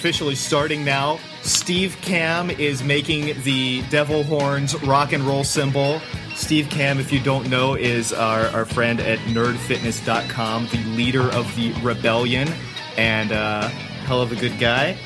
officially 0.00 0.34
starting 0.34 0.82
now. 0.82 1.20
Steve 1.42 1.94
Kamb 2.00 2.48
is 2.48 2.82
making 2.82 3.38
the 3.42 3.82
devil 3.90 4.22
horns 4.22 4.74
rock 4.84 5.12
and 5.12 5.22
roll 5.24 5.44
symbol. 5.44 6.00
Steve 6.34 6.70
Kamb, 6.70 6.98
if 6.98 7.12
you 7.12 7.20
don't 7.20 7.50
know, 7.50 7.74
is 7.74 8.10
our, 8.10 8.46
our 8.46 8.64
friend 8.64 8.98
at 9.00 9.18
nerdfitness.com, 9.18 10.68
the 10.68 10.82
leader 10.96 11.24
of 11.32 11.54
the 11.54 11.74
rebellion, 11.82 12.48
and 12.96 13.30
uh, 13.30 13.68
hell 13.68 14.22
of 14.22 14.32
a 14.32 14.36
good 14.36 14.58
guy. 14.58 14.96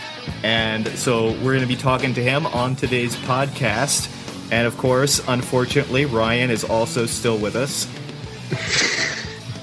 And 0.45 0.87
so 0.91 1.33
we're 1.39 1.55
going 1.55 1.63
to 1.63 1.67
be 1.67 1.75
talking 1.75 2.15
to 2.15 2.23
him 2.23 2.47
on 2.47 2.77
today's 2.77 3.17
podcast. 3.17 4.09
And 4.53 4.65
of 4.65 4.79
course, 4.79 5.21
unfortunately, 5.27 6.05
Ryan 6.05 6.51
is 6.51 6.63
also 6.63 7.07
still 7.07 7.37
with 7.37 7.57
us. 7.57 7.89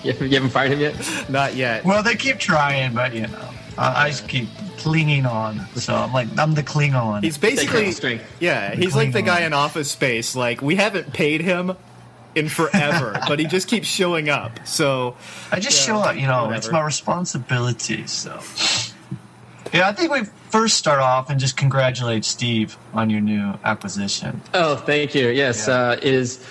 You 0.03 0.13
haven't, 0.13 0.49
fired 0.49 0.71
him 0.71 0.79
yet? 0.79 1.29
Not 1.29 1.53
yet. 1.53 1.85
Well, 1.85 2.01
they 2.01 2.15
keep 2.15 2.39
trying, 2.39 2.95
but 2.95 3.13
you 3.13 3.27
know, 3.27 3.49
I, 3.77 4.05
I 4.05 4.09
just 4.09 4.27
keep 4.27 4.49
clinging 4.81 5.25
on. 5.25 5.65
So 5.75 5.93
I'm 5.95 6.11
like, 6.13 6.27
I'm 6.37 6.53
the 6.53 6.63
Klingon. 6.63 7.23
He's 7.23 7.37
basically 7.37 7.85
Take 7.85 7.93
strength. 7.93 8.25
yeah. 8.39 8.73
He's 8.75 8.95
like 8.95 9.11
the 9.11 9.21
guy 9.21 9.41
in 9.41 9.53
Office 9.53 9.91
Space. 9.91 10.35
Like 10.35 10.61
we 10.61 10.75
haven't 10.75 11.13
paid 11.13 11.41
him 11.41 11.75
in 12.35 12.49
forever, 12.49 13.19
but 13.27 13.39
he 13.39 13.45
just 13.45 13.67
keeps 13.67 13.87
showing 13.87 14.29
up. 14.29 14.65
So 14.65 15.15
I 15.51 15.59
just 15.59 15.79
Yeah, 15.87 15.93
show 15.93 15.99
up, 16.01 16.15
you 16.15 16.27
know, 16.27 16.51
it's 16.51 16.71
my 16.71 16.81
responsibility. 16.81 18.07
So, 18.07 18.39
yeah, 19.73 19.87
I 19.87 19.93
think 19.93 20.11
we 20.11 20.23
first 20.49 20.77
start 20.77 20.99
off 20.99 21.29
and 21.29 21.39
just 21.39 21.55
congratulate 21.57 22.25
Steve 22.25 22.77
on 22.93 23.09
your 23.09 23.21
new 23.21 23.53
acquisition. 23.63 24.41
Oh, 24.53 24.75
thank 24.75 25.13
you. 25.15 25.29
Yes, 25.29 25.67
Yeah. 25.67 25.73
uh, 25.75 25.99
is 26.01 26.45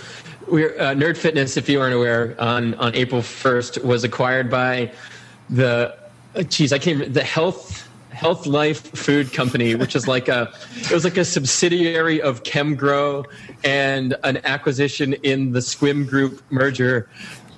we're 0.48 0.74
uh, 0.80 0.94
Nerd 0.94 1.16
Fitness. 1.16 1.56
If 1.56 1.68
you 1.68 1.80
aren't 1.80 1.94
aware, 1.94 2.34
on 2.40 2.74
on 2.74 2.94
April 2.94 3.22
first 3.22 3.82
was 3.84 4.04
acquired 4.04 4.50
by 4.50 4.90
the 5.48 5.96
uh, 6.34 6.42
geez, 6.44 6.72
I 6.72 6.78
can't 6.78 6.98
remember, 6.98 7.12
the 7.20 7.24
Health 7.24 7.88
Health 8.20 8.46
Life 8.46 8.82
Food 8.98 9.32
Company, 9.32 9.74
which 9.74 9.96
is 9.96 10.06
like 10.06 10.28
a 10.28 10.52
it 10.76 10.90
was 10.90 11.04
like 11.04 11.16
a 11.16 11.24
subsidiary 11.24 12.20
of 12.20 12.42
ChemGrow 12.42 13.24
and 13.64 14.14
an 14.24 14.44
acquisition 14.44 15.14
in 15.14 15.52
the 15.52 15.60
Squim 15.60 16.06
Group 16.06 16.42
merger. 16.50 17.08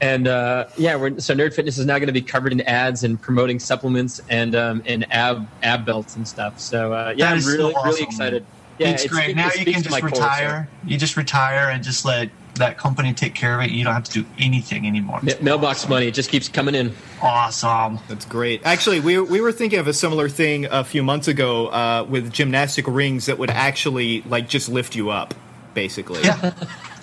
And 0.01 0.29
uh, 0.29 0.67
yeah, 0.77 0.95
we're, 0.95 1.19
so 1.19 1.35
Nerd 1.35 1.53
Fitness 1.53 1.79
is 1.79 1.87
now 1.87 1.99
going 1.99 2.07
to 2.07 2.13
be 2.13 2.23
covered 2.23 2.53
in 2.53 2.61
ads 2.61 3.03
and 3.03 3.21
promoting 3.21 3.59
supplements 3.59 4.21
and 4.29 4.55
um, 4.55 4.85
and 4.87 5.05
ab 5.13 5.49
ab 5.65 5.85
belts 5.85 6.15
and 6.15 6.29
stuff. 6.29 6.61
So 6.61 6.93
uh, 6.93 7.13
yeah, 7.17 7.31
I'm 7.33 7.39
is 7.39 7.45
so 7.45 7.51
really 7.51 7.75
really 7.85 8.03
excited. 8.05 8.47
Yeah, 8.79 8.91
it's 8.91 9.05
it's- 9.05 9.17
great. 9.19 9.31
it- 9.31 9.37
now 9.37 9.49
it 9.49 9.59
you 9.59 9.65
can 9.73 9.83
just 9.83 10.01
core, 10.01 10.11
so- 10.11 10.15
retire. 10.17 10.69
You 10.87 10.97
just 10.97 11.17
retire 11.17 11.71
and 11.71 11.83
just 11.83 12.05
let 12.05 12.31
that 12.57 12.77
company 12.79 13.15
take 13.15 13.35
care 13.35 13.59
of 13.59 13.65
it. 13.65 13.71
You 13.71 13.83
don't 13.85 13.95
have 13.95 14.05
to 14.05 14.13
do 14.23 14.27
anything 14.39 14.87
anymore. 14.87 15.21
Ma- 15.23 15.33
mailbox 15.41 15.89
money. 15.89 16.07
It 16.09 16.15
just 16.15 16.31
keeps 16.31 16.49
coming 16.49 16.75
in. 16.75 16.93
Awesome. 17.23 17.99
that's 18.09 18.25
great. 18.27 18.61
Actually, 18.65 19.01
we 19.01 19.19
we 19.19 19.41
were 19.41 19.53
thinking 19.53 19.79
of 19.79 19.89
a 19.89 19.93
similar 19.95 20.29
thing 20.29 20.67
a 20.67 20.85
few 20.85 21.03
months 21.03 21.29
ago 21.29 21.69
uh, 21.69 22.05
with 22.09 22.33
gymnastic 22.33 22.87
rings 22.87 23.27
that 23.27 23.39
would 23.39 23.51
actually 23.51 24.23
like 24.23 24.49
just 24.49 24.69
lift 24.69 24.95
you 24.95 25.11
up, 25.11 25.35
basically. 25.75 26.21
Yeah. 26.23 26.53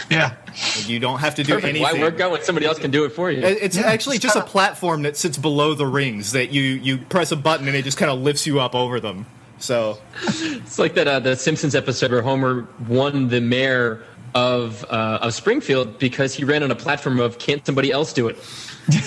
Yeah. 0.10 0.34
Like, 0.76 0.90
you 0.90 1.00
don't 1.00 1.20
have 1.20 1.36
to 1.36 1.44
do 1.44 1.54
Perfect. 1.54 1.78
Why 1.80 1.90
anything. 1.90 2.02
work 2.02 2.20
out 2.20 2.32
when 2.32 2.42
somebody 2.44 2.66
else 2.66 2.80
can 2.80 2.90
do 2.90 3.06
it 3.06 3.10
for 3.10 3.30
you? 3.30 3.44
It's 3.44 3.78
Yeah, 3.78 3.84
actually 3.84 4.18
just 4.18 4.36
a 4.36 4.40
kinda- 4.40 4.52
platform 4.52 5.04
that 5.04 5.16
sits 5.18 5.38
below 5.38 5.76
the 5.76 5.86
rings 5.86 6.32
that 6.32 6.52
you 6.52 6.64
you 6.64 6.98
press 6.98 7.32
a 7.32 7.36
button 7.36 7.68
and 7.68 7.78
it 7.78 7.84
just 7.86 7.98
kind 8.00 8.10
of 8.12 8.20
lifts 8.20 8.48
you 8.48 8.60
up 8.60 8.74
over 8.74 9.00
them. 9.00 9.28
So 9.60 10.00
It's 10.28 10.80
like 10.80 10.96
that 10.96 11.08
uh, 11.08 11.20
the 11.20 11.36
Simpsons 11.36 11.76
episode 11.76 12.12
where 12.12 12.24
Homer 12.24 12.68
won 12.88 13.28
the 13.30 13.40
mayor 13.40 14.04
of 14.36 14.86
uh, 14.90 15.20
of 15.22 15.34
Springfield 15.34 16.00
because 16.00 16.34
he 16.34 16.44
ran 16.44 16.64
on 16.64 16.72
a 16.72 16.76
platform 16.76 17.20
of 17.20 17.40
can't 17.40 17.66
somebody 17.66 17.92
else 17.92 18.14
do 18.14 18.28
it? 18.28 18.38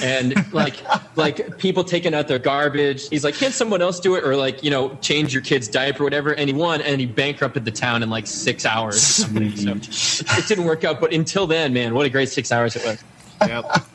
And 0.03 0.35
like 0.53 0.77
like 1.17 1.59
people 1.59 1.85
taking 1.85 2.15
out 2.15 2.29
their 2.29 2.39
garbage. 2.39 3.09
He's 3.09 3.25
like, 3.25 3.35
can't 3.35 3.55
someone 3.55 3.83
else 3.83 4.01
do 4.01 4.15
it? 4.15 4.25
Or 4.25 4.37
like 4.37 4.63
you 4.63 4.71
know 4.71 4.97
change 4.97 5.33
your 5.33 5.43
kid's 5.43 5.69
diaper 5.69 6.03
or 6.03 6.07
whatever. 6.07 6.33
And 6.33 6.49
he 6.49 6.55
won 6.55 6.83
and 6.83 7.01
he 7.01 7.07
bankrupted 7.07 7.65
the 7.65 7.71
town 7.71 8.03
in 8.03 8.11
like 8.11 8.27
six 8.27 8.65
hours. 8.65 9.03
So 9.03 9.27
it 10.39 10.49
didn't 10.49 10.65
work 10.65 10.85
out. 10.85 11.01
But 11.01 11.13
until 11.13 11.47
then, 11.47 11.73
man, 11.73 11.95
what 11.95 12.07
a 12.07 12.11
great 12.11 12.29
six 12.29 12.53
hours 12.53 12.77
it 12.77 12.85
was. 12.85 13.03
Yep. 13.49 13.87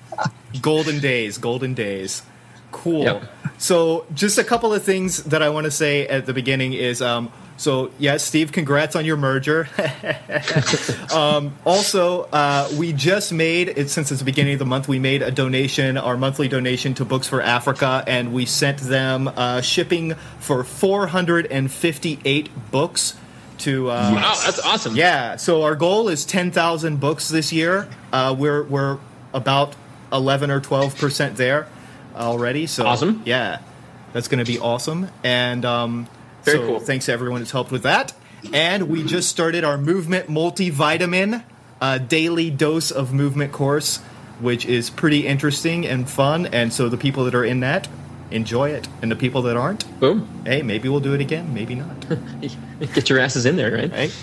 golden 0.62 1.00
days, 1.00 1.38
golden 1.38 1.74
days. 1.74 2.24
Cool. 2.72 3.04
Yep. 3.04 3.24
So, 3.58 4.06
just 4.14 4.38
a 4.38 4.44
couple 4.44 4.74
of 4.74 4.84
things 4.84 5.24
that 5.24 5.42
I 5.42 5.50
want 5.50 5.66
to 5.66 5.72
say 5.72 6.08
at 6.08 6.26
the 6.26 6.34
beginning 6.34 6.74
is 6.74 7.02
um, 7.02 7.32
so, 7.58 7.90
yeah, 7.98 8.18
Steve, 8.18 8.52
congrats 8.52 8.96
on 8.96 9.04
your 9.04 9.18
merger. 9.18 9.68
um, 11.14 11.56
also, 11.66 12.24
uh, 12.32 12.70
we 12.78 12.94
just 12.94 13.34
made 13.34 13.70
it 13.70 13.90
since 13.90 14.12
it's 14.12 14.20
the 14.20 14.26
beginning 14.26 14.54
of 14.54 14.60
the 14.60 14.66
month. 14.66 14.88
We 14.88 15.00
made 15.00 15.22
a 15.22 15.32
donation, 15.32 15.98
our 15.98 16.18
monthly 16.18 16.48
donation 16.48 16.94
to 16.96 17.06
Books 17.06 17.28
for 17.28 17.42
Africa, 17.42 18.04
and 18.08 18.32
we 18.34 18.46
sent 18.46 18.80
them 18.80 19.28
uh, 19.28 19.62
shipping 19.62 20.14
for 20.40 20.64
458 20.64 22.50
books 22.72 23.16
to. 23.60 23.90
Uh, 23.90 24.12
Wow, 24.14 24.36
that's 24.46 24.60
awesome. 24.66 24.96
yeah, 24.96 25.36
so 25.36 25.64
our 25.64 25.76
goal 25.76 26.10
is 26.10 26.26
10,000 26.26 27.00
books 27.00 27.30
this 27.30 27.52
year. 27.52 27.88
Uh, 28.14 28.36
we're 28.38 28.64
we're 28.64 29.00
about 29.34 29.76
11 30.14 30.52
or 30.52 30.60
12 30.62 30.98
percent 30.98 31.38
there 31.38 31.68
already. 32.16 32.68
So 32.68 32.86
Awesome. 32.86 33.22
Yeah, 33.26 33.60
that's 34.14 34.28
going 34.28 34.44
to 34.44 34.50
be 34.50 34.60
awesome. 34.60 35.10
And 35.24 35.66
um, 35.66 36.08
Very 36.44 36.58
so 36.60 36.66
cool. 36.68 36.80
thanks 36.80 37.06
to 37.06 37.14
everyone 37.14 37.42
who's 37.42 37.52
helped 37.52 37.72
with 37.72 37.84
that. 37.84 38.14
And 38.54 38.88
we 38.90 39.04
just 39.04 39.30
started 39.30 39.64
our 39.64 39.78
movement 39.78 40.28
multivitamin 40.28 41.44
uh, 41.82 41.98
daily 41.98 42.50
dose 42.50 42.92
of 42.92 43.14
movement 43.14 43.52
course, 43.52 43.98
which 44.40 44.66
is 44.66 44.90
pretty 44.90 45.28
interesting 45.28 45.86
and 45.86 46.10
fun. 46.10 46.46
And 46.48 46.72
so 46.72 46.90
the 46.90 46.98
people 46.98 47.24
that 47.26 47.36
are 47.36 47.44
in 47.46 47.60
that 47.62 47.88
enjoy 48.30 48.72
it, 48.72 48.88
and 49.02 49.10
the 49.10 49.16
people 49.16 49.42
that 49.44 49.56
aren't, 49.56 50.00
Boom. 50.02 50.28
hey, 50.46 50.62
maybe 50.62 50.90
we'll 50.90 51.00
do 51.00 51.14
it 51.14 51.22
again, 51.22 51.54
maybe 51.54 51.76
not. 51.76 52.06
Get 52.94 53.10
your 53.10 53.20
asses 53.20 53.46
in 53.46 53.56
there, 53.56 53.72
right? 53.72 53.90
Right? 53.92 54.14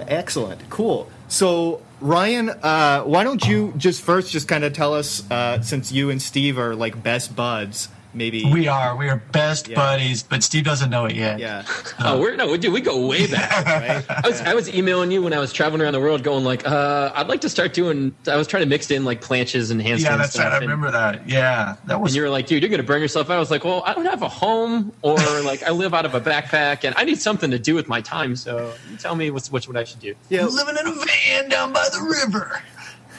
Excellent. 0.00 0.68
Cool. 0.70 1.06
So, 1.28 1.82
Ryan, 2.00 2.48
uh, 2.48 3.02
why 3.02 3.24
don't 3.24 3.46
you 3.46 3.74
just 3.76 4.02
first 4.02 4.32
just 4.32 4.48
kind 4.48 4.64
of 4.64 4.72
tell 4.72 4.94
us, 4.94 5.30
uh, 5.30 5.60
since 5.60 5.92
you 5.92 6.08
and 6.08 6.20
Steve 6.20 6.58
are 6.58 6.74
like 6.74 7.02
best 7.02 7.36
buds, 7.36 7.88
maybe. 8.14 8.44
We 8.44 8.68
are. 8.68 8.96
We 8.96 9.08
are 9.08 9.16
best 9.32 9.68
Yeah. 9.68 9.76
buddies, 9.76 10.22
but 10.22 10.42
Steve 10.42 10.64
doesn't 10.64 10.90
know 10.90 11.06
it 11.06 11.14
yet. 11.14 11.38
yeah. 11.38 11.64
Oh, 12.00 12.20
we're 12.20 12.36
no, 12.36 12.56
dude, 12.56 12.72
we 12.72 12.80
go 12.80 13.06
way 13.06 13.26
back. 13.26 13.64
Right? 13.72 14.04
I 14.24 14.28
was, 14.28 14.40
I 14.42 14.54
was 14.54 14.72
emailing 14.74 15.10
you 15.10 15.22
when 15.22 15.32
I 15.32 15.38
was 15.38 15.52
traveling 15.52 15.80
around 15.82 15.92
the 15.94 16.00
world, 16.00 16.22
going 16.22 16.44
like, 16.44 16.66
uh, 16.66 17.12
I'd 17.14 17.28
like 17.28 17.40
to 17.42 17.48
start 17.48 17.72
doing. 17.74 18.14
I 18.26 18.36
was 18.36 18.46
trying 18.46 18.62
to 18.62 18.68
mix 18.68 18.90
in 18.90 19.04
like 19.04 19.20
planches 19.22 19.70
and 19.70 19.80
handstands. 19.80 20.00
Yeah, 20.04 20.16
that's 20.16 20.38
right. 20.38 20.46
I 20.52 20.56
and- 20.56 20.62
remember 20.62 20.90
that. 20.90 21.28
Yeah, 21.28 21.76
that 21.86 22.00
was. 22.00 22.12
And 22.12 22.16
you 22.16 22.22
were 22.22 22.28
like, 22.30 22.46
dude, 22.46 22.62
you're 22.62 22.70
gonna 22.70 22.82
burn 22.82 23.00
yourself 23.00 23.30
out. 23.30 23.36
I 23.36 23.38
was 23.38 23.50
like, 23.50 23.64
well, 23.64 23.82
I 23.86 23.94
don't 23.94 24.06
have 24.06 24.22
a 24.22 24.28
home, 24.28 24.92
or 25.02 25.16
like 25.44 25.62
I 25.62 25.70
live 25.70 25.94
out 25.94 26.04
of 26.06 26.14
a 26.14 26.20
backpack, 26.20 26.84
and 26.84 26.94
I 26.98 27.04
need 27.04 27.20
something 27.20 27.50
to 27.50 27.58
do 27.58 27.74
with 27.74 27.88
my 27.88 28.00
time. 28.00 28.36
So 28.36 28.72
you 28.90 28.96
tell 28.96 29.14
me 29.14 29.30
what's 29.30 29.50
what's 29.50 29.66
what 29.68 29.76
I 29.76 29.84
should 29.84 30.00
do. 30.00 30.14
Yeah. 30.28 30.44
living 30.46 30.76
in 30.80 30.86
a 30.86 30.92
van 30.94 31.48
down 31.48 31.72
by 31.72 31.88
the 31.92 32.00
river. 32.26 32.62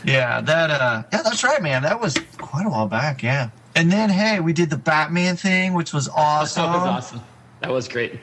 Yeah, 0.05 0.41
that. 0.41 0.69
uh 0.69 1.03
Yeah, 1.13 1.21
that's 1.23 1.43
right, 1.43 1.61
man. 1.61 1.83
That 1.83 1.99
was 2.01 2.17
quite 2.37 2.65
a 2.65 2.69
while 2.69 2.87
back. 2.87 3.23
Yeah. 3.23 3.49
And 3.75 3.91
then, 3.91 4.09
hey, 4.09 4.39
we 4.39 4.53
did 4.53 4.69
the 4.69 4.77
Batman 4.77 5.35
thing, 5.35 5.73
which 5.73 5.93
was 5.93 6.07
awesome. 6.09 6.63
That 6.63 6.77
was 6.77 6.87
awesome. 6.87 7.21
That 7.61 7.71
was 7.71 7.87
great. 7.87 8.19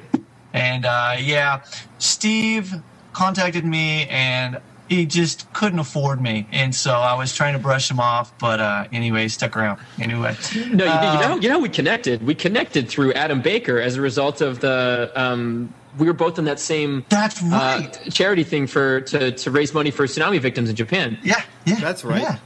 And 0.52 0.84
uh, 0.84 1.16
yeah, 1.18 1.62
Steve 1.98 2.74
contacted 3.12 3.64
me, 3.64 4.06
and 4.08 4.60
he 4.88 5.06
just 5.06 5.50
couldn't 5.52 5.78
afford 5.78 6.20
me, 6.20 6.48
and 6.50 6.74
so 6.74 6.92
I 6.92 7.14
was 7.14 7.32
trying 7.34 7.52
to 7.52 7.58
brush 7.60 7.90
him 7.90 8.00
off. 8.00 8.36
But 8.38 8.58
uh, 8.60 8.86
anyway, 8.92 9.28
stuck 9.28 9.56
around. 9.56 9.80
Anyway, 10.00 10.36
No, 10.54 10.84
you, 10.84 10.90
Uh, 10.90 11.14
you 11.14 11.20
know, 11.20 11.34
you 11.36 11.48
know, 11.48 11.54
how 11.54 11.60
we 11.60 11.68
connected. 11.68 12.22
We 12.22 12.34
connected 12.34 12.88
through 12.88 13.12
Adam 13.12 13.40
Baker 13.40 13.80
as 13.80 13.96
a 13.96 14.00
result 14.00 14.40
of 14.40 14.60
the. 14.60 15.12
Um, 15.14 15.72
we 15.98 16.06
were 16.06 16.12
both 16.12 16.38
in 16.38 16.44
that 16.44 16.60
same 16.60 17.04
that's 17.08 17.42
uh, 17.42 17.46
right. 17.46 18.08
charity 18.12 18.44
thing 18.44 18.68
for 18.68 19.00
to, 19.00 19.32
to 19.32 19.50
raise 19.50 19.74
money 19.74 19.90
for 19.90 20.06
tsunami 20.06 20.40
victims 20.40 20.70
in 20.70 20.76
Japan. 20.76 21.18
yeah, 21.22 21.42
yeah, 21.66 21.80
That's 21.80 22.04
right. 22.04 22.22
Yeah. 22.22 22.38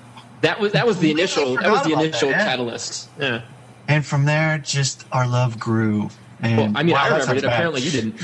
That 0.45 0.61
was 0.61 0.73
that 0.73 0.87
was 0.87 0.99
the 0.99 1.11
initial 1.11 1.57
that 1.57 1.71
was 1.71 1.83
the 1.85 1.93
about 1.93 2.03
that, 2.03 2.09
initial 2.09 2.29
yeah. 2.31 2.45
catalyst. 2.45 3.09
Yeah. 3.19 3.43
And 3.89 4.05
from 4.05 4.27
there, 4.27 4.59
just 4.59 5.07
our 5.11 5.27
love 5.27 5.59
grew. 5.59 6.11
And 6.41 6.57
Well, 6.59 6.73
I 6.75 6.83
mean, 6.83 6.95
wow, 6.95 7.05
I 7.05 7.09
remember 7.19 7.35
it. 7.37 7.45
Apparently, 7.45 7.81
you 7.81 7.91
didn't. 7.91 8.21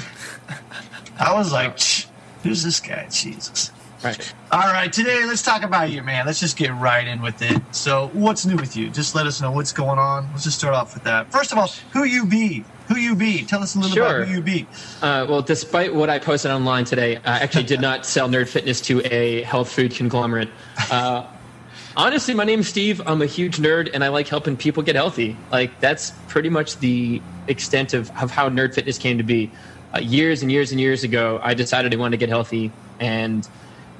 I 1.18 1.32
was 1.34 1.50
like, 1.52 1.78
who's 2.42 2.62
this 2.62 2.78
guy? 2.80 3.08
Jesus. 3.10 3.70
Right. 4.04 4.34
All 4.50 4.60
right, 4.60 4.90
today 4.90 5.24
let's 5.26 5.42
talk 5.42 5.62
about 5.62 5.90
you, 5.90 6.02
man. 6.02 6.24
Let's 6.24 6.40
just 6.40 6.56
get 6.56 6.74
right 6.74 7.06
in 7.06 7.20
with 7.20 7.42
it. 7.42 7.60
So, 7.74 8.08
what's 8.14 8.46
new 8.46 8.56
with 8.56 8.74
you? 8.76 8.88
Just 8.88 9.14
let 9.14 9.26
us 9.26 9.42
know 9.42 9.50
what's 9.52 9.72
going 9.72 9.98
on. 9.98 10.26
Let's 10.32 10.44
just 10.44 10.58
start 10.58 10.74
off 10.74 10.94
with 10.94 11.04
that. 11.04 11.30
First 11.30 11.52
of 11.52 11.58
all, 11.58 11.68
who 11.92 12.04
you 12.04 12.24
be? 12.24 12.64
Who 12.88 12.96
you 12.96 13.14
be? 13.14 13.44
Tell 13.44 13.62
us 13.62 13.76
a 13.76 13.78
little 13.78 13.94
Sure. 13.94 14.16
about 14.20 14.28
who 14.28 14.34
you 14.36 14.40
be. 14.40 14.66
Uh, 15.02 15.26
well, 15.28 15.42
despite 15.42 15.94
what 15.94 16.08
I 16.08 16.18
posted 16.18 16.50
online 16.50 16.84
today, 16.86 17.16
I 17.18 17.40
actually 17.40 17.64
did 17.64 17.80
not 17.82 18.06
sell 18.06 18.28
Nerd 18.28 18.48
Fitness 18.48 18.80
to 18.82 19.02
a 19.04 19.42
health 19.42 19.70
food 19.70 19.94
conglomerate. 19.94 20.48
Uh, 20.90 21.24
honestly, 21.96 22.34
my 22.34 22.44
name's 22.44 22.68
Steve. 22.68 23.00
I'm 23.06 23.22
a 23.22 23.26
huge 23.26 23.58
nerd, 23.58 23.90
and 23.92 24.04
I 24.04 24.08
like 24.08 24.28
helping 24.28 24.56
people 24.56 24.82
get 24.82 24.94
healthy. 24.96 25.36
Like 25.50 25.80
that's 25.80 26.10
pretty 26.28 26.48
much 26.48 26.78
the 26.78 27.20
extent 27.48 27.94
of, 27.94 28.10
of 28.20 28.30
how 28.30 28.48
Nerd 28.48 28.74
Fitness 28.74 28.98
came 28.98 29.18
to 29.18 29.24
be. 29.24 29.50
Uh, 29.94 29.98
years 29.98 30.42
and 30.42 30.52
years 30.52 30.70
and 30.70 30.80
years 30.80 31.02
ago, 31.02 31.40
I 31.42 31.54
decided 31.54 31.92
I 31.92 31.96
wanted 31.96 32.12
to 32.12 32.16
get 32.18 32.28
healthy 32.28 32.70
and 33.00 33.48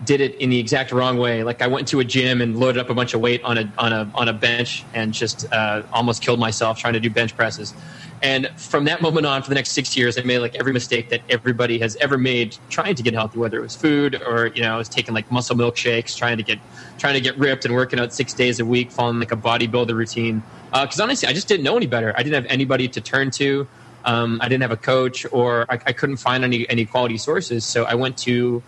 did 0.05 0.21
it 0.21 0.35
in 0.37 0.51
the 0.51 0.59
exact 0.59 0.93
wrong 0.93 1.19
way. 1.19 1.43
Like 1.43 1.63
I 1.63 1.67
went 1.67 1.89
to 1.89 2.01
a 2.01 2.05
gym 2.05 2.41
and 2.41 2.59
loaded 2.59 2.81
up 2.81 2.91
a 2.91 2.95
bunch 2.95 3.13
of 3.15 3.21
weight 3.21 3.43
on 3.43 3.59
a 3.59 3.73
on 3.77 3.93
a 3.93 4.11
on 4.15 4.29
a 4.29 4.33
bench 4.33 4.85
and 4.95 5.13
just 5.13 5.53
uh, 5.53 5.83
almost 5.93 6.23
killed 6.23 6.39
myself 6.39 6.79
trying 6.79 6.95
to 6.95 7.01
do 7.01 7.11
bench 7.11 7.37
presses. 7.37 7.75
And 8.22 8.49
from 8.56 8.84
that 8.84 9.00
moment 9.00 9.25
on, 9.25 9.43
for 9.43 9.49
the 9.49 9.55
next 9.55 9.70
six 9.70 9.96
years, 9.96 10.19
I 10.19 10.22
made 10.22 10.40
like 10.40 10.55
every 10.56 10.72
mistake 10.72 11.08
that 11.08 11.22
everybody 11.31 11.78
has 11.78 11.96
ever 11.96 12.19
made 12.19 12.56
trying 12.69 12.94
to 12.94 13.02
get 13.02 13.14
healthy, 13.14 13.38
whether 13.38 13.58
it 13.58 13.62
was 13.62 13.75
food 13.75 14.20
or 14.26 14.49
you 14.49 14.62
know, 14.62 14.75
I 14.75 14.76
was 14.76 14.88
taking 14.90 15.14
like 15.14 15.31
muscle 15.31 15.56
milkshakes, 15.56 16.17
trying 16.17 16.37
to 16.37 16.43
get 16.43 16.58
trying 16.99 17.14
to 17.14 17.20
get 17.20 17.38
ripped 17.38 17.64
and 17.64 17.75
working 17.75 17.99
out 17.99 18.12
six 18.12 18.34
days 18.34 18.61
a 18.61 18.64
week, 18.64 18.90
following 18.90 19.19
like 19.20 19.32
a 19.32 19.37
bodybuilder 19.37 19.94
routine. 19.94 20.43
Because 20.70 21.00
uh, 21.00 21.05
honestly, 21.05 21.28
I 21.28 21.32
just 21.32 21.49
didn't 21.49 21.64
know 21.64 21.76
any 21.76 21.87
better. 21.87 22.12
I 22.14 22.22
didn't 22.22 22.34
have 22.34 22.52
anybody 22.52 22.88
to 22.88 23.00
turn 23.00 23.31
to. 23.32 23.67
Um, 24.05 24.38
I 24.43 24.49
didn't 24.49 24.62
have 24.62 24.70
a 24.70 24.76
coach, 24.76 25.26
or 25.32 25.67
I, 25.70 25.78
I 25.87 25.93
couldn't 25.93 26.19
find 26.19 26.44
any 26.44 26.69
any 26.69 26.84
quality 26.84 27.17
sources. 27.17 27.64
So 27.64 27.84
I 27.84 27.94
went 27.94 28.19
to 28.19 28.62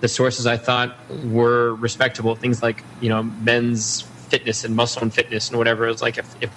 the 0.00 0.08
sources 0.08 0.46
I 0.46 0.56
thought 0.56 0.96
were 1.26 1.74
respectable, 1.74 2.34
things 2.34 2.62
like 2.62 2.82
you 3.00 3.08
know 3.08 3.22
men's 3.22 4.02
fitness 4.28 4.64
and 4.64 4.74
muscle 4.74 5.02
and 5.02 5.12
fitness 5.12 5.48
and 5.48 5.58
whatever. 5.58 5.86
It 5.86 5.92
was 5.92 6.02
like 6.02 6.18
if, 6.18 6.42
if 6.42 6.50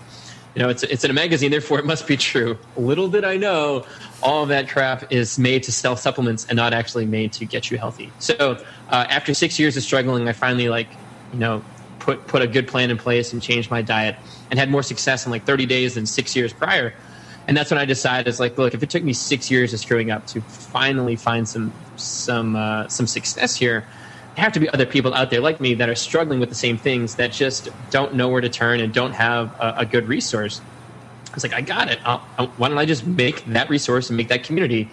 know, 0.59 0.69
it's 0.69 0.83
it's 0.83 1.03
in 1.03 1.11
a 1.11 1.13
magazine, 1.13 1.51
therefore 1.51 1.79
it 1.79 1.85
must 1.85 2.07
be 2.07 2.17
true. 2.17 2.57
Little 2.77 3.07
did 3.07 3.23
I 3.23 3.37
know, 3.37 3.85
all 4.21 4.43
of 4.43 4.49
that 4.49 4.69
crap 4.69 5.11
is 5.11 5.39
made 5.39 5.63
to 5.63 5.71
sell 5.71 5.95
supplements 5.95 6.45
and 6.45 6.55
not 6.55 6.73
actually 6.73 7.05
made 7.05 7.33
to 7.33 7.45
get 7.45 7.71
you 7.71 7.77
healthy. 7.77 8.11
So 8.19 8.63
uh, 8.89 9.05
after 9.09 9.33
six 9.33 9.59
years 9.59 9.77
of 9.77 9.83
struggling, 9.83 10.27
I 10.27 10.33
finally 10.33 10.69
like, 10.69 10.89
you 11.33 11.39
know, 11.39 11.63
put 11.99 12.27
put 12.27 12.41
a 12.41 12.47
good 12.47 12.67
plan 12.67 12.91
in 12.91 12.97
place 12.97 13.33
and 13.33 13.41
changed 13.41 13.71
my 13.71 13.81
diet 13.81 14.15
and 14.49 14.59
had 14.59 14.69
more 14.69 14.83
success 14.83 15.25
in 15.25 15.31
like 15.31 15.45
30 15.45 15.65
days 15.65 15.95
than 15.95 16.05
six 16.05 16.35
years 16.35 16.53
prior. 16.53 16.93
And 17.47 17.57
that's 17.57 17.71
when 17.71 17.79
I 17.79 17.85
decided, 17.85 18.27
it's 18.27 18.39
like, 18.39 18.59
look, 18.59 18.75
if 18.75 18.83
it 18.83 18.91
took 18.91 19.03
me 19.03 19.13
six 19.13 19.49
years 19.49 19.73
of 19.73 19.79
screwing 19.79 20.11
up 20.11 20.27
to 20.27 20.41
finally 20.41 21.15
find 21.15 21.47
some 21.47 21.73
some 21.95 22.55
uh, 22.55 22.87
some 22.87 23.07
success 23.07 23.55
here, 23.55 23.85
have 24.39 24.53
to 24.53 24.59
be 24.59 24.69
other 24.69 24.85
people 24.85 25.13
out 25.13 25.29
there 25.29 25.41
like 25.41 25.59
me 25.59 25.73
that 25.75 25.89
are 25.89 25.95
struggling 25.95 26.39
with 26.39 26.49
the 26.49 26.55
same 26.55 26.77
things 26.77 27.15
that 27.15 27.31
just 27.31 27.69
don't 27.91 28.15
know 28.15 28.27
where 28.27 28.41
to 28.41 28.49
turn 28.49 28.79
and 28.79 28.93
don't 28.93 29.13
have 29.13 29.53
a, 29.59 29.75
a 29.77 29.85
good 29.85 30.07
resource. 30.07 30.61
I 31.31 31.35
was 31.35 31.43
like, 31.43 31.53
I 31.53 31.61
got 31.61 31.89
it. 31.89 31.99
I'll, 32.05 32.25
I'll, 32.37 32.47
why 32.47 32.69
don't 32.69 32.77
I 32.77 32.85
just 32.85 33.05
make 33.05 33.45
that 33.45 33.69
resource 33.69 34.09
and 34.09 34.17
make 34.17 34.29
that 34.29 34.43
community? 34.43 34.89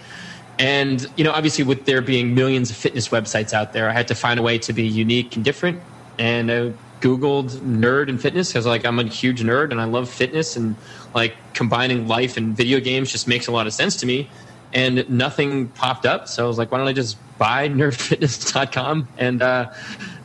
And 0.58 1.06
you 1.16 1.24
know, 1.24 1.32
obviously, 1.32 1.64
with 1.64 1.84
there 1.84 2.00
being 2.00 2.34
millions 2.34 2.70
of 2.70 2.76
fitness 2.76 3.08
websites 3.08 3.52
out 3.52 3.72
there, 3.72 3.88
I 3.88 3.92
had 3.92 4.08
to 4.08 4.14
find 4.14 4.38
a 4.38 4.42
way 4.42 4.58
to 4.58 4.72
be 4.72 4.86
unique 4.86 5.36
and 5.36 5.44
different. 5.44 5.80
And 6.18 6.50
I 6.50 6.72
Googled 7.00 7.50
nerd 7.58 8.08
and 8.08 8.20
fitness 8.20 8.48
because 8.48 8.66
like 8.66 8.84
I'm 8.84 8.98
a 8.98 9.04
huge 9.04 9.42
nerd 9.42 9.70
and 9.70 9.80
I 9.80 9.84
love 9.84 10.08
fitness 10.08 10.56
and 10.56 10.76
like 11.14 11.34
combining 11.52 12.08
life 12.08 12.36
and 12.36 12.56
video 12.56 12.80
games 12.80 13.12
just 13.12 13.28
makes 13.28 13.46
a 13.46 13.52
lot 13.52 13.66
of 13.66 13.74
sense 13.74 13.96
to 13.96 14.06
me 14.06 14.30
and 14.72 15.08
nothing 15.08 15.68
popped 15.68 16.06
up. 16.06 16.28
So 16.28 16.44
I 16.44 16.48
was 16.48 16.58
like, 16.58 16.70
why 16.70 16.78
don't 16.78 16.88
I 16.88 16.92
just 16.92 17.16
buy 17.38 17.68
nerdfitness.com? 17.68 19.08
And 19.18 19.42
uh, 19.42 19.72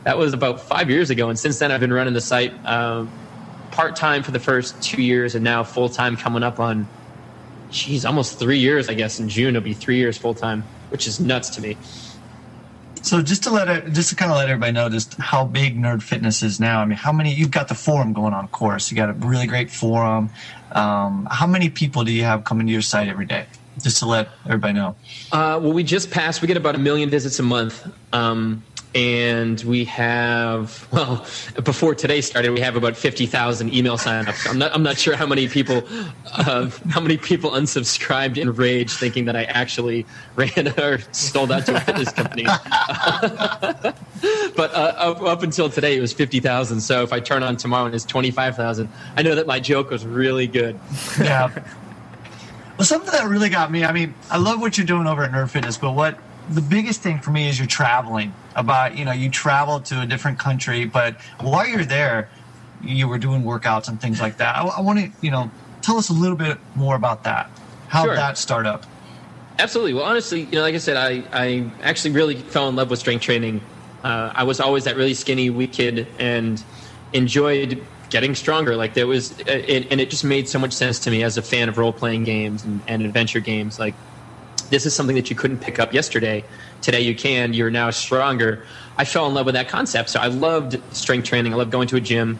that 0.04 0.18
was 0.18 0.32
about 0.32 0.60
five 0.60 0.90
years 0.90 1.10
ago. 1.10 1.28
And 1.28 1.38
since 1.38 1.58
then, 1.58 1.70
I've 1.72 1.80
been 1.80 1.92
running 1.92 2.14
the 2.14 2.20
site 2.20 2.52
uh, 2.64 3.06
part 3.70 3.96
time 3.96 4.22
for 4.22 4.30
the 4.30 4.40
first 4.40 4.80
two 4.82 5.02
years 5.02 5.34
and 5.34 5.44
now 5.44 5.64
full 5.64 5.88
time 5.88 6.16
coming 6.16 6.42
up 6.42 6.60
on, 6.60 6.86
geez, 7.70 8.04
almost 8.04 8.38
three 8.38 8.58
years, 8.58 8.88
I 8.88 8.94
guess. 8.94 9.18
In 9.18 9.28
June, 9.28 9.56
it'll 9.56 9.64
be 9.64 9.74
three 9.74 9.96
years 9.96 10.18
full 10.18 10.34
time, 10.34 10.64
which 10.90 11.06
is 11.06 11.20
nuts 11.20 11.50
to 11.50 11.60
me. 11.60 11.76
So 13.02 13.20
just 13.20 13.42
to 13.44 13.50
let 13.50 13.68
it, 13.68 13.92
just 13.92 14.10
to 14.10 14.16
kind 14.16 14.30
of 14.30 14.36
let 14.36 14.48
everybody 14.48 14.72
know 14.72 14.88
just 14.88 15.14
how 15.14 15.44
big 15.44 15.76
Nerd 15.76 16.02
Fitness 16.02 16.42
is 16.42 16.60
now. 16.60 16.80
I 16.80 16.84
mean, 16.84 16.96
how 16.96 17.12
many 17.12 17.34
you've 17.34 17.50
got 17.50 17.66
the 17.66 17.74
forum 17.74 18.12
going 18.12 18.32
on, 18.32 18.44
of 18.44 18.52
course. 18.52 18.90
You 18.90 18.96
got 18.96 19.10
a 19.10 19.14
really 19.14 19.48
great 19.48 19.72
forum. 19.72 20.30
Um, 20.70 21.26
how 21.30 21.48
many 21.48 21.68
people 21.68 22.04
do 22.04 22.12
you 22.12 22.22
have 22.22 22.44
coming 22.44 22.68
to 22.68 22.72
your 22.72 22.82
site 22.82 23.08
every 23.08 23.26
day? 23.26 23.46
Just 23.80 23.98
to 23.98 24.06
let 24.06 24.28
everybody 24.46 24.74
know? 24.74 24.96
Uh, 25.30 25.58
well, 25.62 25.72
we 25.72 25.82
just 25.82 26.10
passed. 26.10 26.42
We 26.42 26.48
get 26.48 26.56
about 26.56 26.74
a 26.74 26.78
million 26.78 27.10
visits 27.10 27.38
a 27.38 27.42
month, 27.42 27.86
um, 28.12 28.62
and 28.94 29.60
we 29.62 29.84
have 29.86 30.86
well 30.92 31.26
before 31.64 31.94
today 31.94 32.20
started, 32.20 32.50
we 32.52 32.60
have 32.60 32.76
about 32.76 32.96
fifty 32.96 33.26
thousand 33.26 33.72
email 33.72 33.96
signups. 33.96 34.48
I'm 34.48 34.58
not 34.58 34.74
I'm 34.74 34.82
not 34.82 34.98
sure 34.98 35.16
how 35.16 35.26
many 35.26 35.48
people 35.48 35.82
uh, 36.32 36.70
how 36.90 37.00
many 37.00 37.16
people 37.16 37.52
unsubscribed 37.52 38.36
in 38.36 38.52
rage, 38.54 38.92
thinking 38.92 39.24
that 39.26 39.36
I 39.36 39.44
actually 39.44 40.06
ran 40.36 40.68
or 40.78 40.98
sold 41.12 41.52
out 41.52 41.66
to 41.66 41.76
a 41.76 41.80
fitness 41.80 42.12
company. 42.12 42.44
but 44.56 44.74
uh, 44.74 44.94
up, 44.96 45.22
up, 45.22 45.42
until 45.42 45.70
today, 45.70 45.96
it 45.96 46.00
was 46.00 46.12
fifty 46.12 46.40
thousand. 46.40 46.80
So 46.80 47.02
if 47.02 47.12
I 47.12 47.20
turn 47.20 47.42
on 47.42 47.56
tomorrow 47.56 47.86
and 47.86 47.94
it's 47.94 48.04
twenty 48.04 48.30
five 48.30 48.56
thousand, 48.56 48.88
I 49.16 49.22
know 49.22 49.34
that 49.34 49.46
my 49.46 49.60
joke 49.60 49.90
was 49.90 50.04
really 50.04 50.46
good. 50.46 50.78
Yeah. 51.18 51.50
Well, 52.78 52.86
something 52.86 53.10
that 53.12 53.28
really 53.28 53.48
got 53.48 53.70
me. 53.70 53.84
I 53.84 53.92
mean, 53.92 54.14
I 54.30 54.38
love 54.38 54.60
what 54.60 54.78
you're 54.78 54.86
doing 54.86 55.06
over 55.06 55.22
at 55.22 55.30
Nerd 55.30 55.50
Fitness, 55.50 55.76
but 55.76 55.92
what 55.92 56.18
the 56.50 56.60
biggest 56.60 57.02
thing 57.02 57.20
for 57.20 57.30
me 57.30 57.48
is 57.48 57.58
you're 57.58 57.68
traveling. 57.68 58.34
About 58.54 58.98
you 58.98 59.04
know, 59.04 59.12
you 59.12 59.30
travel 59.30 59.80
to 59.80 60.02
a 60.02 60.06
different 60.06 60.38
country, 60.38 60.84
but 60.84 61.20
while 61.40 61.66
you're 61.66 61.84
there, 61.84 62.28
you 62.82 63.08
were 63.08 63.18
doing 63.18 63.42
workouts 63.42 63.88
and 63.88 64.00
things 64.00 64.20
like 64.20 64.36
that. 64.38 64.56
I, 64.56 64.66
I 64.66 64.80
want 64.80 64.98
to 64.98 65.10
you 65.22 65.30
know 65.30 65.50
tell 65.80 65.96
us 65.96 66.10
a 66.10 66.12
little 66.12 66.36
bit 66.36 66.58
more 66.74 66.96
about 66.96 67.24
that. 67.24 67.50
How 67.88 68.04
sure. 68.04 68.14
that 68.14 68.38
start 68.38 68.66
up? 68.66 68.84
Absolutely. 69.58 69.94
Well, 69.94 70.04
honestly, 70.04 70.42
you 70.42 70.52
know, 70.52 70.62
like 70.62 70.74
I 70.74 70.78
said, 70.78 70.96
I, 70.96 71.22
I 71.32 71.70
actually 71.82 72.12
really 72.12 72.36
fell 72.36 72.68
in 72.68 72.76
love 72.76 72.90
with 72.90 72.98
strength 72.98 73.22
training. 73.22 73.60
Uh, 74.02 74.32
I 74.34 74.44
was 74.44 74.60
always 74.60 74.84
that 74.84 74.96
really 74.96 75.14
skinny, 75.14 75.50
weak 75.50 75.72
kid, 75.72 76.06
and 76.18 76.62
enjoyed 77.12 77.84
getting 78.12 78.34
stronger. 78.34 78.76
Like 78.76 78.94
there 78.94 79.06
was, 79.06 79.36
it, 79.40 79.90
and 79.90 80.00
it 80.00 80.10
just 80.10 80.22
made 80.22 80.46
so 80.48 80.58
much 80.58 80.72
sense 80.72 81.00
to 81.00 81.10
me 81.10 81.24
as 81.24 81.38
a 81.38 81.42
fan 81.42 81.68
of 81.68 81.78
role 81.78 81.94
playing 81.94 82.24
games 82.24 82.62
and, 82.62 82.80
and 82.86 83.02
adventure 83.02 83.40
games. 83.40 83.78
Like 83.78 83.94
this 84.68 84.86
is 84.86 84.94
something 84.94 85.16
that 85.16 85.30
you 85.30 85.34
couldn't 85.34 85.58
pick 85.58 85.78
up 85.78 85.92
yesterday. 85.92 86.44
Today 86.82 87.00
you 87.00 87.16
can. 87.16 87.54
You're 87.54 87.70
now 87.70 87.90
stronger. 87.90 88.66
I 88.98 89.06
fell 89.06 89.26
in 89.26 89.34
love 89.34 89.46
with 89.46 89.54
that 89.54 89.68
concept. 89.68 90.10
So 90.10 90.20
I 90.20 90.26
loved 90.26 90.80
strength 90.94 91.24
training. 91.26 91.54
I 91.54 91.56
loved 91.56 91.72
going 91.72 91.88
to 91.88 91.96
a 91.96 92.00
gym 92.00 92.38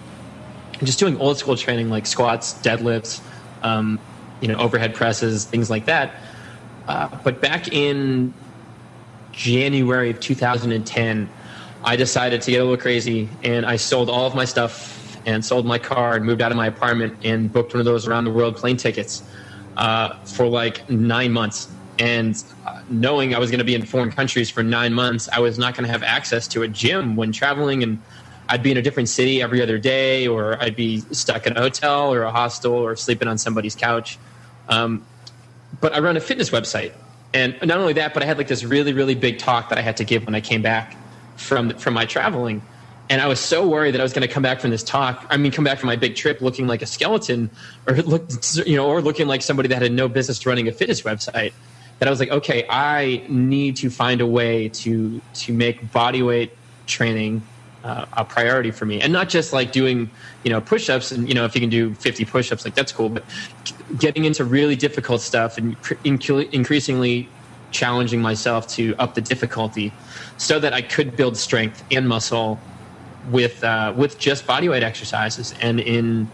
and 0.74 0.86
just 0.86 0.98
doing 0.98 1.18
old 1.18 1.38
school 1.38 1.56
training 1.56 1.88
like 1.88 2.06
squats, 2.06 2.52
deadlifts, 2.54 3.22
um, 3.62 3.98
you 4.42 4.48
know, 4.48 4.58
overhead 4.58 4.94
presses, 4.94 5.46
things 5.46 5.70
like 5.70 5.86
that. 5.86 6.14
Uh, 6.86 7.08
but 7.24 7.40
back 7.40 7.72
in 7.72 8.34
January 9.32 10.10
of 10.10 10.20
2010, 10.20 11.30
I 11.82 11.96
decided 11.96 12.42
to 12.42 12.50
get 12.50 12.58
a 12.58 12.64
little 12.64 12.76
crazy 12.76 13.30
and 13.42 13.64
I 13.64 13.76
sold 13.76 14.10
all 14.10 14.26
of 14.26 14.34
my 14.34 14.44
stuff 14.44 15.01
and 15.26 15.44
sold 15.44 15.66
my 15.66 15.78
car 15.78 16.14
and 16.16 16.24
moved 16.24 16.42
out 16.42 16.50
of 16.50 16.56
my 16.56 16.66
apartment 16.66 17.16
and 17.24 17.52
booked 17.52 17.74
one 17.74 17.80
of 17.80 17.84
those 17.84 18.06
around 18.06 18.24
the 18.24 18.30
world 18.30 18.56
plane 18.56 18.76
tickets 18.76 19.22
uh, 19.76 20.16
for 20.24 20.46
like 20.46 20.88
nine 20.90 21.32
months. 21.32 21.68
And 21.98 22.42
uh, 22.66 22.82
knowing 22.88 23.34
I 23.34 23.38
was 23.38 23.50
going 23.50 23.58
to 23.58 23.64
be 23.64 23.74
in 23.74 23.84
foreign 23.84 24.10
countries 24.10 24.50
for 24.50 24.62
nine 24.62 24.92
months, 24.92 25.28
I 25.32 25.40
was 25.40 25.58
not 25.58 25.74
going 25.74 25.84
to 25.84 25.92
have 25.92 26.02
access 26.02 26.48
to 26.48 26.62
a 26.62 26.68
gym 26.68 27.16
when 27.16 27.32
traveling. 27.32 27.82
And 27.82 28.00
I'd 28.48 28.62
be 28.62 28.70
in 28.70 28.76
a 28.76 28.82
different 28.82 29.08
city 29.08 29.40
every 29.40 29.62
other 29.62 29.78
day, 29.78 30.26
or 30.26 30.60
I'd 30.60 30.76
be 30.76 31.00
stuck 31.12 31.46
in 31.46 31.56
a 31.56 31.60
hotel 31.60 32.12
or 32.12 32.22
a 32.22 32.30
hostel 32.30 32.74
or 32.74 32.96
sleeping 32.96 33.28
on 33.28 33.38
somebody's 33.38 33.74
couch. 33.74 34.18
Um, 34.68 35.04
but 35.80 35.94
I 35.94 36.00
run 36.00 36.16
a 36.16 36.20
fitness 36.20 36.50
website. 36.50 36.92
And 37.34 37.56
not 37.62 37.78
only 37.78 37.94
that, 37.94 38.12
but 38.12 38.22
I 38.22 38.26
had 38.26 38.36
like 38.36 38.48
this 38.48 38.62
really, 38.62 38.92
really 38.92 39.14
big 39.14 39.38
talk 39.38 39.70
that 39.70 39.78
I 39.78 39.80
had 39.80 39.96
to 39.98 40.04
give 40.04 40.26
when 40.26 40.34
I 40.34 40.40
came 40.40 40.60
back 40.60 40.96
from, 41.36 41.70
from 41.78 41.94
my 41.94 42.04
traveling 42.04 42.62
and 43.12 43.20
I 43.20 43.26
was 43.26 43.40
so 43.40 43.68
worried 43.68 43.92
that 43.92 44.00
I 44.00 44.04
was 44.04 44.14
going 44.14 44.26
to 44.26 44.32
come 44.32 44.42
back 44.42 44.58
from 44.58 44.70
this 44.70 44.82
talk. 44.82 45.26
I 45.28 45.36
mean, 45.36 45.52
come 45.52 45.66
back 45.66 45.78
from 45.78 45.88
my 45.88 45.96
big 45.96 46.16
trip 46.16 46.40
looking 46.40 46.66
like 46.66 46.80
a 46.80 46.86
skeleton, 46.86 47.50
or 47.86 47.96
look, 48.02 48.30
you 48.64 48.74
know, 48.74 48.86
or 48.86 49.02
looking 49.02 49.26
like 49.26 49.42
somebody 49.42 49.68
that 49.68 49.82
had 49.82 49.92
no 49.92 50.08
business 50.08 50.46
running 50.46 50.66
a 50.66 50.72
fitness 50.72 51.02
website. 51.02 51.52
That 51.98 52.08
I 52.08 52.10
was 52.10 52.20
like, 52.20 52.30
okay, 52.30 52.64
I 52.70 53.22
need 53.28 53.76
to 53.76 53.90
find 53.90 54.22
a 54.22 54.26
way 54.26 54.70
to 54.70 55.20
to 55.20 55.52
make 55.52 55.92
body 55.92 56.22
weight 56.22 56.56
training 56.86 57.42
uh, 57.84 58.06
a 58.14 58.24
priority 58.24 58.70
for 58.70 58.86
me, 58.86 59.02
and 59.02 59.12
not 59.12 59.28
just 59.28 59.52
like 59.52 59.72
doing 59.72 60.10
you 60.42 60.50
know 60.50 60.62
push-ups 60.62 61.12
and 61.12 61.28
you 61.28 61.34
know 61.34 61.44
if 61.44 61.54
you 61.54 61.60
can 61.60 61.68
do 61.68 61.92
50 61.92 62.24
push-ups, 62.24 62.64
like 62.64 62.74
that's 62.74 62.92
cool, 62.92 63.10
but 63.10 63.24
getting 63.98 64.24
into 64.24 64.42
really 64.42 64.74
difficult 64.74 65.20
stuff 65.20 65.58
and 65.58 65.76
increasingly 66.02 67.28
challenging 67.72 68.22
myself 68.22 68.68
to 68.68 68.94
up 68.98 69.14
the 69.14 69.20
difficulty 69.20 69.92
so 70.38 70.58
that 70.58 70.72
I 70.72 70.80
could 70.80 71.14
build 71.14 71.36
strength 71.36 71.84
and 71.90 72.08
muscle 72.08 72.58
with 73.30 73.62
uh, 73.62 73.92
with 73.96 74.18
just 74.18 74.46
bodyweight 74.46 74.82
exercises. 74.82 75.54
And 75.60 75.80
in 75.80 76.28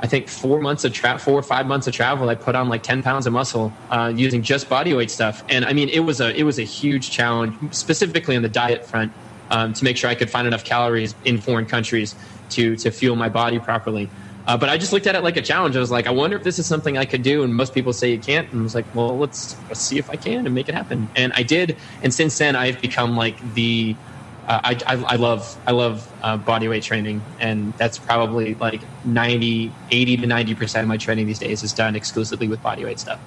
I 0.00 0.06
think 0.06 0.28
four 0.28 0.60
months 0.60 0.84
of 0.84 0.92
tra- 0.92 1.18
four 1.18 1.38
or 1.38 1.42
five 1.42 1.66
months 1.66 1.86
of 1.86 1.92
travel, 1.94 2.28
I 2.28 2.34
put 2.34 2.54
on 2.54 2.68
like 2.68 2.82
ten 2.82 3.02
pounds 3.02 3.26
of 3.26 3.32
muscle 3.32 3.72
uh, 3.90 4.12
using 4.14 4.42
just 4.42 4.68
bodyweight 4.68 5.10
stuff. 5.10 5.44
And 5.48 5.64
I 5.64 5.72
mean, 5.72 5.88
it 5.88 6.00
was 6.00 6.20
a 6.20 6.34
it 6.34 6.44
was 6.44 6.58
a 6.58 6.64
huge 6.64 7.10
challenge, 7.10 7.74
specifically 7.74 8.36
on 8.36 8.42
the 8.42 8.48
diet 8.48 8.84
front, 8.84 9.12
um, 9.50 9.72
to 9.74 9.84
make 9.84 9.96
sure 9.96 10.10
I 10.10 10.14
could 10.14 10.30
find 10.30 10.46
enough 10.46 10.64
calories 10.64 11.14
in 11.24 11.38
foreign 11.38 11.66
countries 11.66 12.14
to 12.50 12.76
to 12.76 12.90
fuel 12.90 13.16
my 13.16 13.28
body 13.28 13.58
properly. 13.58 14.08
Uh, 14.46 14.56
but 14.56 14.68
I 14.68 14.78
just 14.78 14.92
looked 14.92 15.06
at 15.06 15.14
it 15.14 15.22
like 15.22 15.36
a 15.36 15.42
challenge. 15.42 15.76
I 15.76 15.80
was 15.80 15.90
like, 15.90 16.06
I 16.06 16.10
wonder 16.10 16.36
if 16.36 16.42
this 16.42 16.58
is 16.58 16.66
something 16.66 16.98
I 16.98 17.04
could 17.04 17.22
do. 17.22 17.44
And 17.44 17.54
most 17.54 17.74
people 17.74 17.92
say 17.92 18.10
you 18.10 18.18
can't. 18.18 18.50
And 18.50 18.60
I 18.60 18.62
was 18.64 18.74
like, 18.74 18.86
well, 18.94 19.16
let's, 19.16 19.54
let's 19.68 19.80
see 19.80 19.98
if 19.98 20.10
I 20.10 20.16
can 20.16 20.46
and 20.46 20.54
make 20.54 20.68
it 20.68 20.74
happen. 20.74 21.08
And 21.14 21.32
I 21.34 21.44
did. 21.44 21.76
And 22.02 22.12
since 22.12 22.36
then, 22.38 22.56
I've 22.56 22.80
become 22.80 23.16
like 23.16 23.36
the 23.54 23.94
uh, 24.50 24.60
I, 24.64 24.72
I, 24.84 25.04
I, 25.12 25.14
love 25.14 25.56
I 25.64 25.70
love 25.70 26.12
uh, 26.22 26.36
body 26.36 26.66
weight 26.66 26.82
training, 26.82 27.22
and 27.38 27.72
that's 27.74 27.98
probably 27.98 28.56
like 28.56 28.82
90, 29.04 29.72
80 29.92 30.16
to 30.16 30.26
ninety 30.26 30.56
percent 30.56 30.82
of 30.82 30.88
my 30.88 30.96
training 30.96 31.28
these 31.28 31.38
days 31.38 31.62
is 31.62 31.72
done 31.72 31.94
exclusively 31.94 32.48
with 32.48 32.60
body 32.60 32.84
weight 32.84 32.98
stuff. 32.98 33.20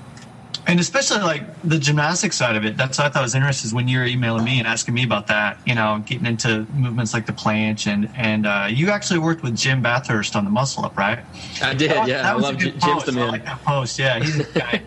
and 0.68 0.82
especially 0.82 1.22
like 1.22 1.44
the 1.62 1.80
gymnastics 1.80 2.36
side 2.36 2.58
of 2.58 2.66
it. 2.66 2.76
That's 2.76 2.98
what 2.98 3.08
I 3.08 3.10
thought 3.10 3.24
was 3.24 3.36
interesting 3.36 3.70
is 3.70 3.74
when 3.74 3.88
you 3.88 4.00
were 4.00 4.06
emailing 4.06 4.44
me 4.44 4.60
and 4.60 4.68
asking 4.68 4.96
me 4.96 5.06
about 5.06 5.28
that. 5.28 5.58
You 5.66 5.76
know, 5.76 6.04
getting 6.06 6.26
into 6.26 6.68
movements 6.74 7.14
like 7.14 7.26
the 7.26 7.32
planche, 7.34 7.88
and 7.88 8.10
and 8.18 8.46
uh, 8.46 8.68
you 8.70 8.90
actually 8.90 9.20
worked 9.20 9.44
with 9.44 9.56
Jim 9.56 9.82
Bathurst 9.82 10.36
on 10.36 10.44
the 10.44 10.52
muscle 10.52 10.84
up, 10.84 10.98
right? 10.98 11.20
I 11.62 11.74
did. 11.74 11.92
That, 11.92 12.06
yeah, 12.06 12.24
that 12.24 12.34
I 12.34 12.36
was 12.36 12.44
love 12.44 12.56
a 12.56 12.58
good 12.58 12.82
Jim's 12.82 12.84
post. 12.84 13.06
the 13.06 13.12
I 13.14 13.16
man. 13.16 13.28
like 13.30 13.46
that 13.46 13.64
post. 13.64 13.98
Yeah, 13.98 14.20
he's 14.20 14.40
a 14.40 14.60
guy. 14.60 14.82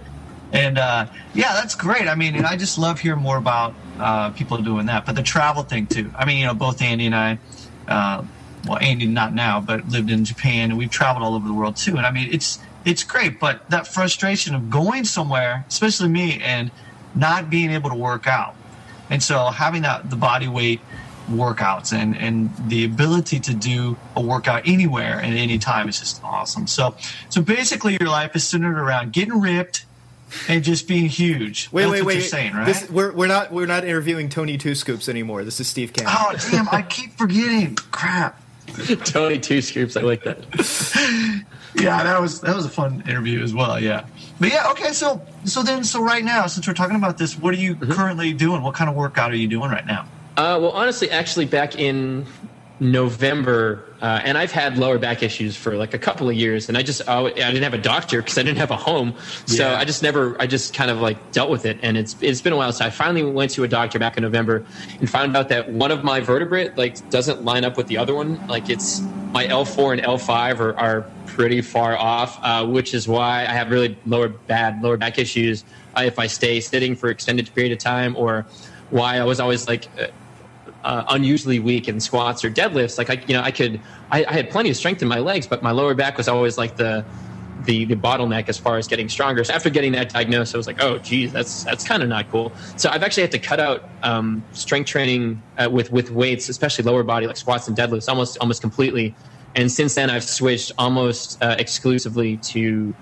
and 0.52 0.76
uh, 0.76 1.06
yeah, 1.32 1.54
that's 1.54 1.74
great. 1.74 2.08
I 2.08 2.14
mean, 2.14 2.34
and 2.34 2.44
I 2.44 2.56
just 2.58 2.76
love 2.76 3.00
hearing 3.00 3.22
more 3.22 3.38
about 3.38 3.74
uh, 3.98 4.30
people 4.30 4.58
doing 4.58 4.86
that. 4.86 5.06
But 5.06 5.16
the 5.16 5.22
travel 5.22 5.62
thing 5.62 5.86
too. 5.86 6.10
I 6.16 6.24
mean, 6.24 6.38
you 6.38 6.46
know, 6.46 6.54
both 6.54 6.82
Andy 6.82 7.06
and 7.06 7.14
I. 7.14 7.38
Uh, 7.88 8.24
well, 8.66 8.78
Andy 8.78 9.06
not 9.06 9.32
now, 9.32 9.60
but 9.60 9.88
lived 9.88 10.10
in 10.10 10.24
Japan, 10.24 10.70
and 10.70 10.78
we've 10.78 10.90
traveled 10.90 11.24
all 11.24 11.34
over 11.34 11.46
the 11.46 11.54
world 11.54 11.76
too. 11.76 11.96
And 11.96 12.06
I 12.06 12.10
mean, 12.10 12.28
it's 12.32 12.58
it's 12.84 13.04
great, 13.04 13.38
but 13.40 13.68
that 13.70 13.86
frustration 13.86 14.54
of 14.54 14.70
going 14.70 15.04
somewhere, 15.04 15.64
especially 15.68 16.08
me, 16.08 16.40
and 16.42 16.70
not 17.14 17.48
being 17.48 17.70
able 17.70 17.90
to 17.90 17.96
work 17.96 18.26
out, 18.26 18.54
and 19.08 19.22
so 19.22 19.46
having 19.46 19.82
that 19.82 20.10
the 20.10 20.16
body 20.16 20.48
weight 20.48 20.80
workouts 21.30 21.92
and 21.92 22.16
and 22.16 22.50
the 22.68 22.84
ability 22.84 23.40
to 23.40 23.54
do 23.54 23.96
a 24.14 24.20
workout 24.20 24.62
anywhere 24.66 25.18
and 25.20 25.36
any 25.36 25.58
time 25.58 25.88
is 25.88 25.98
just 25.98 26.22
awesome. 26.24 26.66
So 26.66 26.94
so 27.28 27.42
basically, 27.42 27.96
your 28.00 28.08
life 28.08 28.34
is 28.34 28.46
centered 28.46 28.78
around 28.78 29.12
getting 29.12 29.40
ripped 29.40 29.84
and 30.48 30.64
just 30.64 30.88
being 30.88 31.06
huge. 31.06 31.68
Wait, 31.72 31.82
That's 31.82 31.92
wait, 31.92 32.00
what 32.00 32.06
wait. 32.06 32.14
You're 32.14 32.22
saying, 32.22 32.52
right? 32.54 32.66
This, 32.66 32.90
we're 32.90 33.12
we're 33.12 33.26
not 33.26 33.52
we're 33.52 33.66
not 33.66 33.84
interviewing 33.84 34.28
Tony 34.28 34.58
Two 34.58 34.74
Scoops 34.74 35.08
anymore. 35.08 35.44
This 35.44 35.60
is 35.60 35.68
Steve 35.68 35.92
Kamb. 35.92 36.06
oh 36.08 36.34
damn! 36.50 36.68
I 36.70 36.82
keep 36.82 37.12
forgetting. 37.12 37.76
Crap. 37.76 38.42
Tony 39.04 39.38
Two 39.38 39.62
Scoops. 39.62 39.96
I 39.96 40.02
like 40.02 40.24
that. 40.24 40.38
yeah, 41.74 42.02
that 42.02 42.20
was 42.20 42.40
that 42.40 42.54
was 42.54 42.66
a 42.66 42.70
fun 42.70 43.02
interview 43.08 43.42
as 43.42 43.54
well. 43.54 43.80
Yeah, 43.80 44.06
but 44.40 44.50
yeah, 44.50 44.70
okay. 44.70 44.92
So 44.92 45.22
so 45.44 45.62
then 45.62 45.84
so 45.84 46.02
right 46.02 46.24
now, 46.24 46.46
since 46.46 46.66
we're 46.66 46.74
talking 46.74 46.96
about 46.96 47.18
this, 47.18 47.38
what 47.38 47.54
are 47.54 47.58
you 47.58 47.76
currently 47.76 48.32
doing? 48.32 48.62
What 48.62 48.74
kind 48.74 48.90
of 48.90 48.96
workout 48.96 49.30
are 49.30 49.36
you 49.36 49.48
doing 49.48 49.70
right 49.70 49.86
now? 49.86 50.06
Uh, 50.36 50.58
well, 50.60 50.72
honestly, 50.72 51.10
actually, 51.10 51.46
back 51.46 51.78
in 51.78 52.26
November, 52.78 53.84
uh, 54.02 54.20
and 54.22 54.36
I've 54.36 54.52
had 54.52 54.76
lower 54.76 54.98
back 54.98 55.22
issues 55.22 55.56
for 55.56 55.76
like 55.76 55.94
a 55.94 55.98
couple 55.98 56.28
of 56.28 56.34
years, 56.34 56.68
and 56.68 56.76
I 56.76 56.82
just 56.82 57.00
oh, 57.08 57.26
I 57.26 57.30
didn't 57.30 57.62
have 57.62 57.72
a 57.72 57.78
doctor 57.78 58.20
because 58.20 58.36
I 58.36 58.42
didn't 58.42 58.58
have 58.58 58.70
a 58.70 58.76
home, 58.76 59.14
so 59.46 59.70
Yeah. 59.70 59.78
I 59.78 59.84
just 59.86 60.02
never 60.02 60.36
I 60.38 60.46
just 60.46 60.74
kind 60.74 60.90
of 60.90 61.00
like 61.00 61.32
dealt 61.32 61.48
with 61.48 61.64
it, 61.64 61.78
and 61.82 61.96
it's 61.96 62.16
it's 62.20 62.42
been 62.42 62.52
a 62.52 62.56
while. 62.56 62.72
So 62.72 62.84
I 62.84 62.90
finally 62.90 63.22
went 63.22 63.52
to 63.52 63.64
a 63.64 63.68
doctor 63.68 63.98
back 63.98 64.18
in 64.18 64.22
November 64.24 64.62
and 65.00 65.08
found 65.08 65.34
out 65.36 65.48
that 65.48 65.70
one 65.70 65.90
of 65.90 66.04
my 66.04 66.20
vertebrae 66.20 66.70
like 66.76 67.08
doesn't 67.08 67.44
line 67.44 67.64
up 67.64 67.78
with 67.78 67.86
the 67.86 67.96
other 67.96 68.14
one. 68.14 68.46
Like 68.46 68.68
it's 68.68 69.00
my 69.32 69.46
L 69.46 69.64
four 69.64 69.92
and 69.94 70.02
L 70.02 70.18
five 70.18 70.60
are, 70.60 70.78
are 70.78 71.06
pretty 71.24 71.62
far 71.62 71.96
off, 71.96 72.38
uh, 72.42 72.66
which 72.66 72.92
is 72.92 73.08
why 73.08 73.42
I 73.42 73.52
have 73.52 73.70
really 73.70 73.96
lower 74.04 74.28
bad 74.28 74.82
lower 74.82 74.98
back 74.98 75.18
issues 75.18 75.64
uh, 75.96 76.02
if 76.02 76.18
I 76.18 76.26
stay 76.26 76.60
sitting 76.60 76.94
for 76.94 77.08
extended 77.08 77.52
period 77.54 77.72
of 77.72 77.78
time, 77.78 78.14
or 78.16 78.44
why 78.90 79.16
I 79.16 79.24
was 79.24 79.40
always 79.40 79.66
like. 79.66 79.88
Uh, 80.84 81.04
unusually 81.08 81.58
weak 81.58 81.88
in 81.88 81.98
squats 81.98 82.44
or 82.44 82.50
deadlifts. 82.50 82.96
Like 82.96 83.10
I, 83.10 83.20
you 83.26 83.34
know, 83.34 83.42
I 83.42 83.50
could, 83.50 83.80
I, 84.12 84.24
I 84.24 84.32
had 84.32 84.50
plenty 84.50 84.70
of 84.70 84.76
strength 84.76 85.02
in 85.02 85.08
my 85.08 85.18
legs, 85.18 85.44
but 85.44 85.60
my 85.60 85.72
lower 85.72 85.94
back 85.94 86.16
was 86.16 86.28
always 86.28 86.56
like 86.56 86.76
the, 86.76 87.04
the, 87.64 87.84
the 87.86 87.96
bottleneck 87.96 88.48
as 88.48 88.56
far 88.56 88.78
as 88.78 88.86
getting 88.86 89.08
stronger. 89.08 89.42
So 89.42 89.52
after 89.52 89.68
getting 89.68 89.92
that 89.92 90.12
diagnosis, 90.12 90.54
I 90.54 90.58
was 90.58 90.66
like, 90.68 90.80
oh, 90.80 90.98
geez, 90.98 91.32
that's 91.32 91.64
that's 91.64 91.84
kind 91.86 92.02
of 92.04 92.08
not 92.08 92.30
cool. 92.30 92.52
So 92.76 92.88
I've 92.88 93.02
actually 93.02 93.24
had 93.24 93.32
to 93.32 93.38
cut 93.40 93.58
out 93.58 93.88
um, 94.04 94.44
strength 94.52 94.86
training 94.86 95.42
uh, 95.58 95.68
with 95.68 95.90
with 95.90 96.10
weights, 96.10 96.48
especially 96.48 96.84
lower 96.84 97.02
body 97.02 97.26
like 97.26 97.36
squats 97.36 97.66
and 97.66 97.76
deadlifts, 97.76 98.08
almost 98.08 98.38
almost 98.38 98.62
completely. 98.62 99.14
And 99.56 99.72
since 99.72 99.94
then, 99.94 100.10
I've 100.10 100.22
switched 100.24 100.72
almost 100.78 101.42
uh, 101.42 101.56
exclusively 101.58 102.36
to 102.38 102.94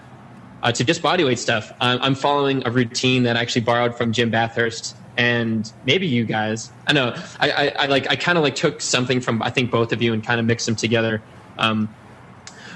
uh, 0.62 0.72
to 0.72 0.84
just 0.84 1.02
bodyweight 1.02 1.38
stuff. 1.38 1.72
I'm, 1.80 2.00
I'm 2.00 2.14
following 2.14 2.66
a 2.66 2.70
routine 2.70 3.24
that 3.24 3.36
I 3.36 3.40
actually 3.40 3.62
borrowed 3.62 3.94
from 3.94 4.12
Jim 4.12 4.30
Bathurst 4.30 4.96
and 5.16 5.72
maybe 5.84 6.06
you 6.06 6.24
guys. 6.24 6.70
I 6.86 6.92
know 6.92 7.14
I, 7.40 7.50
I, 7.50 7.72
I 7.80 7.86
like 7.86 8.10
I 8.10 8.16
kind 8.16 8.38
of 8.38 8.44
like 8.44 8.54
took 8.54 8.80
something 8.80 9.20
from 9.20 9.42
I 9.42 9.50
think 9.50 9.70
both 9.70 9.92
of 9.92 10.02
you 10.02 10.12
and 10.12 10.24
kind 10.24 10.40
of 10.40 10.46
mixed 10.46 10.66
them 10.66 10.76
together. 10.76 11.22
Um, 11.58 11.94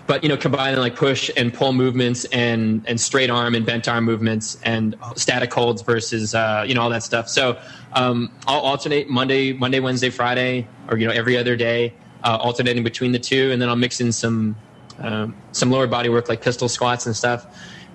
but 0.09 0.23
you 0.23 0.29
know, 0.31 0.39
combining 0.39 0.81
like 0.81 0.97
push 0.97 1.31
and 1.37 1.53
pull 1.53 1.73
movements 1.73 2.25
and 2.27 2.83
and 2.89 2.99
straight 2.99 3.29
arm 3.29 3.55
and 3.55 3.67
bent 3.67 3.87
arm 3.89 4.05
movements 4.05 4.57
and 4.63 4.97
static 5.17 5.53
holds 5.53 5.83
versus 5.83 6.35
uh, 6.35 6.65
you 6.67 6.75
know 6.75 6.81
all 6.81 6.91
that 6.91 7.03
stuff. 7.03 7.29
So 7.29 7.61
um, 7.93 8.33
I'll 8.47 8.61
alternate 8.61 9.11
Monday, 9.11 9.53
Monday, 9.53 9.81
Wednesday, 9.81 10.11
Friday, 10.11 10.67
or 10.89 10.97
you 10.97 11.07
know 11.07 11.13
every 11.13 11.37
other 11.37 11.57
day, 11.57 11.93
uh, 12.25 12.39
alternating 12.41 12.83
between 12.83 13.13
the 13.13 13.19
two, 13.19 13.51
and 13.53 13.61
then 13.61 13.69
I'll 13.69 13.77
mix 13.77 14.01
in 14.01 14.11
some 14.11 14.57
um, 14.99 15.37
some 15.53 15.71
lower 15.71 15.87
body 15.87 16.09
work 16.09 16.29
like 16.29 16.41
pistol 16.41 16.71
squats 16.71 17.05
and 17.05 17.15
stuff. 17.15 17.47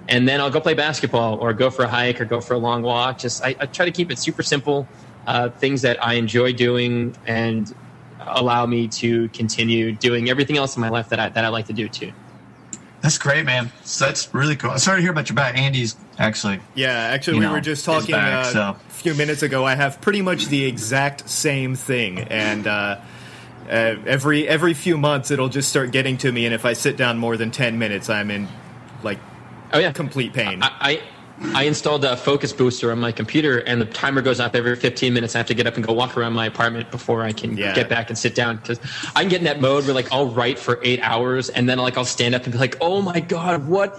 And 0.07 0.27
then 0.27 0.41
I'll 0.41 0.49
go 0.49 0.59
play 0.59 0.73
basketball 0.73 1.39
or 1.39 1.53
go 1.53 1.69
for 1.69 1.83
a 1.83 1.87
hike 1.87 2.19
or 2.19 2.25
go 2.25 2.41
for 2.41 2.55
a 2.55 2.57
long 2.57 2.81
walk. 2.81 3.19
Just 3.19 3.43
I, 3.43 3.55
I 3.59 3.65
try 3.65 3.85
to 3.85 3.91
keep 3.91 4.11
it 4.11 4.19
super 4.19 4.43
simple, 4.43 4.87
uh, 5.25 5.49
things 5.49 5.81
that 5.83 6.03
I 6.03 6.15
enjoy 6.15 6.53
doing 6.53 7.15
and 7.25 7.73
allow 8.19 8.65
me 8.65 8.87
to 8.87 9.29
continue 9.29 9.91
doing 9.93 10.29
everything 10.29 10.57
else 10.57 10.75
in 10.75 10.81
my 10.81 10.89
life 10.89 11.09
that 11.09 11.19
I 11.19 11.29
that 11.29 11.45
I 11.45 11.49
like 11.49 11.67
to 11.67 11.73
do 11.73 11.87
too. 11.87 12.11
That's 13.01 13.17
great, 13.17 13.45
man. 13.45 13.69
So 13.83 14.05
that's 14.05 14.33
really 14.33 14.55
cool. 14.55 14.71
I'm 14.71 14.77
sorry 14.77 14.99
to 14.99 15.01
hear 15.01 15.11
about 15.11 15.27
your 15.27 15.35
back. 15.35 15.57
Andy's 15.57 15.97
actually. 16.17 16.61
Yeah, 16.73 16.91
actually, 16.91 17.39
we 17.39 17.45
know, 17.45 17.51
were 17.51 17.59
just 17.59 17.83
talking 17.83 18.11
back, 18.15 18.45
uh, 18.45 18.51
so. 18.51 18.61
a 18.61 18.91
few 18.93 19.13
minutes 19.13 19.43
ago. 19.43 19.65
I 19.65 19.75
have 19.75 19.99
pretty 19.99 20.21
much 20.21 20.45
the 20.45 20.63
exact 20.63 21.29
same 21.29 21.75
thing, 21.75 22.19
and 22.19 22.65
uh, 22.65 23.01
uh, 23.69 23.95
every 24.05 24.47
every 24.47 24.73
few 24.73 24.97
months 24.97 25.31
it'll 25.31 25.49
just 25.49 25.69
start 25.69 25.91
getting 25.91 26.17
to 26.19 26.31
me. 26.31 26.45
And 26.45 26.53
if 26.53 26.65
I 26.65 26.73
sit 26.73 26.95
down 26.95 27.17
more 27.17 27.35
than 27.35 27.51
ten 27.51 27.77
minutes, 27.77 28.09
I'm 28.09 28.31
in 28.31 28.47
like 29.03 29.19
Oh 29.73 29.79
yeah, 29.79 29.91
complete 29.91 30.33
pain. 30.33 30.61
I, 30.61 30.71
I 30.81 31.01
I 31.55 31.63
installed 31.63 32.05
a 32.05 32.15
focus 32.15 32.53
booster 32.53 32.91
on 32.91 32.99
my 32.99 33.11
computer, 33.11 33.57
and 33.57 33.81
the 33.81 33.85
timer 33.85 34.21
goes 34.21 34.39
off 34.39 34.53
every 34.55 34.75
15 34.75 35.13
minutes. 35.13 35.35
I 35.35 35.39
have 35.39 35.47
to 35.47 35.55
get 35.55 35.65
up 35.65 35.75
and 35.75 35.85
go 35.85 35.91
walk 35.91 36.15
around 36.15 36.33
my 36.33 36.45
apartment 36.45 36.91
before 36.91 37.23
I 37.23 37.33
can 37.33 37.57
Yeah. 37.57 37.73
get 37.73 37.89
back 37.89 38.09
and 38.09 38.17
sit 38.17 38.35
down 38.35 38.57
because 38.57 38.79
I 39.15 39.21
can 39.21 39.29
get 39.29 39.39
in 39.39 39.45
that 39.45 39.59
mode 39.59 39.85
where 39.85 39.95
like 39.95 40.07
I'll 40.11 40.27
write 40.27 40.59
for 40.59 40.79
eight 40.83 41.01
hours, 41.01 41.49
and 41.49 41.67
then 41.67 41.79
like 41.79 41.97
I'll 41.97 42.05
stand 42.05 42.35
up 42.35 42.43
and 42.43 42.53
be 42.53 42.59
like, 42.59 42.77
"Oh 42.81 43.01
my 43.01 43.19
god, 43.19 43.67
what?" 43.67 43.97